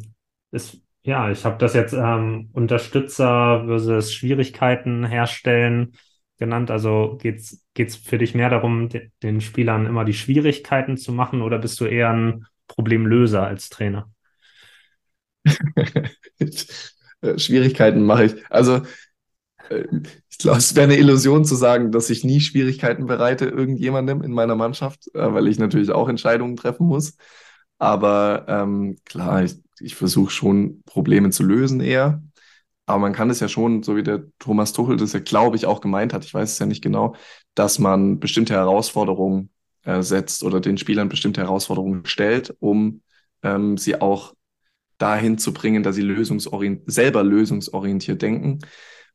ist, 0.51 0.81
ja, 1.03 1.31
ich 1.31 1.45
habe 1.45 1.57
das 1.57 1.73
jetzt 1.73 1.93
ähm, 1.93 2.49
Unterstützer 2.53 3.63
versus 3.65 4.13
Schwierigkeiten 4.13 5.05
herstellen 5.05 5.93
genannt. 6.39 6.71
Also 6.71 7.17
geht's 7.21 7.63
geht's 7.73 7.95
für 7.95 8.17
dich 8.17 8.35
mehr 8.35 8.49
darum, 8.49 8.89
den 9.23 9.41
Spielern 9.41 9.85
immer 9.85 10.05
die 10.05 10.13
Schwierigkeiten 10.13 10.97
zu 10.97 11.11
machen, 11.11 11.41
oder 11.41 11.59
bist 11.59 11.79
du 11.79 11.85
eher 11.85 12.09
ein 12.11 12.45
Problemlöser 12.67 13.45
als 13.45 13.69
Trainer? 13.69 14.09
Schwierigkeiten 17.37 18.03
mache 18.03 18.25
ich. 18.25 18.35
Also 18.51 18.81
äh, 19.69 19.85
ich 20.29 20.37
glaube, 20.37 20.59
es 20.59 20.75
wäre 20.75 20.85
eine 20.85 20.97
Illusion 20.97 21.45
zu 21.45 21.55
sagen, 21.55 21.91
dass 21.91 22.09
ich 22.09 22.23
nie 22.23 22.41
Schwierigkeiten 22.41 23.05
bereite 23.05 23.45
irgendjemandem 23.45 24.21
in 24.21 24.31
meiner 24.31 24.55
Mannschaft, 24.55 25.07
äh, 25.13 25.33
weil 25.33 25.47
ich 25.47 25.59
natürlich 25.59 25.91
auch 25.91 26.09
Entscheidungen 26.09 26.55
treffen 26.55 26.87
muss. 26.87 27.17
Aber 27.77 28.45
ähm, 28.47 28.97
klar, 29.05 29.43
ich, 29.43 29.55
ich 29.79 29.95
versuche 29.95 30.31
schon 30.31 30.81
Probleme 30.85 31.29
zu 31.31 31.43
lösen 31.43 31.81
eher. 31.81 32.21
Aber 32.89 32.99
man 32.99 33.13
kann 33.13 33.29
es 33.29 33.39
ja 33.39 33.47
schon, 33.47 33.83
so 33.83 33.95
wie 33.95 34.03
der 34.03 34.23
Thomas 34.39 34.73
Tuchel 34.73 34.97
das 34.97 35.13
ja, 35.13 35.19
glaube 35.19 35.55
ich, 35.55 35.65
auch 35.65 35.81
gemeint 35.81 36.13
hat, 36.13 36.25
ich 36.25 36.33
weiß 36.33 36.53
es 36.53 36.59
ja 36.59 36.65
nicht 36.65 36.83
genau, 36.83 37.15
dass 37.55 37.79
man 37.79 38.19
bestimmte 38.19 38.53
Herausforderungen 38.53 39.51
äh, 39.83 40.01
setzt 40.01 40.43
oder 40.43 40.59
den 40.59 40.77
Spielern 40.77 41.09
bestimmte 41.09 41.41
Herausforderungen 41.41 42.05
stellt, 42.05 42.55
um 42.59 43.01
ähm, 43.43 43.77
sie 43.77 44.01
auch 44.01 44.33
dahin 44.97 45.37
zu 45.37 45.53
bringen, 45.53 45.83
dass 45.83 45.95
sie 45.95 46.01
lösungsorient 46.01 46.83
selber 46.91 47.23
lösungsorientiert 47.23 48.21
denken 48.21 48.59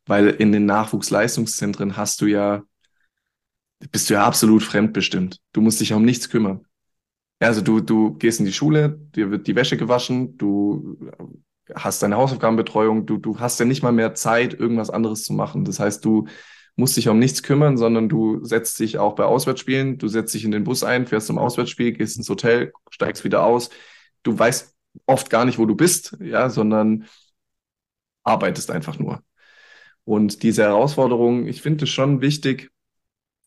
weil 0.05 0.29
in 0.29 0.51
den 0.51 0.65
Nachwuchsleistungszentren 0.65 1.97
hast 1.97 2.21
du 2.21 2.27
ja, 2.27 2.63
bist 3.91 4.09
du 4.09 4.15
ja 4.15 4.25
absolut 4.25 4.63
fremdbestimmt. 4.63 5.39
Du 5.53 5.61
musst 5.61 5.79
dich 5.79 5.93
um 5.93 6.05
nichts 6.05 6.29
kümmern. 6.29 6.65
Also 7.39 7.61
du, 7.61 7.81
du 7.81 8.15
gehst 8.15 8.39
in 8.39 8.45
die 8.45 8.53
Schule, 8.53 8.97
dir 9.15 9.29
wird 9.29 9.47
die 9.47 9.55
Wäsche 9.55 9.77
gewaschen, 9.77 10.37
du 10.37 10.97
hast 11.73 12.03
deine 12.03 12.17
Hausaufgabenbetreuung, 12.17 13.05
du, 13.05 13.17
du 13.17 13.39
hast 13.39 13.59
ja 13.59 13.65
nicht 13.65 13.81
mal 13.81 13.91
mehr 13.91 14.13
Zeit, 14.13 14.53
irgendwas 14.53 14.89
anderes 14.89 15.23
zu 15.23 15.33
machen. 15.33 15.65
Das 15.65 15.79
heißt, 15.79 16.03
du 16.05 16.27
musst 16.75 16.97
dich 16.97 17.07
um 17.07 17.19
nichts 17.19 17.41
kümmern, 17.43 17.77
sondern 17.77 18.09
du 18.09 18.43
setzt 18.43 18.79
dich 18.79 18.97
auch 18.97 19.15
bei 19.15 19.23
Auswärtsspielen, 19.23 19.97
du 19.97 20.07
setzt 20.07 20.33
dich 20.33 20.43
in 20.43 20.51
den 20.51 20.63
Bus 20.63 20.83
ein, 20.83 21.07
fährst 21.07 21.27
zum 21.27 21.37
Auswärtsspiel, 21.37 21.93
gehst 21.93 22.17
ins 22.17 22.29
Hotel, 22.29 22.73
steigst 22.89 23.23
wieder 23.23 23.43
aus. 23.43 23.69
Du 24.23 24.37
weißt 24.37 24.75
oft 25.05 25.29
gar 25.29 25.45
nicht, 25.45 25.57
wo 25.57 25.65
du 25.65 25.75
bist, 25.75 26.17
ja, 26.19 26.49
sondern 26.49 27.05
arbeitest 28.23 28.71
einfach 28.71 28.99
nur. 28.99 29.23
Und 30.03 30.43
diese 30.43 30.63
Herausforderung, 30.63 31.47
ich 31.47 31.61
finde 31.61 31.85
es 31.85 31.89
schon 31.89 32.21
wichtig, 32.21 32.71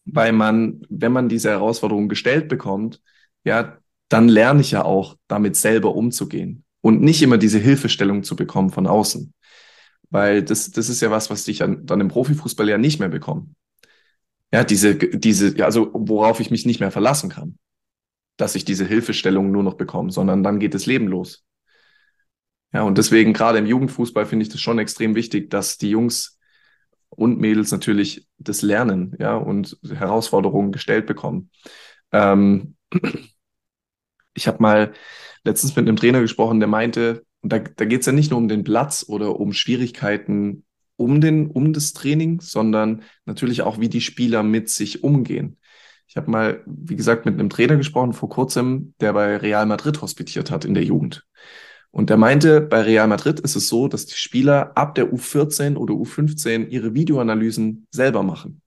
weil 0.05 0.33
man, 0.33 0.83
wenn 0.89 1.13
man 1.13 1.29
diese 1.29 1.51
Herausforderung 1.51 2.09
gestellt 2.09 2.49
bekommt, 2.49 3.03
ja, 3.45 3.79
dann 4.09 4.29
lerne 4.29 4.63
ich 4.63 4.71
ja 4.71 4.85
auch, 4.85 5.17
damit 5.29 5.57
selber 5.57 5.95
umzugehen 5.95 6.65
und 6.81 7.01
nicht 7.03 7.23
immer 7.23 7.39
diese 7.39 7.59
Hilfestellung 7.59 8.23
zu 8.23 8.37
bekommen 8.37 8.71
von 8.71 8.87
außen. 8.87 9.33
Weil 10.11 10.43
das, 10.43 10.71
das 10.71 10.89
ist 10.89 11.01
ja 11.01 11.11
was, 11.11 11.31
was 11.31 11.47
ich 11.49 11.59
dann 11.59 12.01
im 12.01 12.09
Profifußball 12.09 12.69
ja 12.69 12.79
nicht 12.79 12.99
mehr 12.99 13.09
bekomme. 13.09 13.49
Ja, 14.53 14.65
diese, 14.65 14.97
diese, 14.97 15.65
also 15.65 15.91
worauf 15.93 16.41
ich 16.41 16.51
mich 16.51 16.65
nicht 16.65 16.81
mehr 16.81 16.91
verlassen 16.91 17.29
kann, 17.29 17.59
dass 18.39 18.55
ich 18.55 18.65
diese 18.65 18.87
Hilfestellung 18.87 19.51
nur 19.51 19.63
noch 19.63 19.75
bekomme, 19.75 20.11
sondern 20.11 20.43
dann 20.43 20.59
geht 20.59 20.75
das 20.75 20.87
Leben 20.87 21.09
los. 21.09 21.45
Ja, 22.73 22.83
und 22.83 22.99
deswegen 22.99 23.33
gerade 23.33 23.59
im 23.59 23.67
Jugendfußball 23.67 24.27
finde 24.27 24.45
ich 24.45 24.49
das 24.51 24.61
schon 24.61 24.79
extrem 24.79 25.15
wichtig, 25.15 25.51
dass 25.51 25.79
die 25.79 25.91
Jungs 25.91 26.39
und 27.11 27.39
Mädels 27.39 27.71
natürlich 27.73 28.29
das 28.39 28.63
Lernen, 28.63 29.17
ja, 29.19 29.37
und 29.37 29.79
Herausforderungen 29.83 30.73
gestellt 30.73 31.07
bekommen. 31.07 31.51
Ähm, 32.13 32.77
ich 34.35 34.47
habe 34.49 34.63
mal 34.63 34.93
letztens 35.49 35.75
mit 35.75 35.89
einem 35.89 35.97
Trainer 35.97 36.21
gesprochen, 36.21 36.61
der 36.61 36.69
meinte, 36.69 37.25
und 37.41 37.53
da, 37.53 37.59
da 37.59 37.85
geht 37.85 38.01
es 38.01 38.07
ja 38.07 38.13
nicht 38.13 38.31
nur 38.31 38.39
um 38.39 38.49
den 38.49 38.65
Platz 38.65 39.05
oder 39.09 39.41
um 39.41 39.53
Schwierigkeiten 39.53 40.65
um, 40.97 41.21
den, 41.21 41.47
um 41.47 41.73
das 41.73 41.93
Training, 41.93 42.41
sondern 42.41 43.03
natürlich 43.25 43.63
auch, 43.63 43.81
wie 43.81 43.89
die 43.89 44.01
Spieler 44.01 44.43
mit 44.43 44.69
sich 44.69 45.05
umgehen. 45.05 45.57
Ich 46.07 46.17
habe 46.17 46.31
mal, 46.31 46.63
wie 46.67 46.97
gesagt, 46.97 47.25
mit 47.25 47.35
einem 47.35 47.51
Trainer 47.51 47.77
gesprochen 47.77 48.13
vor 48.13 48.29
kurzem, 48.29 48.95
der 49.01 49.13
bei 49.13 49.37
Real 49.37 49.67
Madrid 49.67 50.01
hospitiert 50.01 50.51
hat 50.51 50.65
in 50.65 50.75
der 50.75 50.85
Jugend. 50.85 51.27
Und 51.91 52.11
er 52.11 52.17
meinte, 52.17 52.61
bei 52.61 52.83
Real 52.83 53.09
Madrid 53.09 53.41
ist 53.41 53.57
es 53.57 53.69
so, 53.69 53.89
dass 53.89 54.07
die 54.07 54.17
Spieler 54.17 54.73
ab 54.77 54.95
der 54.95 55.13
U14 55.13 55.77
oder 55.77 55.95
U15 55.95 56.69
ihre 56.69 56.95
Videoanalysen 56.95 57.87
selber 57.91 58.23
machen. 58.23 58.61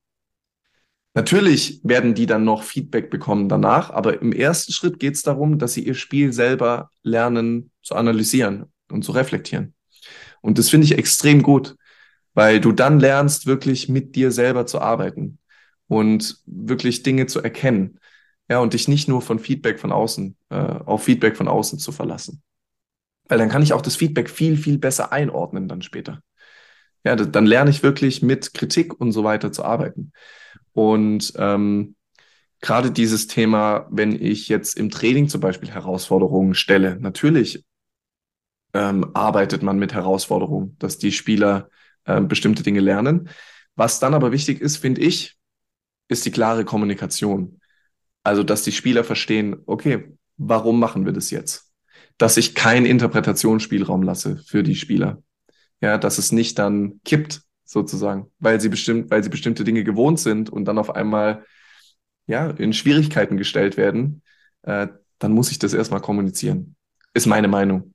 Natürlich 1.13 1.81
werden 1.83 2.13
die 2.13 2.25
dann 2.25 2.45
noch 2.45 2.63
Feedback 2.63 3.09
bekommen 3.09 3.49
danach, 3.49 3.89
aber 3.89 4.21
im 4.21 4.31
ersten 4.31 4.71
Schritt 4.71 4.99
geht 4.99 5.15
es 5.15 5.23
darum, 5.23 5.59
dass 5.59 5.73
sie 5.73 5.85
ihr 5.85 5.93
Spiel 5.93 6.31
selber 6.31 6.89
lernen 7.03 7.71
zu 7.81 7.95
analysieren 7.95 8.71
und 8.89 9.03
zu 9.03 9.11
reflektieren. 9.11 9.73
Und 10.41 10.57
das 10.57 10.69
finde 10.69 10.85
ich 10.85 10.97
extrem 10.97 11.43
gut, 11.43 11.75
weil 12.33 12.61
du 12.61 12.71
dann 12.71 12.99
lernst, 12.99 13.45
wirklich 13.45 13.89
mit 13.89 14.15
dir 14.15 14.31
selber 14.31 14.65
zu 14.65 14.79
arbeiten 14.79 15.37
und 15.87 16.41
wirklich 16.45 17.03
Dinge 17.03 17.27
zu 17.27 17.41
erkennen. 17.41 17.99
Ja, 18.49 18.59
und 18.59 18.73
dich 18.73 18.87
nicht 18.87 19.07
nur 19.07 19.21
von 19.21 19.39
Feedback 19.39 19.79
von 19.79 19.91
außen, 19.91 20.35
äh, 20.49 20.55
auf 20.55 21.03
Feedback 21.03 21.37
von 21.37 21.47
außen 21.47 21.79
zu 21.79 21.91
verlassen. 21.91 22.41
Weil 23.27 23.37
dann 23.37 23.49
kann 23.49 23.63
ich 23.63 23.73
auch 23.73 23.81
das 23.81 23.95
Feedback 23.95 24.29
viel, 24.29 24.57
viel 24.57 24.77
besser 24.77 25.11
einordnen 25.11 25.67
dann 25.67 25.81
später. 25.81 26.21
Ja, 27.03 27.15
dann 27.15 27.45
lerne 27.45 27.69
ich 27.69 27.83
wirklich 27.83 28.21
mit 28.21 28.53
Kritik 28.53 28.99
und 28.99 29.11
so 29.11 29.23
weiter 29.23 29.51
zu 29.51 29.63
arbeiten. 29.63 30.11
Und 30.73 31.33
ähm, 31.37 31.95
gerade 32.61 32.91
dieses 32.91 33.27
Thema, 33.27 33.87
wenn 33.91 34.11
ich 34.13 34.47
jetzt 34.47 34.77
im 34.77 34.89
Training 34.89 35.27
zum 35.29 35.41
Beispiel 35.41 35.69
Herausforderungen 35.69 36.53
stelle, 36.53 36.97
natürlich 36.99 37.65
ähm, 38.73 39.11
arbeitet 39.13 39.63
man 39.63 39.77
mit 39.77 39.93
Herausforderungen, 39.93 40.75
dass 40.79 40.97
die 40.97 41.11
Spieler 41.11 41.69
äh, 42.05 42.21
bestimmte 42.21 42.63
Dinge 42.63 42.79
lernen. 42.79 43.29
Was 43.75 43.99
dann 43.99 44.13
aber 44.13 44.31
wichtig 44.31 44.61
ist, 44.61 44.77
finde 44.77 45.01
ich, 45.01 45.37
ist 46.07 46.25
die 46.25 46.31
klare 46.31 46.65
Kommunikation. 46.65 47.59
Also, 48.23 48.43
dass 48.43 48.63
die 48.63 48.71
Spieler 48.71 49.03
verstehen, 49.03 49.57
okay, 49.65 50.15
warum 50.37 50.79
machen 50.79 51.05
wir 51.05 51.13
das 51.13 51.31
jetzt? 51.31 51.71
dass 52.21 52.37
ich 52.37 52.53
keinen 52.53 52.85
Interpretationsspielraum 52.85 54.03
lasse 54.03 54.37
für 54.45 54.61
die 54.61 54.75
Spieler. 54.75 55.23
Ja, 55.81 55.97
dass 55.97 56.19
es 56.19 56.31
nicht 56.31 56.59
dann 56.59 57.01
kippt, 57.03 57.41
sozusagen, 57.71 58.27
weil 58.39 58.59
sie 58.59 58.69
bestimmt, 58.69 59.09
weil 59.11 59.23
sie 59.23 59.29
bestimmte 59.29 59.63
Dinge 59.63 59.83
gewohnt 59.83 60.19
sind 60.19 60.49
und 60.49 60.65
dann 60.65 60.77
auf 60.77 60.93
einmal 60.93 61.45
ja 62.27 62.49
in 62.49 62.73
Schwierigkeiten 62.73 63.37
gestellt 63.37 63.77
werden, 63.77 64.21
äh, 64.63 64.87
dann 65.19 65.31
muss 65.31 65.51
ich 65.51 65.59
das 65.59 65.73
erstmal 65.73 66.01
kommunizieren. 66.01 66.75
Ist 67.13 67.27
meine 67.27 67.47
Meinung. 67.47 67.93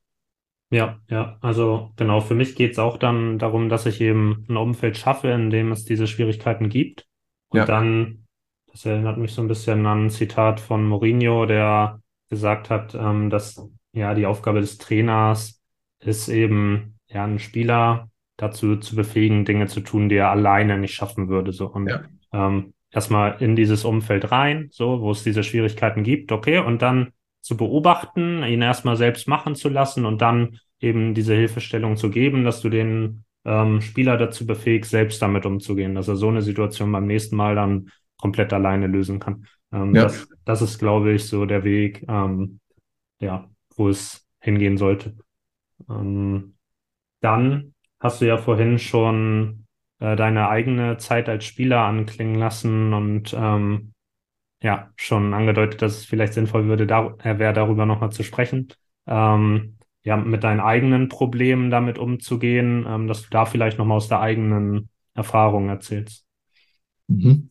Ja, 0.71 0.99
ja, 1.09 1.39
also 1.43 1.93
genau, 1.97 2.21
für 2.21 2.35
mich 2.35 2.57
geht 2.57 2.73
es 2.73 2.79
auch 2.79 2.99
dann 2.99 3.39
darum, 3.39 3.69
dass 3.69 3.87
ich 3.87 4.01
eben 4.01 4.45
ein 4.49 4.57
Umfeld 4.57 4.97
schaffe, 4.97 5.29
in 5.29 5.51
dem 5.51 5.71
es 5.71 5.85
diese 5.85 6.07
Schwierigkeiten 6.07 6.69
gibt. 6.69 7.07
Und 7.49 7.59
ja. 7.59 7.65
dann, 7.67 8.27
das 8.73 8.85
erinnert 8.85 9.19
mich 9.19 9.33
so 9.33 9.43
ein 9.43 9.49
bisschen 9.49 9.87
an 9.87 10.07
ein 10.07 10.11
Zitat 10.11 10.59
von 10.59 10.89
Mourinho, 10.89 11.47
der 11.47 12.01
gesagt 12.29 12.71
hat, 12.71 12.95
ähm, 12.95 13.31
dass 13.31 13.63
ja, 13.93 14.15
die 14.15 14.27
Aufgabe 14.27 14.61
des 14.61 14.79
Trainers 14.79 15.63
ist 16.01 16.29
eben, 16.29 16.99
ja, 17.09 17.25
einen 17.25 17.39
Spieler 17.39 18.11
dazu 18.37 18.77
zu 18.77 18.97
befähigen, 18.97 19.45
Dinge 19.45 19.67
zu 19.67 19.81
tun, 19.81 20.09
die 20.09 20.17
er 20.17 20.31
alleine 20.31 20.79
nicht 20.79 20.95
schaffen 20.95 21.29
würde. 21.29 21.53
So 21.53 21.67
und 21.67 21.89
ja. 21.89 22.03
ähm, 22.33 22.75
erstmal 22.91 23.37
in 23.41 23.57
dieses 23.57 23.85
Umfeld 23.85 24.31
rein, 24.31 24.69
so, 24.71 25.01
wo 25.01 25.11
es 25.11 25.23
diese 25.23 25.43
Schwierigkeiten 25.43 26.03
gibt, 26.03 26.33
okay, 26.33 26.59
und 26.59 26.83
dann 26.83 27.13
zu 27.41 27.57
beobachten, 27.57 28.43
ihn 28.43 28.63
erstmal 28.63 28.97
selbst 28.97 29.29
machen 29.29 29.55
zu 29.55 29.69
lassen 29.69 30.05
und 30.05 30.21
dann 30.21 30.59
eben 30.81 31.15
diese 31.15 31.35
Hilfestellung 31.35 31.97
zu 31.97 32.11
geben, 32.11 32.45
dass 32.45 32.61
du 32.61 32.69
den 32.69 33.25
ähm, 33.45 33.81
Spieler 33.81 34.17
dazu 34.17 34.47
befähigst, 34.47 34.91
selbst 34.91 35.23
damit 35.23 35.47
umzugehen, 35.47 35.95
dass 35.95 36.09
er 36.09 36.17
so 36.17 36.29
eine 36.29 36.43
Situation 36.43 36.91
beim 36.91 37.07
nächsten 37.07 37.37
Mal 37.37 37.55
dann 37.55 37.91
komplett 38.19 38.53
alleine 38.53 38.89
lösen 38.89 39.21
kann. 39.21 39.47
Ähm, 39.73 39.95
ja. 39.95 40.03
das, 40.03 40.29
das 40.45 40.63
ist, 40.63 40.79
glaube 40.79 41.13
ich, 41.13 41.27
so 41.27 41.47
der 41.47 41.65
Weg, 41.65 42.05
ähm, 42.09 42.61
ja, 43.21 43.49
wo 43.77 43.89
es 43.89 44.27
hingehen 44.41 44.77
sollte. 44.77 45.17
Ähm, 45.89 46.57
dann 47.21 47.75
hast 48.01 48.21
du 48.21 48.27
ja 48.27 48.39
vorhin 48.39 48.79
schon 48.79 49.67
äh, 49.99 50.17
deine 50.17 50.49
eigene 50.49 50.99
Zeit 50.99 51.29
als 51.29 51.45
Spieler 51.45 51.81
anklingen 51.81 52.37
lassen 52.37 52.93
und 52.93 53.35
ähm, 53.39 53.93
ja, 54.63 54.91
schon 54.97 55.35
angedeutet, 55.35 55.83
dass 55.83 55.99
es 55.99 56.05
vielleicht 56.05 56.35
sinnvoll 56.35 56.67
würde, 56.67 56.87
da, 56.87 57.15
äh, 57.23 57.39
wäre 57.39 57.53
darüber 57.53 57.87
nochmal 57.87 58.13
zu 58.13 58.23
sprechen. 58.23 58.69
Ähm, 59.07 59.77
ja, 60.03 60.17
mit 60.17 60.45
deinen 60.45 60.61
eigenen 60.61 61.09
Problemen 61.09 61.71
damit 61.71 61.99
umzugehen, 61.99 62.87
ähm, 62.89 63.09
dass 63.09 63.23
du 63.23 63.29
da 63.31 63.45
vielleicht 63.45 63.79
nochmal 63.79 63.97
aus 63.97 64.09
der 64.09 64.21
eigenen 64.21 64.89
Erfahrung 65.15 65.69
erzählst. 65.69 66.25
Mhm. 67.09 67.51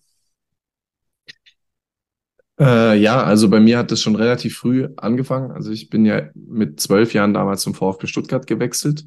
Äh, 2.59 2.97
ja, 2.97 3.21
also 3.23 3.49
bei 3.49 3.59
mir 3.59 3.77
hat 3.77 3.91
das 3.91 4.01
schon 4.01 4.15
relativ 4.15 4.57
früh 4.57 4.87
angefangen. 4.95 5.51
Also 5.51 5.71
ich 5.71 5.89
bin 5.89 6.05
ja 6.05 6.29
mit 6.33 6.79
zwölf 6.79 7.13
Jahren 7.13 7.33
damals 7.33 7.61
zum 7.61 7.73
VfB 7.73 8.07
Stuttgart 8.07 8.47
gewechselt 8.47 9.05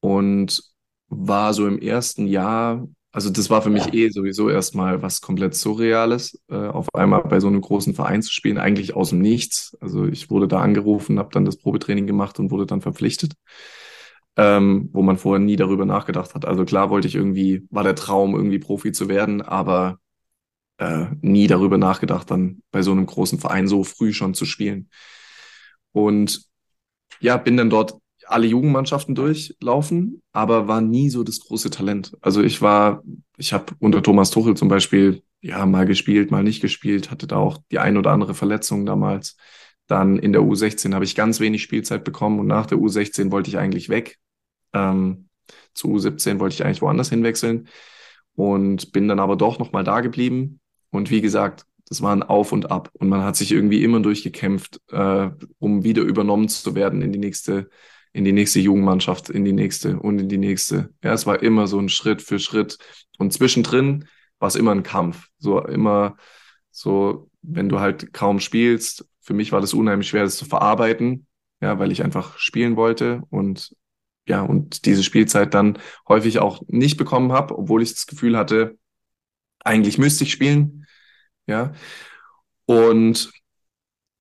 und 0.00 0.62
war 1.08 1.54
so 1.54 1.66
im 1.66 1.78
ersten 1.78 2.26
Jahr, 2.26 2.86
also 3.12 3.30
das 3.30 3.48
war 3.48 3.62
für 3.62 3.70
mich 3.70 3.94
eh 3.94 4.10
sowieso 4.10 4.50
erstmal 4.50 5.02
was 5.02 5.20
komplett 5.20 5.54
Surreales, 5.54 6.38
äh, 6.48 6.56
auf 6.56 6.88
einmal 6.94 7.22
bei 7.24 7.40
so 7.40 7.46
einem 7.46 7.60
großen 7.60 7.94
Verein 7.94 8.22
zu 8.22 8.32
spielen, 8.32 8.58
eigentlich 8.58 8.94
aus 8.94 9.10
dem 9.10 9.20
Nichts. 9.20 9.76
Also 9.80 10.06
ich 10.06 10.30
wurde 10.30 10.48
da 10.48 10.60
angerufen, 10.60 11.18
habe 11.18 11.30
dann 11.32 11.44
das 11.44 11.56
Probetraining 11.56 12.06
gemacht 12.06 12.38
und 12.38 12.50
wurde 12.50 12.66
dann 12.66 12.82
verpflichtet, 12.82 13.34
ähm, 14.36 14.90
wo 14.92 15.02
man 15.02 15.16
vorher 15.16 15.44
nie 15.44 15.56
darüber 15.56 15.86
nachgedacht 15.86 16.34
hat. 16.34 16.44
Also 16.44 16.64
klar 16.64 16.90
wollte 16.90 17.08
ich 17.08 17.14
irgendwie, 17.14 17.66
war 17.70 17.84
der 17.84 17.94
Traum, 17.94 18.34
irgendwie 18.34 18.58
Profi 18.58 18.92
zu 18.92 19.08
werden, 19.08 19.40
aber 19.42 19.98
äh, 20.78 21.06
nie 21.22 21.46
darüber 21.46 21.78
nachgedacht, 21.78 22.30
dann 22.30 22.62
bei 22.70 22.82
so 22.82 22.92
einem 22.92 23.06
großen 23.06 23.38
Verein 23.38 23.68
so 23.68 23.84
früh 23.84 24.12
schon 24.12 24.34
zu 24.34 24.44
spielen. 24.44 24.90
Und 25.92 26.46
ja, 27.20 27.36
bin 27.38 27.56
dann 27.56 27.70
dort 27.70 27.98
alle 28.26 28.46
Jugendmannschaften 28.46 29.14
durchlaufen, 29.14 30.22
aber 30.32 30.68
war 30.68 30.80
nie 30.80 31.10
so 31.10 31.22
das 31.22 31.40
große 31.40 31.70
Talent. 31.70 32.16
Also 32.20 32.42
ich 32.42 32.62
war, 32.62 33.02
ich 33.36 33.52
habe 33.52 33.74
unter 33.78 34.02
Thomas 34.02 34.30
Tuchel 34.30 34.56
zum 34.56 34.68
Beispiel 34.68 35.22
ja 35.40 35.64
mal 35.66 35.86
gespielt, 35.86 36.30
mal 36.30 36.42
nicht 36.42 36.60
gespielt, 36.60 37.10
hatte 37.10 37.26
da 37.26 37.36
auch 37.36 37.58
die 37.70 37.78
ein 37.78 37.96
oder 37.96 38.10
andere 38.10 38.34
Verletzung 38.34 38.86
damals. 38.86 39.36
Dann 39.86 40.18
in 40.18 40.32
der 40.32 40.42
U16 40.42 40.94
habe 40.94 41.04
ich 41.04 41.14
ganz 41.14 41.38
wenig 41.40 41.62
Spielzeit 41.62 42.04
bekommen 42.04 42.40
und 42.40 42.46
nach 42.46 42.66
der 42.66 42.78
U16 42.78 43.30
wollte 43.30 43.50
ich 43.50 43.58
eigentlich 43.58 43.88
weg. 43.88 44.18
Ähm, 44.72 45.28
zu 45.74 45.88
U17 45.88 46.40
wollte 46.40 46.54
ich 46.54 46.64
eigentlich 46.64 46.82
woanders 46.82 47.10
hinwechseln 47.10 47.68
und 48.34 48.92
bin 48.92 49.08
dann 49.08 49.20
aber 49.20 49.36
doch 49.36 49.58
nochmal 49.58 49.84
da 49.84 50.00
geblieben 50.00 50.60
und 50.90 51.10
wie 51.10 51.20
gesagt, 51.20 51.66
das 51.88 52.02
war 52.02 52.12
ein 52.12 52.22
Auf 52.22 52.52
und 52.52 52.70
Ab. 52.70 52.90
Und 52.94 53.08
man 53.08 53.22
hat 53.22 53.36
sich 53.36 53.52
irgendwie 53.52 53.84
immer 53.84 54.00
durchgekämpft, 54.00 54.80
äh, 54.90 55.30
um 55.58 55.84
wieder 55.84 56.02
übernommen 56.02 56.48
zu 56.48 56.74
werden 56.74 57.02
in 57.02 57.12
die 57.12 57.18
nächste, 57.18 57.70
in 58.16 58.24
die 58.24 58.32
nächste 58.32 58.60
Jugendmannschaft, 58.60 59.28
in 59.28 59.44
die 59.44 59.52
nächste 59.52 60.00
und 60.00 60.18
in 60.18 60.30
die 60.30 60.38
nächste. 60.38 60.88
Ja, 61.04 61.12
es 61.12 61.26
war 61.26 61.42
immer 61.42 61.66
so 61.66 61.78
ein 61.78 61.90
Schritt 61.90 62.22
für 62.22 62.38
Schritt. 62.38 62.78
Und 63.18 63.34
zwischendrin 63.34 64.08
war 64.38 64.48
es 64.48 64.56
immer 64.56 64.72
ein 64.72 64.82
Kampf. 64.82 65.28
So 65.36 65.62
immer 65.62 66.16
so, 66.70 67.28
wenn 67.42 67.68
du 67.68 67.78
halt 67.78 68.14
kaum 68.14 68.40
spielst. 68.40 69.06
Für 69.20 69.34
mich 69.34 69.52
war 69.52 69.60
das 69.60 69.74
unheimlich 69.74 70.08
schwer, 70.08 70.24
das 70.24 70.38
zu 70.38 70.46
verarbeiten. 70.46 71.26
Ja, 71.60 71.78
weil 71.78 71.92
ich 71.92 72.02
einfach 72.02 72.38
spielen 72.38 72.76
wollte 72.76 73.22
und 73.28 73.74
ja, 74.26 74.42
und 74.42 74.86
diese 74.86 75.04
Spielzeit 75.04 75.52
dann 75.52 75.78
häufig 76.08 76.38
auch 76.38 76.62
nicht 76.68 76.96
bekommen 76.96 77.32
habe, 77.32 77.56
obwohl 77.56 77.82
ich 77.82 77.94
das 77.94 78.06
Gefühl 78.06 78.36
hatte, 78.36 78.78
eigentlich 79.60 79.98
müsste 79.98 80.24
ich 80.24 80.32
spielen. 80.32 80.86
Ja. 81.46 81.74
Und 82.64 83.30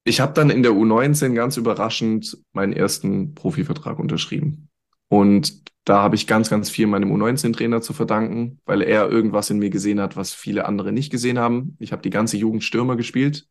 ich 0.06 0.20
habe 0.22 0.34
dann 0.34 0.51
in 0.51 0.64
der 0.64 0.72
U19 0.72 1.34
ganz 1.34 1.58
überraschend 1.58 2.38
meinen 2.53 2.74
ersten 2.74 3.34
Profivertrag 3.34 3.97
unterschrieben. 3.97 4.70
Und 5.10 5.72
da 5.84 6.01
habe 6.01 6.16
ich 6.16 6.28
ganz, 6.28 6.49
ganz 6.49 6.70
viel 6.70 6.88
meinem 6.88 7.12
U19-Trainer 7.12 7.82
zu 7.82 7.91
verdanken, 7.91 8.60
weil 8.66 8.82
er 8.84 9.10
irgendwas 9.10 9.49
in 9.49 9.58
mir 9.58 9.72
gesehen 9.72 9.99
hat, 9.99 10.16
was 10.16 10.34
viele 10.34 10.66
andere 10.66 10.91
nicht 10.91 11.12
gesehen 11.12 11.39
haben. 11.39 11.76
Ich 11.80 11.91
habe 11.91 12.03
die 12.03 12.12
ganze 12.12 12.38
Jugend 12.38 12.64
Stürmer 12.64 12.95
gespielt 12.95 13.47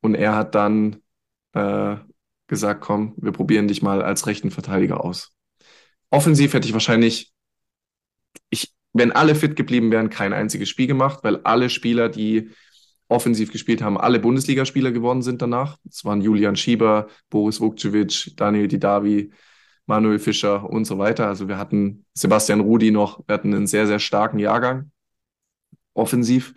und 0.00 0.14
er 0.14 0.36
hat 0.36 0.54
dann 0.54 1.02
äh, 1.52 1.96
gesagt, 2.46 2.80
komm, 2.80 3.14
wir 3.16 3.32
probieren 3.32 3.66
dich 3.66 3.82
mal 3.82 4.02
als 4.02 4.26
rechten 4.28 4.52
Verteidiger 4.52 5.04
aus. 5.04 5.32
Offensiv 6.10 6.54
hätte 6.54 6.68
ich 6.68 6.74
wahrscheinlich, 6.74 7.32
ich, 8.50 8.72
wenn 8.92 9.10
alle 9.10 9.34
fit 9.34 9.56
geblieben 9.56 9.90
wären, 9.90 10.10
kein 10.10 10.32
einziges 10.32 10.68
Spiel 10.68 10.86
gemacht, 10.86 11.20
weil 11.22 11.38
alle 11.42 11.70
Spieler, 11.70 12.08
die 12.08 12.50
offensiv 13.08 13.52
gespielt 13.52 13.82
haben, 13.82 13.98
alle 13.98 14.18
Bundesligaspieler 14.18 14.92
geworden 14.92 15.22
sind 15.22 15.40
danach. 15.42 15.78
Es 15.88 16.04
waren 16.04 16.20
Julian 16.20 16.56
Schieber, 16.56 17.08
Boris 17.30 17.60
Vukcevic, 17.60 18.32
Daniel 18.36 18.68
Didavi, 18.68 19.30
Manuel 19.86 20.18
Fischer 20.18 20.68
und 20.68 20.84
so 20.84 20.98
weiter. 20.98 21.28
Also 21.28 21.48
wir 21.48 21.58
hatten 21.58 22.04
Sebastian 22.14 22.60
Rudi 22.60 22.90
noch, 22.90 23.22
wir 23.26 23.34
hatten 23.34 23.54
einen 23.54 23.66
sehr, 23.66 23.86
sehr 23.86 24.00
starken 24.00 24.38
Jahrgang 24.38 24.90
offensiv. 25.94 26.54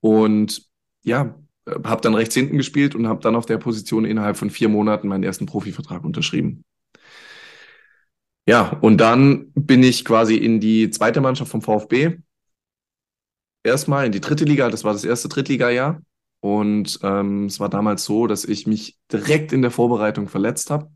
Und 0.00 0.68
ja, 1.02 1.34
habe 1.66 2.00
dann 2.00 2.14
rechts 2.14 2.34
hinten 2.34 2.56
gespielt 2.56 2.94
und 2.94 3.06
habe 3.06 3.20
dann 3.20 3.36
auf 3.36 3.46
der 3.46 3.58
Position 3.58 4.04
innerhalb 4.04 4.36
von 4.36 4.50
vier 4.50 4.68
Monaten 4.68 5.08
meinen 5.08 5.24
ersten 5.24 5.46
Profivertrag 5.46 6.04
unterschrieben. 6.04 6.64
Ja, 8.46 8.76
und 8.80 8.98
dann 8.98 9.52
bin 9.54 9.82
ich 9.82 10.04
quasi 10.04 10.36
in 10.36 10.58
die 10.58 10.90
zweite 10.90 11.20
Mannschaft 11.20 11.50
vom 11.50 11.62
VfB. 11.62 12.18
Erstmal 13.64 14.06
in 14.06 14.12
die 14.12 14.20
dritte 14.20 14.44
Liga, 14.44 14.68
das 14.70 14.84
war 14.84 14.92
das 14.92 15.04
erste 15.04 15.28
Drittliga-Jahr. 15.28 16.02
Und 16.40 16.98
ähm, 17.02 17.46
es 17.46 17.60
war 17.60 17.68
damals 17.68 18.04
so, 18.04 18.26
dass 18.26 18.44
ich 18.44 18.66
mich 18.66 18.98
direkt 19.12 19.52
in 19.52 19.62
der 19.62 19.70
Vorbereitung 19.70 20.28
verletzt 20.28 20.70
habe 20.70 20.90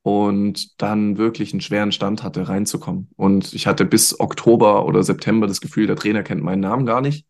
und 0.00 0.80
dann 0.80 1.18
wirklich 1.18 1.52
einen 1.52 1.60
schweren 1.60 1.92
Stand 1.92 2.22
hatte, 2.22 2.48
reinzukommen. 2.48 3.10
Und 3.16 3.52
ich 3.52 3.66
hatte 3.66 3.84
bis 3.84 4.18
Oktober 4.18 4.86
oder 4.86 5.02
September 5.02 5.46
das 5.46 5.60
Gefühl, 5.60 5.86
der 5.86 5.96
Trainer 5.96 6.22
kennt 6.22 6.42
meinen 6.42 6.60
Namen 6.60 6.86
gar 6.86 7.02
nicht. 7.02 7.26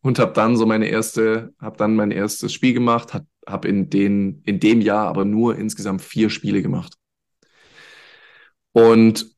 Und 0.00 0.18
habe 0.18 0.32
dann 0.32 0.56
so 0.56 0.64
meine 0.66 0.86
erste, 0.86 1.54
habe 1.58 1.76
dann 1.76 1.96
mein 1.96 2.10
erstes 2.10 2.52
Spiel 2.52 2.74
gemacht, 2.74 3.18
habe 3.46 3.68
in 3.68 3.90
in 3.90 4.60
dem 4.60 4.80
Jahr 4.80 5.08
aber 5.08 5.24
nur 5.24 5.56
insgesamt 5.56 6.02
vier 6.02 6.30
Spiele 6.30 6.62
gemacht. 6.62 6.94
Und 8.72 9.34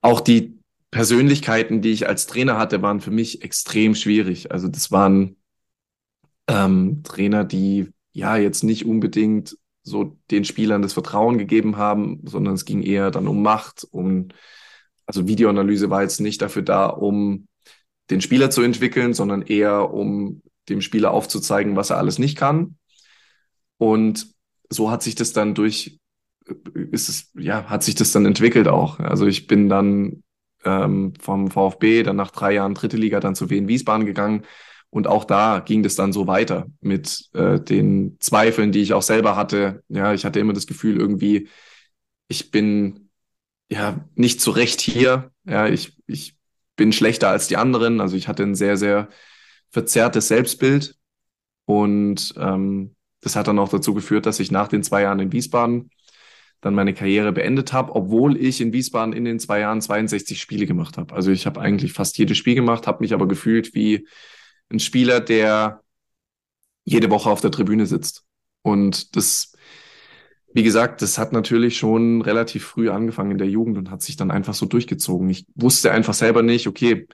auch 0.00 0.20
die 0.20 0.58
Persönlichkeiten, 0.94 1.82
die 1.82 1.90
ich 1.90 2.06
als 2.06 2.28
Trainer 2.28 2.56
hatte, 2.56 2.80
waren 2.80 3.00
für 3.00 3.10
mich 3.10 3.42
extrem 3.42 3.96
schwierig. 3.96 4.52
Also 4.52 4.68
das 4.68 4.92
waren 4.92 5.34
ähm, 6.46 7.02
Trainer, 7.02 7.44
die 7.44 7.88
ja 8.12 8.36
jetzt 8.36 8.62
nicht 8.62 8.86
unbedingt 8.86 9.58
so 9.82 10.16
den 10.30 10.44
Spielern 10.44 10.82
das 10.82 10.92
Vertrauen 10.92 11.36
gegeben 11.36 11.78
haben, 11.78 12.20
sondern 12.24 12.54
es 12.54 12.64
ging 12.64 12.80
eher 12.80 13.10
dann 13.10 13.26
um 13.26 13.42
Macht, 13.42 13.84
um 13.90 14.28
also 15.04 15.26
Videoanalyse 15.26 15.90
war 15.90 16.02
jetzt 16.02 16.20
nicht 16.20 16.40
dafür 16.40 16.62
da, 16.62 16.86
um 16.86 17.48
den 18.08 18.20
Spieler 18.20 18.50
zu 18.50 18.62
entwickeln, 18.62 19.14
sondern 19.14 19.42
eher 19.42 19.92
um 19.92 20.42
dem 20.68 20.80
Spieler 20.80 21.10
aufzuzeigen, 21.10 21.74
was 21.74 21.90
er 21.90 21.98
alles 21.98 22.20
nicht 22.20 22.38
kann. 22.38 22.78
Und 23.78 24.28
so 24.70 24.92
hat 24.92 25.02
sich 25.02 25.16
das 25.16 25.32
dann 25.32 25.56
durch 25.56 25.98
ist 26.74 27.08
es, 27.08 27.32
ja, 27.34 27.64
hat 27.64 27.82
sich 27.82 27.96
das 27.96 28.12
dann 28.12 28.26
entwickelt 28.26 28.68
auch. 28.68 29.00
Also 29.00 29.26
ich 29.26 29.48
bin 29.48 29.68
dann 29.68 30.22
ähm, 30.64 31.14
vom 31.20 31.50
VfB, 31.50 32.02
dann 32.02 32.16
nach 32.16 32.30
drei 32.30 32.54
Jahren 32.54 32.74
dritte 32.74 32.96
Liga, 32.96 33.20
dann 33.20 33.34
zu 33.34 33.50
Wien 33.50 33.68
Wiesbaden 33.68 34.06
gegangen. 34.06 34.44
Und 34.90 35.06
auch 35.08 35.24
da 35.24 35.58
ging 35.58 35.82
das 35.82 35.96
dann 35.96 36.12
so 36.12 36.26
weiter 36.26 36.66
mit 36.80 37.28
äh, 37.34 37.58
den 37.60 38.16
Zweifeln, 38.20 38.70
die 38.70 38.80
ich 38.80 38.92
auch 38.92 39.02
selber 39.02 39.34
hatte. 39.34 39.82
Ja, 39.88 40.14
ich 40.14 40.24
hatte 40.24 40.38
immer 40.38 40.52
das 40.52 40.66
Gefühl, 40.66 40.98
irgendwie, 40.98 41.48
ich 42.28 42.50
bin 42.52 43.10
ja 43.68 44.04
nicht 44.14 44.40
zu 44.40 44.52
Recht 44.52 44.80
hier. 44.80 45.32
Ja, 45.44 45.66
ich, 45.66 45.96
ich 46.06 46.36
bin 46.76 46.92
schlechter 46.92 47.28
als 47.28 47.48
die 47.48 47.56
anderen. 47.56 48.00
Also 48.00 48.16
ich 48.16 48.28
hatte 48.28 48.44
ein 48.44 48.54
sehr, 48.54 48.76
sehr 48.76 49.08
verzerrtes 49.70 50.28
Selbstbild. 50.28 50.96
Und 51.66 52.34
ähm, 52.36 52.94
das 53.20 53.36
hat 53.36 53.48
dann 53.48 53.58
auch 53.58 53.70
dazu 53.70 53.94
geführt, 53.94 54.26
dass 54.26 54.38
ich 54.38 54.50
nach 54.50 54.68
den 54.68 54.82
zwei 54.82 55.02
Jahren 55.02 55.18
in 55.18 55.32
Wiesbaden 55.32 55.90
dann 56.64 56.74
meine 56.74 56.94
Karriere 56.94 57.30
beendet 57.30 57.74
habe, 57.74 57.94
obwohl 57.94 58.38
ich 58.38 58.62
in 58.62 58.72
Wiesbaden 58.72 59.12
in 59.12 59.26
den 59.26 59.38
zwei 59.38 59.60
Jahren 59.60 59.82
62 59.82 60.40
Spiele 60.40 60.64
gemacht 60.64 60.96
habe. 60.96 61.14
Also 61.14 61.30
ich 61.30 61.44
habe 61.44 61.60
eigentlich 61.60 61.92
fast 61.92 62.16
jedes 62.16 62.38
Spiel 62.38 62.54
gemacht, 62.54 62.86
habe 62.86 63.02
mich 63.02 63.12
aber 63.12 63.28
gefühlt 63.28 63.74
wie 63.74 64.08
ein 64.70 64.80
Spieler, 64.80 65.20
der 65.20 65.82
jede 66.84 67.10
Woche 67.10 67.28
auf 67.28 67.42
der 67.42 67.50
Tribüne 67.50 67.84
sitzt. 67.84 68.24
Und 68.62 69.14
das, 69.14 69.52
wie 70.54 70.62
gesagt, 70.62 71.02
das 71.02 71.18
hat 71.18 71.34
natürlich 71.34 71.76
schon 71.76 72.22
relativ 72.22 72.64
früh 72.64 72.88
angefangen 72.88 73.32
in 73.32 73.38
der 73.38 73.48
Jugend 73.48 73.76
und 73.76 73.90
hat 73.90 74.00
sich 74.00 74.16
dann 74.16 74.30
einfach 74.30 74.54
so 74.54 74.64
durchgezogen. 74.64 75.28
Ich 75.28 75.44
wusste 75.54 75.92
einfach 75.92 76.14
selber 76.14 76.42
nicht, 76.42 76.66
okay, 76.66 77.06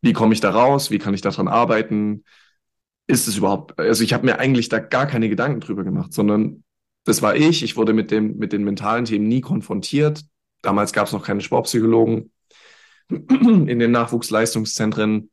wie 0.00 0.12
komme 0.12 0.34
ich 0.34 0.40
da 0.40 0.50
raus? 0.50 0.90
Wie 0.90 0.98
kann 0.98 1.14
ich 1.14 1.20
daran 1.20 1.46
arbeiten? 1.46 2.24
Ist 3.06 3.28
es 3.28 3.36
überhaupt, 3.36 3.78
also 3.78 4.02
ich 4.02 4.12
habe 4.14 4.26
mir 4.26 4.40
eigentlich 4.40 4.68
da 4.68 4.80
gar 4.80 5.06
keine 5.06 5.28
Gedanken 5.28 5.60
drüber 5.60 5.84
gemacht, 5.84 6.12
sondern 6.12 6.64
das 7.08 7.22
war 7.22 7.34
ich. 7.34 7.62
Ich 7.62 7.76
wurde 7.76 7.94
mit, 7.94 8.10
dem, 8.10 8.36
mit 8.36 8.52
den 8.52 8.64
mentalen 8.64 9.06
Themen 9.06 9.28
nie 9.28 9.40
konfrontiert. 9.40 10.24
Damals 10.60 10.92
gab 10.92 11.06
es 11.06 11.12
noch 11.12 11.24
keine 11.24 11.40
Sportpsychologen 11.40 12.30
in 13.08 13.78
den 13.78 13.90
Nachwuchsleistungszentren. 13.90 15.30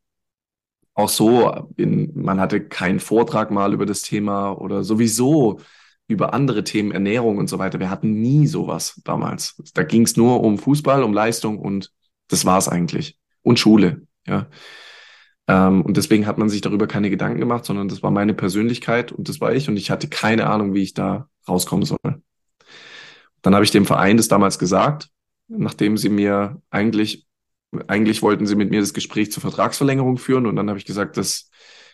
Auch 0.94 1.10
so, 1.10 1.68
in, 1.76 2.14
man 2.16 2.40
hatte 2.40 2.62
keinen 2.62 3.02
Vortrag 3.02 3.52
mal 3.52 3.74
über 3.74 3.86
das 3.86 4.04
Thema 4.04 4.54
oder 4.54 4.86
sowieso 4.86 5.60
über 6.08 6.34
andere 6.34 6.64
Themen, 6.64 6.92
Ernährung 6.92 7.38
und 7.38 7.50
so 7.50 7.60
weiter. 7.60 7.80
Wir 7.80 7.90
hatten 7.90 8.22
nie 8.22 8.48
sowas 8.48 9.02
damals. 9.04 9.62
Da 9.74 9.84
ging 9.84 10.04
es 10.04 10.16
nur 10.16 10.42
um 10.42 10.58
Fußball, 10.58 11.04
um 11.04 11.12
Leistung 11.12 11.60
und 11.60 11.92
das 12.30 12.46
war 12.46 12.58
es 12.58 12.70
eigentlich. 12.70 13.18
Und 13.42 13.60
Schule, 13.60 14.08
ja. 14.26 14.48
Ähm, 15.48 15.82
und 15.82 15.98
deswegen 15.98 16.26
hat 16.26 16.38
man 16.38 16.48
sich 16.48 16.62
darüber 16.62 16.88
keine 16.88 17.10
Gedanken 17.10 17.40
gemacht, 17.40 17.66
sondern 17.66 17.90
das 17.90 18.02
war 18.02 18.12
meine 18.12 18.34
Persönlichkeit 18.34 19.12
und 19.12 19.28
das 19.28 19.42
war 19.42 19.54
ich 19.54 19.68
und 19.68 19.78
ich 19.78 19.92
hatte 19.92 20.08
keine 20.08 20.48
Ahnung, 20.48 20.74
wie 20.74 20.82
ich 20.82 20.94
da 20.94 21.28
rauskommen 21.48 21.86
soll. 21.86 22.22
Dann 23.42 23.54
habe 23.54 23.64
ich 23.64 23.72
dem 23.72 23.86
Verein 23.86 24.18
das 24.18 24.28
damals 24.28 24.58
gesagt, 24.58 25.10
nachdem 25.48 25.98
sie 25.98 26.10
mir 26.10 26.62
eigentlich, 26.70 27.28
eigentlich 27.88 28.22
wollten 28.22 28.48
sie 28.48 28.56
mit 28.56 28.72
mir 28.72 28.80
das 28.80 28.94
Gespräch 28.94 29.32
zur 29.32 29.42
Vertragsverlängerung 29.42 30.18
führen 30.18 30.46
und 30.46 30.56
dann 30.56 30.70
habe 30.70 30.80
ich 30.80 30.86
gesagt, 30.86 31.18
das 31.18 31.50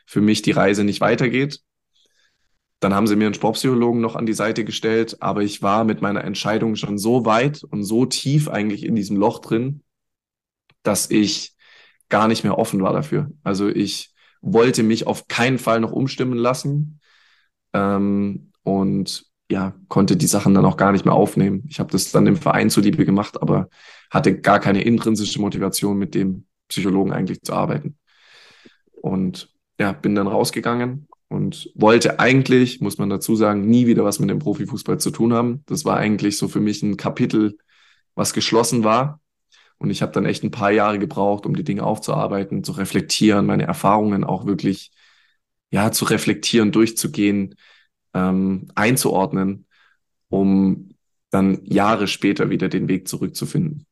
für 0.05 0.21
mich 0.21 0.41
die 0.41 0.51
Reise 0.51 0.83
nicht 0.83 1.01
weitergeht. 1.01 1.59
Dann 2.79 2.93
haben 2.93 3.05
sie 3.05 3.15
mir 3.15 3.25
einen 3.25 3.35
Sportpsychologen 3.35 4.01
noch 4.01 4.15
an 4.15 4.25
die 4.25 4.33
Seite 4.33 4.65
gestellt, 4.65 5.21
aber 5.21 5.41
ich 5.43 5.61
war 5.61 5.83
mit 5.83 6.01
meiner 6.01 6.23
Entscheidung 6.23 6.75
schon 6.75 6.97
so 6.97 7.25
weit 7.25 7.63
und 7.63 7.83
so 7.83 8.05
tief 8.05 8.47
eigentlich 8.47 8.83
in 8.83 8.95
diesem 8.95 9.17
Loch 9.17 9.39
drin, 9.39 9.83
dass 10.81 11.09
ich 11.11 11.55
gar 12.09 12.27
nicht 12.27 12.43
mehr 12.43 12.57
offen 12.57 12.81
war 12.81 12.93
dafür. 12.93 13.31
Also 13.43 13.69
ich 13.69 14.13
wollte 14.41 14.83
mich 14.83 15.05
auf 15.05 15.27
keinen 15.27 15.59
Fall 15.59 15.79
noch 15.79 15.91
umstimmen 15.91 16.37
lassen 16.37 16.99
ähm, 17.73 18.51
und 18.63 19.30
ja, 19.51 19.75
konnte 19.89 20.15
die 20.15 20.27
Sachen 20.27 20.53
dann 20.53 20.65
auch 20.65 20.77
gar 20.77 20.93
nicht 20.93 21.03
mehr 21.03 21.13
aufnehmen. 21.13 21.65
Ich 21.67 21.79
habe 21.79 21.91
das 21.91 22.11
dann 22.11 22.25
dem 22.25 22.37
Verein 22.37 22.69
zuliebe 22.69 23.05
gemacht, 23.05 23.41
aber 23.41 23.69
hatte 24.09 24.39
gar 24.39 24.59
keine 24.59 24.81
intrinsische 24.81 25.41
Motivation, 25.41 25.97
mit 25.97 26.15
dem 26.15 26.45
Psychologen 26.69 27.11
eigentlich 27.11 27.41
zu 27.41 27.53
arbeiten. 27.53 27.97
Und 29.01 29.53
ja, 29.77 29.91
bin 29.91 30.15
dann 30.15 30.27
rausgegangen 30.27 31.07
und 31.27 31.69
wollte 31.75 32.19
eigentlich, 32.19 32.79
muss 32.79 32.97
man 32.97 33.09
dazu 33.09 33.35
sagen, 33.35 33.67
nie 33.67 33.87
wieder 33.87 34.05
was 34.05 34.19
mit 34.19 34.29
dem 34.29 34.39
Profifußball 34.39 34.99
zu 34.99 35.11
tun 35.11 35.33
haben. 35.33 35.63
Das 35.65 35.83
war 35.83 35.97
eigentlich 35.97 36.37
so 36.37 36.47
für 36.47 36.61
mich 36.61 36.81
ein 36.81 36.95
Kapitel, 36.95 37.57
was 38.15 38.33
geschlossen 38.33 38.85
war. 38.85 39.19
Und 39.79 39.89
ich 39.89 40.01
habe 40.01 40.13
dann 40.13 40.25
echt 40.25 40.43
ein 40.43 40.51
paar 40.51 40.71
Jahre 40.71 40.97
gebraucht, 40.97 41.45
um 41.45 41.55
die 41.55 41.63
Dinge 41.65 41.83
aufzuarbeiten, 41.83 42.63
zu 42.63 42.71
reflektieren, 42.73 43.45
meine 43.45 43.63
Erfahrungen 43.63 44.23
auch 44.23 44.45
wirklich 44.45 44.91
ja 45.71 45.91
zu 45.91 46.05
reflektieren, 46.05 46.71
durchzugehen, 46.71 47.55
ähm, 48.14 48.68
einzuordnen, 48.76 49.66
um 50.30 50.95
dann 51.30 51.64
Jahre 51.64 52.07
später 52.07 52.49
wieder 52.49 52.70
den 52.70 52.88
Weg 52.88 53.07
zurückzufinden. 53.07 53.86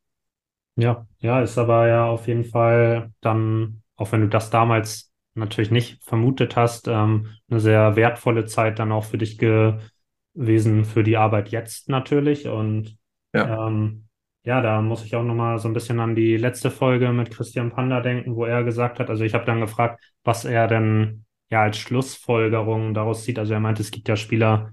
Ja, 0.76 1.06
ja, 1.18 1.42
ist 1.42 1.58
aber 1.58 1.88
ja 1.88 2.06
auf 2.06 2.26
jeden 2.26 2.44
Fall 2.44 3.10
dann, 3.20 3.82
auch 3.96 4.12
wenn 4.12 4.22
du 4.22 4.28
das 4.28 4.50
damals 4.50 5.12
natürlich 5.34 5.70
nicht 5.70 6.02
vermutet 6.04 6.56
hast, 6.56 6.88
ähm, 6.88 7.28
eine 7.50 7.60
sehr 7.60 7.96
wertvolle 7.96 8.46
Zeit 8.46 8.78
dann 8.78 8.92
auch 8.92 9.04
für 9.04 9.18
dich 9.18 9.38
gewesen, 9.38 10.84
für 10.84 11.02
die 11.02 11.16
Arbeit 11.16 11.50
jetzt 11.50 11.88
natürlich. 11.88 12.46
Und 12.48 12.96
ja, 13.34 13.66
ähm, 13.66 14.06
ja 14.44 14.60
da 14.60 14.80
muss 14.82 15.04
ich 15.04 15.16
auch 15.16 15.22
nochmal 15.22 15.58
so 15.58 15.68
ein 15.68 15.74
bisschen 15.74 16.00
an 16.00 16.14
die 16.14 16.36
letzte 16.36 16.70
Folge 16.70 17.12
mit 17.12 17.30
Christian 17.30 17.70
Panda 17.70 18.00
denken, 18.00 18.34
wo 18.36 18.44
er 18.44 18.64
gesagt 18.64 18.98
hat, 18.98 19.10
also 19.10 19.24
ich 19.24 19.34
habe 19.34 19.44
dann 19.44 19.60
gefragt, 19.60 20.02
was 20.24 20.44
er 20.44 20.66
denn 20.66 21.24
ja 21.50 21.62
als 21.62 21.78
Schlussfolgerung 21.78 22.94
daraus 22.94 23.24
sieht. 23.24 23.38
Also 23.38 23.54
er 23.54 23.60
meinte, 23.60 23.82
es 23.82 23.90
gibt 23.90 24.08
ja 24.08 24.16
Spieler, 24.16 24.72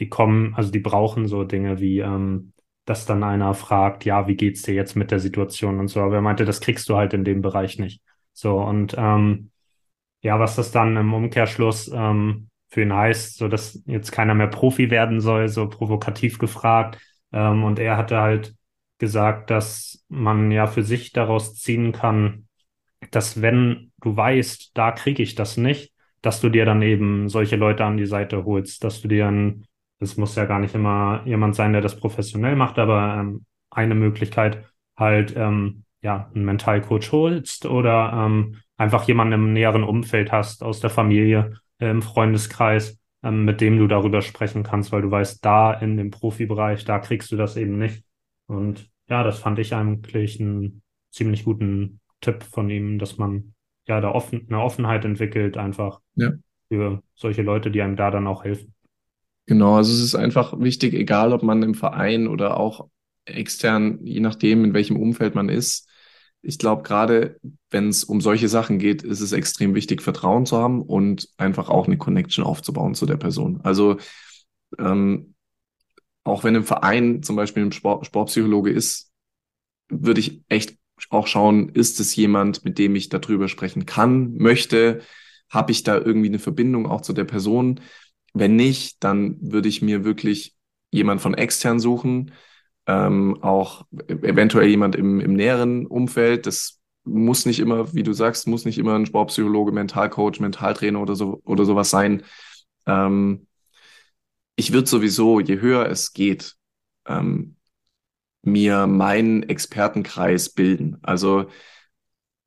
die 0.00 0.08
kommen, 0.08 0.54
also 0.54 0.70
die 0.70 0.80
brauchen 0.80 1.26
so 1.26 1.44
Dinge 1.44 1.80
wie, 1.80 2.00
ähm, 2.00 2.52
dass 2.84 3.06
dann 3.06 3.22
einer 3.22 3.54
fragt, 3.54 4.04
ja, 4.04 4.26
wie 4.28 4.36
geht's 4.36 4.62
dir 4.62 4.74
jetzt 4.74 4.96
mit 4.96 5.10
der 5.10 5.20
Situation 5.20 5.78
und 5.78 5.88
so. 5.88 6.00
Aber 6.00 6.16
er 6.16 6.22
meinte, 6.22 6.44
das 6.44 6.60
kriegst 6.60 6.88
du 6.88 6.96
halt 6.96 7.14
in 7.14 7.24
dem 7.24 7.42
Bereich 7.42 7.78
nicht. 7.78 8.02
So, 8.32 8.58
und 8.60 8.94
ähm, 8.98 9.50
ja, 10.22 10.38
was 10.38 10.56
das 10.56 10.70
dann 10.72 10.96
im 10.96 11.12
Umkehrschluss 11.14 11.90
ähm, 11.94 12.48
für 12.68 12.82
ihn 12.82 12.92
heißt, 12.92 13.36
so 13.36 13.48
dass 13.48 13.82
jetzt 13.86 14.12
keiner 14.12 14.34
mehr 14.34 14.48
Profi 14.48 14.90
werden 14.90 15.20
soll, 15.20 15.48
so 15.48 15.68
provokativ 15.68 16.38
gefragt. 16.38 16.98
Ähm, 17.32 17.64
und 17.64 17.78
er 17.78 17.96
hatte 17.96 18.18
halt 18.20 18.54
gesagt, 18.98 19.50
dass 19.50 20.04
man 20.08 20.50
ja 20.50 20.66
für 20.66 20.82
sich 20.82 21.12
daraus 21.12 21.54
ziehen 21.54 21.92
kann, 21.92 22.48
dass 23.10 23.40
wenn 23.42 23.92
du 24.00 24.16
weißt, 24.16 24.72
da 24.74 24.92
kriege 24.92 25.22
ich 25.22 25.34
das 25.34 25.56
nicht, 25.56 25.92
dass 26.22 26.40
du 26.40 26.48
dir 26.48 26.64
dann 26.64 26.82
eben 26.82 27.28
solche 27.28 27.56
Leute 27.56 27.84
an 27.84 27.96
die 27.96 28.06
Seite 28.06 28.44
holst, 28.44 28.84
dass 28.84 29.00
du 29.00 29.08
dir 29.08 29.28
ein, 29.28 29.64
es 30.00 30.16
muss 30.16 30.36
ja 30.36 30.44
gar 30.44 30.58
nicht 30.58 30.74
immer 30.74 31.22
jemand 31.24 31.54
sein, 31.54 31.72
der 31.72 31.82
das 31.82 31.96
professionell 31.96 32.56
macht, 32.56 32.78
aber 32.78 33.16
ähm, 33.18 33.44
eine 33.70 33.94
Möglichkeit 33.94 34.64
halt 34.96 35.34
ähm, 35.36 35.84
ja 36.02 36.30
einen 36.34 36.44
Mentalcoach 36.44 37.12
holst 37.12 37.66
oder 37.66 38.12
ähm, 38.14 38.56
einfach 38.76 39.06
jemanden 39.06 39.34
im 39.34 39.52
näheren 39.52 39.84
Umfeld 39.84 40.32
hast, 40.32 40.62
aus 40.62 40.80
der 40.80 40.90
Familie, 40.90 41.60
äh, 41.78 41.90
im 41.90 42.02
Freundeskreis, 42.02 42.98
ähm, 43.22 43.44
mit 43.44 43.60
dem 43.60 43.78
du 43.78 43.86
darüber 43.86 44.22
sprechen 44.22 44.62
kannst, 44.62 44.92
weil 44.92 45.02
du 45.02 45.10
weißt, 45.10 45.44
da 45.44 45.72
in 45.72 45.96
dem 45.96 46.10
Profibereich, 46.10 46.84
da 46.84 46.98
kriegst 46.98 47.30
du 47.32 47.36
das 47.36 47.56
eben 47.56 47.78
nicht. 47.78 48.04
Und 48.46 48.90
ja, 49.08 49.22
das 49.22 49.38
fand 49.38 49.58
ich 49.58 49.74
eigentlich 49.74 50.40
einen 50.40 50.82
ziemlich 51.10 51.44
guten 51.44 52.00
Tipp 52.20 52.42
von 52.42 52.70
ihm, 52.70 52.98
dass 52.98 53.18
man 53.18 53.54
ja 53.88 54.00
da 54.00 54.10
offen, 54.10 54.46
eine 54.48 54.60
Offenheit 54.60 55.04
entwickelt, 55.04 55.56
einfach 55.56 56.00
ja. 56.14 56.32
für 56.68 57.02
solche 57.14 57.42
Leute, 57.42 57.70
die 57.70 57.82
einem 57.82 57.96
da 57.96 58.10
dann 58.10 58.26
auch 58.26 58.44
helfen. 58.44 58.74
Genau, 59.46 59.76
also 59.76 59.92
es 59.92 60.00
ist 60.00 60.14
einfach 60.14 60.60
wichtig, 60.60 60.94
egal 60.94 61.32
ob 61.32 61.42
man 61.42 61.62
im 61.62 61.74
Verein 61.74 62.28
oder 62.28 62.58
auch 62.58 62.88
extern, 63.24 63.98
je 64.04 64.20
nachdem, 64.20 64.64
in 64.64 64.74
welchem 64.74 64.96
Umfeld 64.96 65.34
man 65.34 65.48
ist, 65.48 65.88
ich 66.42 66.58
glaube, 66.58 66.82
gerade 66.82 67.40
wenn 67.70 67.88
es 67.88 68.04
um 68.04 68.20
solche 68.20 68.48
Sachen 68.48 68.78
geht, 68.78 69.02
ist 69.02 69.20
es 69.20 69.32
extrem 69.32 69.74
wichtig, 69.74 70.02
Vertrauen 70.02 70.46
zu 70.46 70.56
haben 70.56 70.82
und 70.82 71.28
einfach 71.36 71.68
auch 71.68 71.86
eine 71.86 71.98
Connection 71.98 72.44
aufzubauen 72.44 72.94
zu 72.94 73.06
der 73.06 73.16
Person. 73.16 73.60
Also 73.64 73.96
ähm, 74.78 75.34
auch 76.24 76.44
wenn 76.44 76.54
im 76.54 76.64
Verein 76.64 77.22
zum 77.22 77.36
Beispiel 77.36 77.64
ein 77.64 77.72
Sport, 77.72 78.06
Sportpsychologe 78.06 78.70
ist, 78.70 79.10
würde 79.88 80.20
ich 80.20 80.42
echt 80.48 80.76
auch 81.10 81.26
schauen, 81.26 81.70
ist 81.70 82.00
es 82.00 82.14
jemand, 82.16 82.64
mit 82.64 82.78
dem 82.78 82.96
ich 82.96 83.08
darüber 83.08 83.48
sprechen 83.48 83.86
kann, 83.86 84.34
möchte, 84.36 85.02
habe 85.48 85.72
ich 85.72 85.82
da 85.82 85.96
irgendwie 85.96 86.28
eine 86.28 86.38
Verbindung 86.38 86.86
auch 86.86 87.00
zu 87.00 87.12
der 87.12 87.24
Person? 87.24 87.80
Wenn 88.34 88.56
nicht, 88.56 89.02
dann 89.02 89.36
würde 89.40 89.68
ich 89.68 89.82
mir 89.82 90.04
wirklich 90.04 90.54
jemand 90.90 91.20
von 91.20 91.34
extern 91.34 91.80
suchen, 91.80 92.32
ähm, 92.86 93.42
auch 93.42 93.86
eventuell 94.08 94.68
jemand 94.68 94.96
im, 94.96 95.20
im 95.20 95.34
näheren 95.34 95.86
Umfeld. 95.86 96.46
Das 96.46 96.80
muss 97.04 97.46
nicht 97.46 97.60
immer, 97.60 97.94
wie 97.94 98.02
du 98.02 98.12
sagst, 98.12 98.46
muss 98.46 98.64
nicht 98.64 98.78
immer 98.78 98.94
ein 98.94 99.06
Sportpsychologe, 99.06 99.72
Mentalcoach, 99.72 100.40
Mentaltrainer 100.40 101.00
oder 101.00 101.14
so 101.14 101.40
oder 101.44 101.64
sowas 101.64 101.90
sein. 101.90 102.22
Ähm, 102.86 103.46
ich 104.56 104.72
würde 104.72 104.88
sowieso, 104.88 105.40
je 105.40 105.60
höher 105.60 105.86
es 105.86 106.12
geht, 106.12 106.56
ähm, 107.06 107.57
mir 108.42 108.86
meinen 108.86 109.42
Expertenkreis 109.42 110.50
bilden. 110.50 110.98
Also 111.02 111.46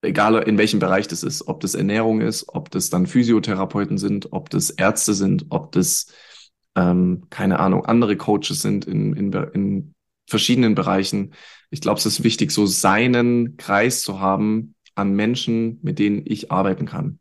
egal 0.01 0.35
in 0.43 0.57
welchem 0.57 0.79
Bereich 0.79 1.07
das 1.07 1.23
ist, 1.23 1.47
ob 1.47 1.59
das 1.59 1.75
Ernährung 1.75 2.21
ist, 2.21 2.49
ob 2.49 2.71
das 2.71 2.89
dann 2.89 3.07
Physiotherapeuten 3.07 3.97
sind, 3.97 4.31
ob 4.31 4.49
das 4.49 4.69
Ärzte 4.69 5.13
sind, 5.13 5.45
ob 5.49 5.71
das 5.71 6.07
ähm, 6.75 7.27
keine 7.29 7.59
Ahnung 7.59 7.85
andere 7.85 8.17
Coaches 8.17 8.61
sind 8.61 8.85
in, 8.85 9.13
in, 9.13 9.33
in 9.33 9.93
verschiedenen 10.27 10.75
Bereichen. 10.75 11.33
Ich 11.69 11.81
glaube, 11.81 11.99
es 11.99 12.05
ist 12.05 12.23
wichtig, 12.23 12.51
so 12.51 12.65
seinen 12.65 13.57
Kreis 13.57 14.01
zu 14.01 14.19
haben 14.19 14.75
an 14.95 15.13
Menschen, 15.13 15.79
mit 15.83 15.99
denen 15.99 16.23
ich 16.25 16.51
arbeiten 16.51 16.85
kann 16.85 17.19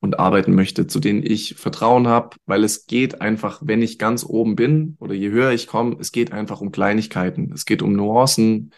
und 0.00 0.18
arbeiten 0.18 0.54
möchte, 0.54 0.86
zu 0.86 1.00
denen 1.00 1.22
ich 1.24 1.54
Vertrauen 1.56 2.06
habe, 2.06 2.36
weil 2.46 2.64
es 2.64 2.86
geht 2.86 3.20
einfach, 3.20 3.60
wenn 3.64 3.82
ich 3.82 3.98
ganz 3.98 4.24
oben 4.24 4.56
bin 4.56 4.96
oder 5.00 5.14
je 5.14 5.30
höher 5.30 5.52
ich 5.52 5.66
komme, 5.66 5.96
es 6.00 6.12
geht 6.12 6.32
einfach 6.32 6.60
um 6.60 6.70
Kleinigkeiten, 6.70 7.52
es 7.52 7.64
geht 7.64 7.82
um 7.82 7.94
Nuancen, 7.94 8.72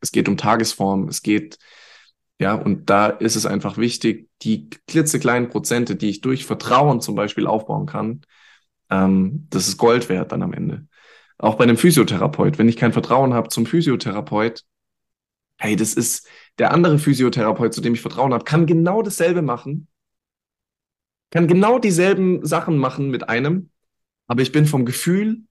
es 0.00 0.12
geht 0.12 0.28
um 0.28 0.36
Tagesform, 0.36 1.08
es 1.08 1.22
geht, 1.22 1.58
ja, 2.38 2.54
und 2.54 2.90
da 2.90 3.06
ist 3.06 3.36
es 3.36 3.46
einfach 3.46 3.78
wichtig, 3.78 4.28
die 4.42 4.68
klitzekleinen 4.88 5.48
Prozente, 5.48 5.96
die 5.96 6.10
ich 6.10 6.20
durch 6.20 6.44
Vertrauen 6.44 7.00
zum 7.00 7.14
Beispiel 7.14 7.46
aufbauen 7.46 7.86
kann, 7.86 8.22
ähm, 8.90 9.46
das 9.50 9.68
ist 9.68 9.78
Gold 9.78 10.08
wert 10.08 10.32
dann 10.32 10.42
am 10.42 10.52
Ende. 10.52 10.86
Auch 11.38 11.56
bei 11.56 11.64
einem 11.64 11.76
Physiotherapeut. 11.76 12.58
Wenn 12.58 12.68
ich 12.68 12.76
kein 12.76 12.92
Vertrauen 12.92 13.34
habe 13.34 13.48
zum 13.48 13.66
Physiotherapeut, 13.66 14.64
hey, 15.58 15.76
das 15.76 15.94
ist 15.94 16.28
der 16.58 16.72
andere 16.72 16.98
Physiotherapeut, 16.98 17.74
zu 17.74 17.80
dem 17.80 17.94
ich 17.94 18.00
Vertrauen 18.00 18.32
habe, 18.32 18.44
kann 18.44 18.66
genau 18.66 19.02
dasselbe 19.02 19.42
machen, 19.42 19.88
kann 21.34 21.48
genau 21.48 21.78
dieselben 21.80 22.46
Sachen 22.46 22.78
machen 22.78 23.10
mit 23.10 23.28
einem, 23.28 23.70
aber 24.28 24.40
ich 24.40 24.52
bin 24.52 24.66
vom 24.66 24.86
Gefühl 24.86 25.42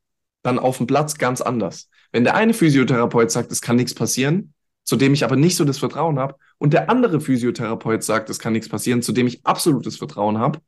dann 0.41 0.57
auf 0.57 0.77
dem 0.77 0.87
Platz 0.87 1.15
ganz 1.17 1.41
anders. 1.41 1.89
Wenn 2.11 2.23
der 2.23 2.35
eine 2.35 2.53
Physiotherapeut 2.53 3.29
sagt, 3.29 3.51
es 3.51 3.61
kann 3.61 3.75
nichts 3.75 3.93
passieren, 3.93 4.53
zu 4.85 4.95
dem 4.95 5.13
ich 5.13 5.25
aber 5.25 5.35
nicht 5.35 5.57
so 5.57 5.65
das 5.65 5.77
Vertrauen 5.77 6.19
habe, 6.19 6.35
und 6.57 6.73
der 6.73 6.89
andere 6.89 7.19
Physiotherapeut 7.19 8.01
sagt, 8.01 8.29
es 8.29 8.39
kann 8.39 8.53
nichts 8.53 8.69
passieren, 8.69 9.01
zu 9.01 9.11
dem 9.11 9.27
ich 9.27 9.45
absolutes 9.45 9.97
Vertrauen 9.97 10.37
habe, 10.37 10.59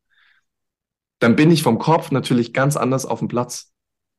dann 1.20 1.38
bin 1.38 1.50
ich 1.50 1.64
vom 1.64 1.80
Kopf 1.80 2.12
natürlich 2.12 2.54
ganz 2.54 2.76
anders 2.76 3.06
auf 3.06 3.20
dem 3.20 3.30
Platz, 3.30 3.72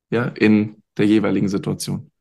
ja, 0.09 0.25
in 0.25 0.81
der 0.97 1.05
jeweiligen 1.05 1.47
Situation. 1.47 2.11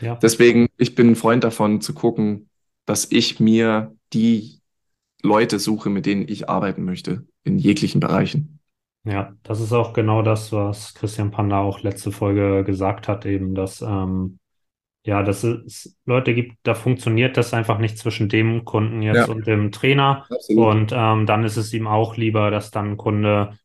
Ja. 0.00 0.16
Deswegen, 0.16 0.68
ich 0.78 0.94
bin 0.94 1.10
ein 1.10 1.16
Freund 1.16 1.44
davon 1.44 1.82
zu 1.82 1.92
gucken, 1.92 2.48
dass 2.86 3.10
ich 3.10 3.40
mir 3.40 3.94
die 4.14 4.60
Leute 5.22 5.58
suche, 5.58 5.90
mit 5.90 6.06
denen 6.06 6.26
ich 6.28 6.48
arbeiten 6.48 6.84
möchte, 6.84 7.26
in 7.44 7.58
jeglichen 7.58 8.00
Bereichen. 8.00 8.60
Ja, 9.04 9.34
das 9.42 9.60
ist 9.60 9.72
auch 9.72 9.92
genau 9.92 10.22
das, 10.22 10.50
was 10.50 10.94
Christian 10.94 11.30
Panda 11.30 11.60
auch 11.60 11.82
letzte 11.82 12.10
Folge 12.10 12.64
gesagt 12.64 13.06
hat, 13.06 13.26
eben, 13.26 13.54
dass 13.54 13.82
ähm, 13.82 14.38
ja, 15.06 15.22
dass 15.22 15.44
es 15.44 15.98
Leute 16.06 16.34
gibt, 16.34 16.56
da 16.62 16.74
funktioniert 16.74 17.36
das 17.36 17.52
einfach 17.52 17.78
nicht 17.78 17.98
zwischen 17.98 18.30
dem 18.30 18.64
Kunden 18.64 19.02
jetzt 19.02 19.16
ja. 19.16 19.26
und 19.26 19.46
dem 19.46 19.70
Trainer. 19.70 20.24
Absolut. 20.30 20.66
Und 20.66 20.92
ähm, 20.96 21.26
dann 21.26 21.44
ist 21.44 21.58
es 21.58 21.74
ihm 21.74 21.86
auch 21.86 22.16
lieber, 22.16 22.50
dass 22.50 22.70
dann 22.70 22.92
ein 22.92 22.96
Kunde 22.96 23.58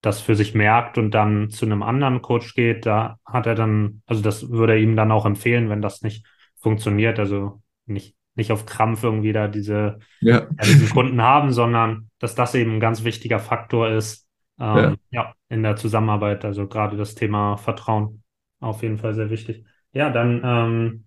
das 0.00 0.20
für 0.20 0.34
sich 0.34 0.54
merkt 0.54 0.96
und 0.98 1.10
dann 1.10 1.50
zu 1.50 1.66
einem 1.66 1.82
anderen 1.82 2.22
Coach 2.22 2.54
geht, 2.54 2.86
da 2.86 3.18
hat 3.26 3.46
er 3.46 3.54
dann, 3.54 4.02
also 4.06 4.22
das 4.22 4.50
würde 4.50 4.74
er 4.74 4.78
ihm 4.78 4.96
dann 4.96 5.12
auch 5.12 5.26
empfehlen, 5.26 5.68
wenn 5.68 5.82
das 5.82 6.00
nicht 6.00 6.24
funktioniert. 6.56 7.18
Also 7.18 7.60
nicht 7.86 8.15
nicht 8.36 8.52
auf 8.52 8.66
Krampf 8.66 9.02
irgendwie 9.02 9.32
da 9.32 9.48
diese, 9.48 9.98
Ja. 10.20 10.40
ja, 10.42 10.46
diesen 10.64 10.90
Kunden 10.90 11.20
haben, 11.22 11.52
sondern 11.52 12.10
dass 12.18 12.34
das 12.34 12.54
eben 12.54 12.74
ein 12.74 12.80
ganz 12.80 13.04
wichtiger 13.04 13.38
Faktor 13.38 13.88
ist, 13.88 14.26
ähm, 14.60 14.76
Ja. 14.76 15.22
ja, 15.22 15.34
in 15.48 15.62
der 15.62 15.76
Zusammenarbeit. 15.76 16.44
Also 16.44 16.66
gerade 16.68 16.96
das 16.96 17.14
Thema 17.14 17.56
Vertrauen 17.56 18.22
auf 18.60 18.82
jeden 18.82 18.98
Fall 18.98 19.14
sehr 19.14 19.30
wichtig. 19.30 19.64
Ja, 19.92 20.10
dann 20.10 20.42
ähm, 20.44 21.04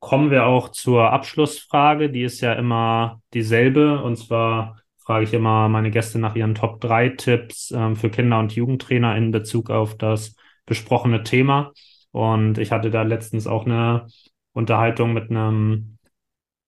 kommen 0.00 0.30
wir 0.30 0.46
auch 0.46 0.68
zur 0.70 1.10
Abschlussfrage. 1.12 2.10
Die 2.10 2.22
ist 2.22 2.40
ja 2.40 2.52
immer 2.54 3.20
dieselbe. 3.34 4.02
Und 4.02 4.16
zwar 4.16 4.78
frage 4.98 5.24
ich 5.24 5.34
immer 5.34 5.68
meine 5.68 5.90
Gäste 5.90 6.18
nach 6.18 6.34
ihren 6.34 6.54
Top 6.54 6.80
3 6.80 7.10
Tipps 7.10 7.70
ähm, 7.70 7.96
für 7.96 8.10
Kinder- 8.10 8.38
und 8.38 8.54
Jugendtrainer 8.54 9.16
in 9.16 9.30
Bezug 9.30 9.70
auf 9.70 9.96
das 9.96 10.36
besprochene 10.66 11.22
Thema. 11.22 11.72
Und 12.10 12.58
ich 12.58 12.72
hatte 12.72 12.90
da 12.90 13.02
letztens 13.02 13.46
auch 13.46 13.64
eine 13.64 14.06
Unterhaltung 14.52 15.12
mit 15.12 15.30
einem, 15.30 15.98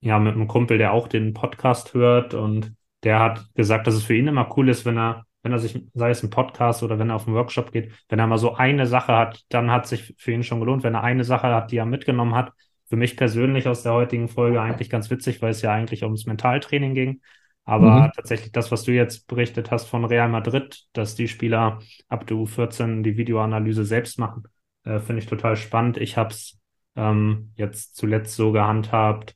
ja, 0.05 0.19
mit 0.19 0.35
einem 0.35 0.49
Kumpel, 0.49 0.79
der 0.79 0.93
auch 0.93 1.09
den 1.09 1.35
Podcast 1.35 1.95
hört. 1.95 2.35
Und 2.35 2.75
der 3.03 3.21
hat 3.21 3.55
gesagt, 3.55 3.87
dass 3.87 3.95
es 3.95 4.05
für 4.05 4.15
ihn 4.17 4.29
immer 4.29 4.49
cool 4.57 4.69
ist, 4.69 4.85
wenn 4.85 4.99
er, 4.99 5.25
wenn 5.43 5.53
er 5.53 5.59
sich, 5.59 5.83
sei 5.95 6.11
es 6.11 6.23
ein 6.23 6.31
Podcast 6.31 6.83
oder 6.83 6.99
wenn 6.99 7.11
er 7.11 7.17
auf 7.17 7.27
einen 7.27 7.37
Workshop 7.37 7.73
geht, 7.73 7.93
wenn 8.09 8.19
er 8.19 8.27
mal 8.27 8.39
so 8.39 8.55
eine 8.55 8.87
Sache 8.87 9.17
hat, 9.17 9.43
dann 9.49 9.71
hat 9.71 9.87
sich 9.87 10.15
für 10.19 10.33
ihn 10.33 10.43
schon 10.43 10.61
gelohnt, 10.61 10.83
wenn 10.83 10.95
er 10.95 11.03
eine 11.05 11.25
Sache 11.25 11.49
hat, 11.49 11.71
die 11.71 11.77
er 11.79 11.87
mitgenommen 11.87 12.35
hat. 12.35 12.53
Für 12.89 12.97
mich 12.97 13.17
persönlich 13.17 13.67
aus 13.69 13.83
der 13.83 13.93
heutigen 13.95 14.29
Folge 14.29 14.61
eigentlich 14.61 14.91
ganz 14.91 15.11
witzig, 15.11 15.41
weil 15.43 15.51
es 15.51 15.63
ja 15.63 15.73
eigentlich 15.73 16.03
ums 16.05 16.27
Mentaltraining 16.27 16.95
ging. 16.95 17.21
Aber 17.65 18.11
Mhm. 18.11 18.13
tatsächlich 18.15 18.53
das, 18.53 18.71
was 18.71 18.85
du 18.85 18.93
jetzt 18.93 19.27
berichtet 19.27 19.71
hast 19.71 19.87
von 19.87 20.05
Real 20.05 20.29
Madrid, 20.29 20.85
dass 20.93 21.15
die 21.15 21.29
Spieler 21.29 21.79
ab 22.09 22.27
der 22.27 22.37
U14 22.37 23.03
die 23.03 23.17
Videoanalyse 23.17 23.85
selbst 23.85 24.19
machen, 24.19 24.45
äh, 24.85 24.99
finde 25.01 25.23
ich 25.23 25.29
total 25.29 25.57
spannend. 25.57 25.97
Ich 25.97 26.17
habe 26.19 26.31
es 26.31 26.59
ähm, 26.97 27.53
jetzt 27.57 27.97
zuletzt 27.97 28.37
so 28.37 28.53
gehandhabt, 28.53 29.35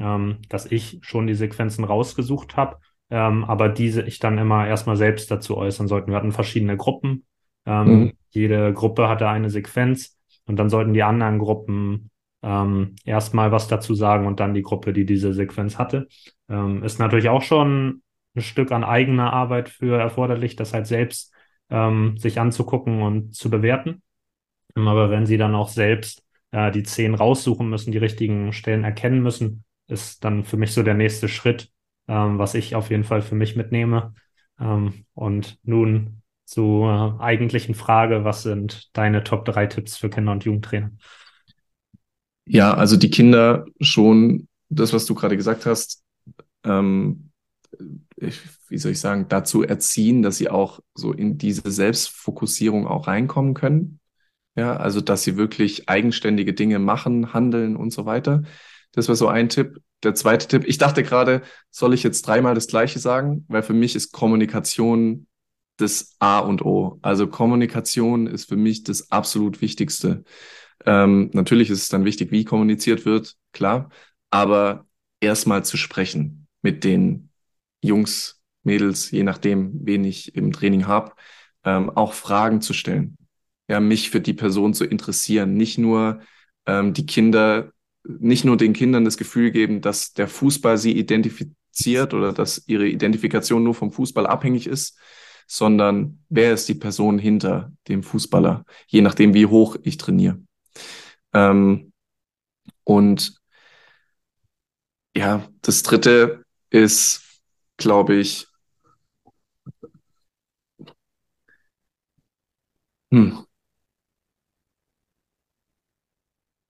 ähm, 0.00 0.38
dass 0.48 0.66
ich 0.66 0.98
schon 1.02 1.28
die 1.28 1.34
Sequenzen 1.34 1.84
rausgesucht 1.84 2.56
habe, 2.56 2.78
ähm, 3.10 3.44
aber 3.44 3.68
diese 3.68 4.02
ich 4.02 4.18
dann 4.18 4.38
immer 4.38 4.66
erstmal 4.66 4.96
selbst 4.96 5.30
dazu 5.30 5.56
äußern 5.56 5.88
sollten. 5.88 6.10
Wir 6.10 6.16
hatten 6.16 6.32
verschiedene 6.32 6.76
Gruppen. 6.76 7.26
Ähm, 7.66 7.86
Mhm. 7.86 8.12
Jede 8.30 8.72
Gruppe 8.72 9.08
hatte 9.08 9.28
eine 9.28 9.50
Sequenz 9.50 10.18
und 10.46 10.56
dann 10.56 10.70
sollten 10.70 10.94
die 10.94 11.02
anderen 11.02 11.38
Gruppen 11.38 12.10
ähm, 12.42 12.96
erstmal 13.04 13.52
was 13.52 13.68
dazu 13.68 13.94
sagen 13.94 14.26
und 14.26 14.40
dann 14.40 14.54
die 14.54 14.62
Gruppe, 14.62 14.92
die 14.92 15.04
diese 15.04 15.32
Sequenz 15.34 15.78
hatte. 15.78 16.08
Ähm, 16.48 16.82
ist 16.84 16.98
natürlich 16.98 17.28
auch 17.28 17.42
schon 17.42 18.02
ein 18.36 18.42
Stück 18.42 18.72
an 18.72 18.84
eigener 18.84 19.32
Arbeit 19.32 19.68
für 19.68 19.98
erforderlich, 19.98 20.56
das 20.56 20.72
halt 20.72 20.86
selbst 20.86 21.34
ähm, 21.70 22.16
sich 22.18 22.40
anzugucken 22.40 23.02
und 23.02 23.34
zu 23.34 23.50
bewerten. 23.50 24.02
Aber 24.74 25.10
wenn 25.10 25.26
sie 25.26 25.36
dann 25.36 25.54
auch 25.54 25.68
selbst 25.68 26.24
äh, 26.52 26.70
die 26.70 26.82
zehn 26.84 27.14
raussuchen 27.14 27.68
müssen, 27.68 27.92
die 27.92 27.98
richtigen 27.98 28.52
Stellen 28.52 28.84
erkennen 28.84 29.22
müssen, 29.22 29.64
ist 29.90 30.24
dann 30.24 30.44
für 30.44 30.56
mich 30.56 30.72
so 30.72 30.82
der 30.82 30.94
nächste 30.94 31.28
Schritt, 31.28 31.70
ähm, 32.08 32.38
was 32.38 32.54
ich 32.54 32.74
auf 32.74 32.90
jeden 32.90 33.04
Fall 33.04 33.22
für 33.22 33.34
mich 33.34 33.56
mitnehme. 33.56 34.14
Ähm, 34.58 35.04
und 35.14 35.58
nun 35.62 36.22
zur 36.44 37.18
äh, 37.20 37.22
eigentlichen 37.22 37.74
Frage, 37.74 38.24
was 38.24 38.42
sind 38.42 38.90
deine 38.96 39.22
Top 39.24 39.44
3 39.44 39.66
Tipps 39.66 39.96
für 39.96 40.10
Kinder- 40.10 40.32
und 40.32 40.44
Jugendtrainer? 40.44 40.90
Ja, 42.46 42.74
also 42.74 42.96
die 42.96 43.10
Kinder 43.10 43.64
schon, 43.80 44.48
das, 44.68 44.92
was 44.92 45.06
du 45.06 45.14
gerade 45.14 45.36
gesagt 45.36 45.66
hast, 45.66 46.02
ähm, 46.64 47.30
ich, 48.16 48.40
wie 48.68 48.78
soll 48.78 48.92
ich 48.92 49.00
sagen, 49.00 49.26
dazu 49.28 49.62
erziehen, 49.62 50.22
dass 50.22 50.36
sie 50.36 50.50
auch 50.50 50.80
so 50.94 51.12
in 51.12 51.38
diese 51.38 51.70
Selbstfokussierung 51.70 52.86
auch 52.86 53.06
reinkommen 53.06 53.54
können. 53.54 54.00
Ja, 54.56 54.76
also 54.76 55.00
dass 55.00 55.22
sie 55.22 55.36
wirklich 55.36 55.88
eigenständige 55.88 56.52
Dinge 56.52 56.78
machen, 56.78 57.32
handeln 57.32 57.76
und 57.76 57.92
so 57.92 58.04
weiter. 58.04 58.42
Das 58.92 59.08
war 59.08 59.16
so 59.16 59.28
ein 59.28 59.48
Tipp. 59.48 59.78
Der 60.02 60.14
zweite 60.14 60.48
Tipp, 60.48 60.64
ich 60.66 60.78
dachte 60.78 61.02
gerade, 61.02 61.42
soll 61.70 61.94
ich 61.94 62.02
jetzt 62.02 62.26
dreimal 62.26 62.54
das 62.54 62.66
Gleiche 62.68 62.98
sagen? 62.98 63.44
Weil 63.48 63.62
für 63.62 63.74
mich 63.74 63.94
ist 63.94 64.12
Kommunikation 64.12 65.26
das 65.76 66.16
A 66.18 66.38
und 66.40 66.64
O. 66.64 66.98
Also 67.02 67.26
Kommunikation 67.26 68.26
ist 68.26 68.48
für 68.48 68.56
mich 68.56 68.82
das 68.82 69.10
absolut 69.10 69.60
Wichtigste. 69.60 70.24
Ähm, 70.86 71.30
natürlich 71.32 71.70
ist 71.70 71.82
es 71.82 71.88
dann 71.88 72.04
wichtig, 72.04 72.30
wie 72.32 72.44
kommuniziert 72.44 73.04
wird, 73.04 73.36
klar, 73.52 73.90
aber 74.30 74.86
erstmal 75.20 75.64
zu 75.64 75.76
sprechen 75.76 76.46
mit 76.62 76.84
den 76.84 77.30
Jungs, 77.82 78.40
Mädels, 78.62 79.10
je 79.10 79.22
nachdem, 79.22 79.72
wen 79.86 80.04
ich 80.04 80.34
im 80.34 80.52
Training 80.52 80.86
habe, 80.86 81.12
ähm, 81.64 81.90
auch 81.90 82.12
Fragen 82.12 82.60
zu 82.60 82.72
stellen, 82.72 83.16
ja, 83.68 83.80
mich 83.80 84.10
für 84.10 84.20
die 84.20 84.34
Person 84.34 84.74
zu 84.74 84.84
interessieren, 84.84 85.54
nicht 85.54 85.78
nur 85.78 86.20
ähm, 86.66 86.92
die 86.92 87.06
Kinder, 87.06 87.72
nicht 88.18 88.44
nur 88.44 88.56
den 88.56 88.72
Kindern 88.72 89.04
das 89.04 89.16
Gefühl 89.16 89.50
geben, 89.50 89.80
dass 89.80 90.12
der 90.12 90.28
Fußball 90.28 90.78
sie 90.78 90.92
identifiziert 90.92 92.14
oder 92.14 92.32
dass 92.32 92.64
ihre 92.66 92.86
Identifikation 92.88 93.62
nur 93.62 93.74
vom 93.74 93.92
Fußball 93.92 94.26
abhängig 94.26 94.66
ist, 94.66 94.98
sondern 95.46 96.22
wer 96.28 96.52
ist 96.54 96.68
die 96.68 96.74
Person 96.74 97.18
hinter 97.18 97.72
dem 97.88 98.02
Fußballer, 98.02 98.64
je 98.86 99.00
nachdem, 99.02 99.34
wie 99.34 99.46
hoch 99.46 99.76
ich 99.82 99.96
trainiere. 99.96 100.38
Ähm, 101.34 101.92
und 102.84 103.40
ja, 105.16 105.48
das 105.62 105.82
dritte 105.82 106.44
ist, 106.70 107.22
glaube 107.76 108.16
ich, 108.16 108.46
hm, 113.12 113.44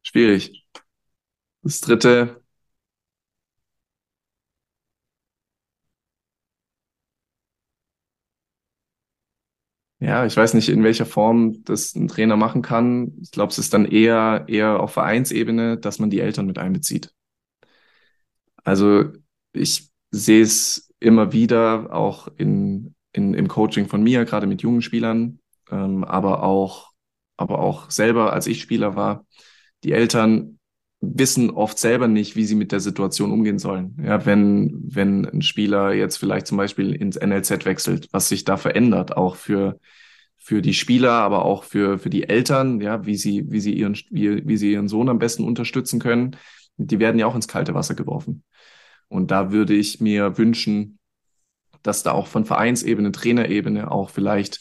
schwierig. 0.03 0.65
Das 1.63 1.81
dritte, 1.81 2.43
ja, 9.99 10.25
ich 10.27 10.37
weiß 10.37 10.55
nicht, 10.55 10.69
in 10.69 10.83
welcher 10.83 11.05
Form 11.07 11.63
das 11.65 11.95
ein 11.95 12.09
Trainer 12.09 12.37
machen 12.37 12.63
kann. 12.63 13.13
Ich 13.23 13.31
glaube, 13.33 13.53
es 13.53 13.59
ist 13.59 13.75
dann 13.75 13.85
eher, 13.85 14.45
eher 14.49 14.81
auf 14.81 14.93
Vereinsebene, 14.93 15.77
dass 15.79 15.99
man 15.99 16.11
die 16.11 16.21
Eltern 16.21 16.47
mit 16.47 16.59
einbezieht. 16.59 17.13
Also 18.65 19.05
ich 19.53 19.91
sehe 20.11 20.43
es 20.43 20.93
immer 21.01 21.33
wieder 21.33 21.93
auch 21.93 22.29
in, 22.37 22.95
in, 23.13 23.35
im 23.35 23.49
Coaching 23.49 23.89
von 23.89 24.03
mir, 24.03 24.25
gerade 24.25 24.47
mit 24.47 24.63
jungen 24.63 24.83
Spielern, 24.83 25.41
ähm, 25.71 26.05
aber 26.05 26.43
auch, 26.43 26.91
aber 27.37 27.59
auch 27.61 27.91
selber, 27.91 28.33
als 28.33 28.47
ich 28.47 28.61
Spieler 28.61 28.97
war, 28.97 29.27
die 29.85 29.93
Eltern 29.93 30.60
wissen 31.01 31.51
oft 31.51 31.79
selber 31.79 32.09
nicht, 32.09 32.37
wie 32.37 32.45
sie 32.45 32.55
mit 32.55 32.73
der 32.73 32.81
Situation 32.81 33.33
umgehen 33.33 33.59
sollen. 33.59 33.97
Ja, 34.05 34.27
wenn, 34.27 34.83
wenn 34.87 35.27
ein 35.27 35.43
Spieler 35.43 35.93
jetzt 35.93 36.19
vielleicht 36.19 36.47
zum 36.47 36.59
Beispiel 36.59 36.95
ins 36.95 37.17
NLZ 37.19 37.65
wechselt, 37.65 38.09
was 38.13 38.29
sich 38.29 38.45
da 38.45 38.57
verändert, 38.59 39.17
auch 39.17 39.37
für, 39.37 39.79
für 40.37 40.61
die 40.61 40.75
Spieler, 40.75 41.13
aber 41.13 41.45
auch 41.45 41.65
für, 41.65 41.99
für 41.99 42.11
die 42.11 42.29
Eltern, 42.29 42.81
ja, 42.81 43.07
wie 43.07 43.17
sie, 43.17 43.51
wie 43.51 43.61
sie 43.61 43.73
ihren, 43.73 43.95
wie, 44.11 44.47
wie 44.47 44.57
sie 44.59 44.73
ihren 44.73 44.89
Sohn 44.89 45.09
am 45.09 45.19
besten 45.19 45.45
unterstützen 45.45 46.01
können. 46.01 46.37
Die 46.77 46.99
werden 46.99 47.19
ja 47.19 47.27
auch 47.27 47.35
ins 47.35 47.49
kalte 47.49 47.75
Wasser 47.75 47.95
geworfen. 47.95 48.45
Und 49.09 49.31
da 49.31 49.53
würde 49.53 49.75
ich 49.75 50.01
mir 50.01 50.37
wünschen, 50.37 50.99
dass 51.83 52.03
da 52.03 52.13
auch 52.13 52.27
von 52.27 52.45
Vereinsebene, 52.45 53.11
Trainerebene 53.11 53.91
auch 53.91 54.11
vielleicht 54.11 54.61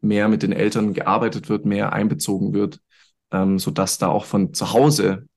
mehr 0.00 0.28
mit 0.28 0.42
den 0.42 0.52
Eltern 0.52 0.94
gearbeitet 0.94 1.48
wird, 1.48 1.66
mehr 1.66 1.92
einbezogen 1.92 2.54
wird, 2.54 2.80
ähm, 3.32 3.58
sodass 3.58 3.98
da 3.98 4.08
auch 4.08 4.24
von 4.24 4.54
zu 4.54 4.72
Hause 4.72 5.28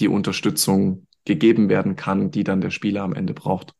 die 0.00 0.08
Unterstützung 0.08 1.06
gegeben 1.24 1.68
werden 1.68 1.96
kann, 1.96 2.30
die 2.30 2.44
dann 2.44 2.60
der 2.60 2.70
Spieler 2.70 3.02
am 3.02 3.14
Ende 3.14 3.34
braucht. 3.34 3.74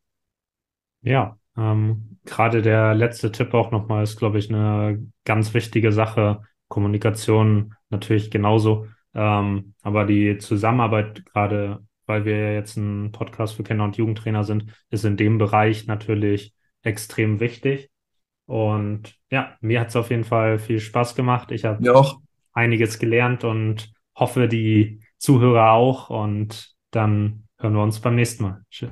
Ja, 1.02 1.38
ähm, 1.56 2.18
gerade 2.24 2.62
der 2.62 2.94
letzte 2.94 3.32
Tipp 3.32 3.54
auch 3.54 3.70
nochmal 3.70 4.04
ist, 4.04 4.18
glaube 4.18 4.38
ich, 4.38 4.50
eine 4.50 5.06
ganz 5.24 5.54
wichtige 5.54 5.92
Sache. 5.92 6.42
Kommunikation 6.68 7.74
natürlich 7.88 8.30
genauso. 8.30 8.86
Ähm, 9.14 9.74
aber 9.82 10.04
die 10.04 10.38
Zusammenarbeit, 10.38 11.26
gerade 11.26 11.84
weil 12.06 12.24
wir 12.24 12.36
ja 12.36 12.52
jetzt 12.52 12.76
ein 12.76 13.12
Podcast 13.12 13.54
für 13.54 13.62
Kinder- 13.62 13.84
und 13.84 13.96
Jugendtrainer 13.96 14.44
sind, 14.44 14.66
ist 14.90 15.04
in 15.04 15.16
dem 15.16 15.38
Bereich 15.38 15.86
natürlich 15.86 16.54
extrem 16.82 17.40
wichtig. 17.40 17.90
Und 18.46 19.16
ja, 19.30 19.56
mir 19.60 19.80
hat 19.80 19.88
es 19.88 19.96
auf 19.96 20.10
jeden 20.10 20.24
Fall 20.24 20.58
viel 20.58 20.80
Spaß 20.80 21.14
gemacht. 21.14 21.52
Ich 21.52 21.64
habe 21.64 21.82
einiges 22.52 22.98
gelernt 22.98 23.44
und 23.44 23.92
hoffe, 24.16 24.48
die 24.48 24.99
Zuhörer 25.20 25.72
auch. 25.72 26.10
Und 26.10 26.74
dann 26.90 27.46
hören 27.58 27.74
wir 27.74 27.82
uns 27.82 28.00
beim 28.00 28.16
nächsten 28.16 28.42
Mal. 28.42 28.64
Tschüss. 28.70 28.90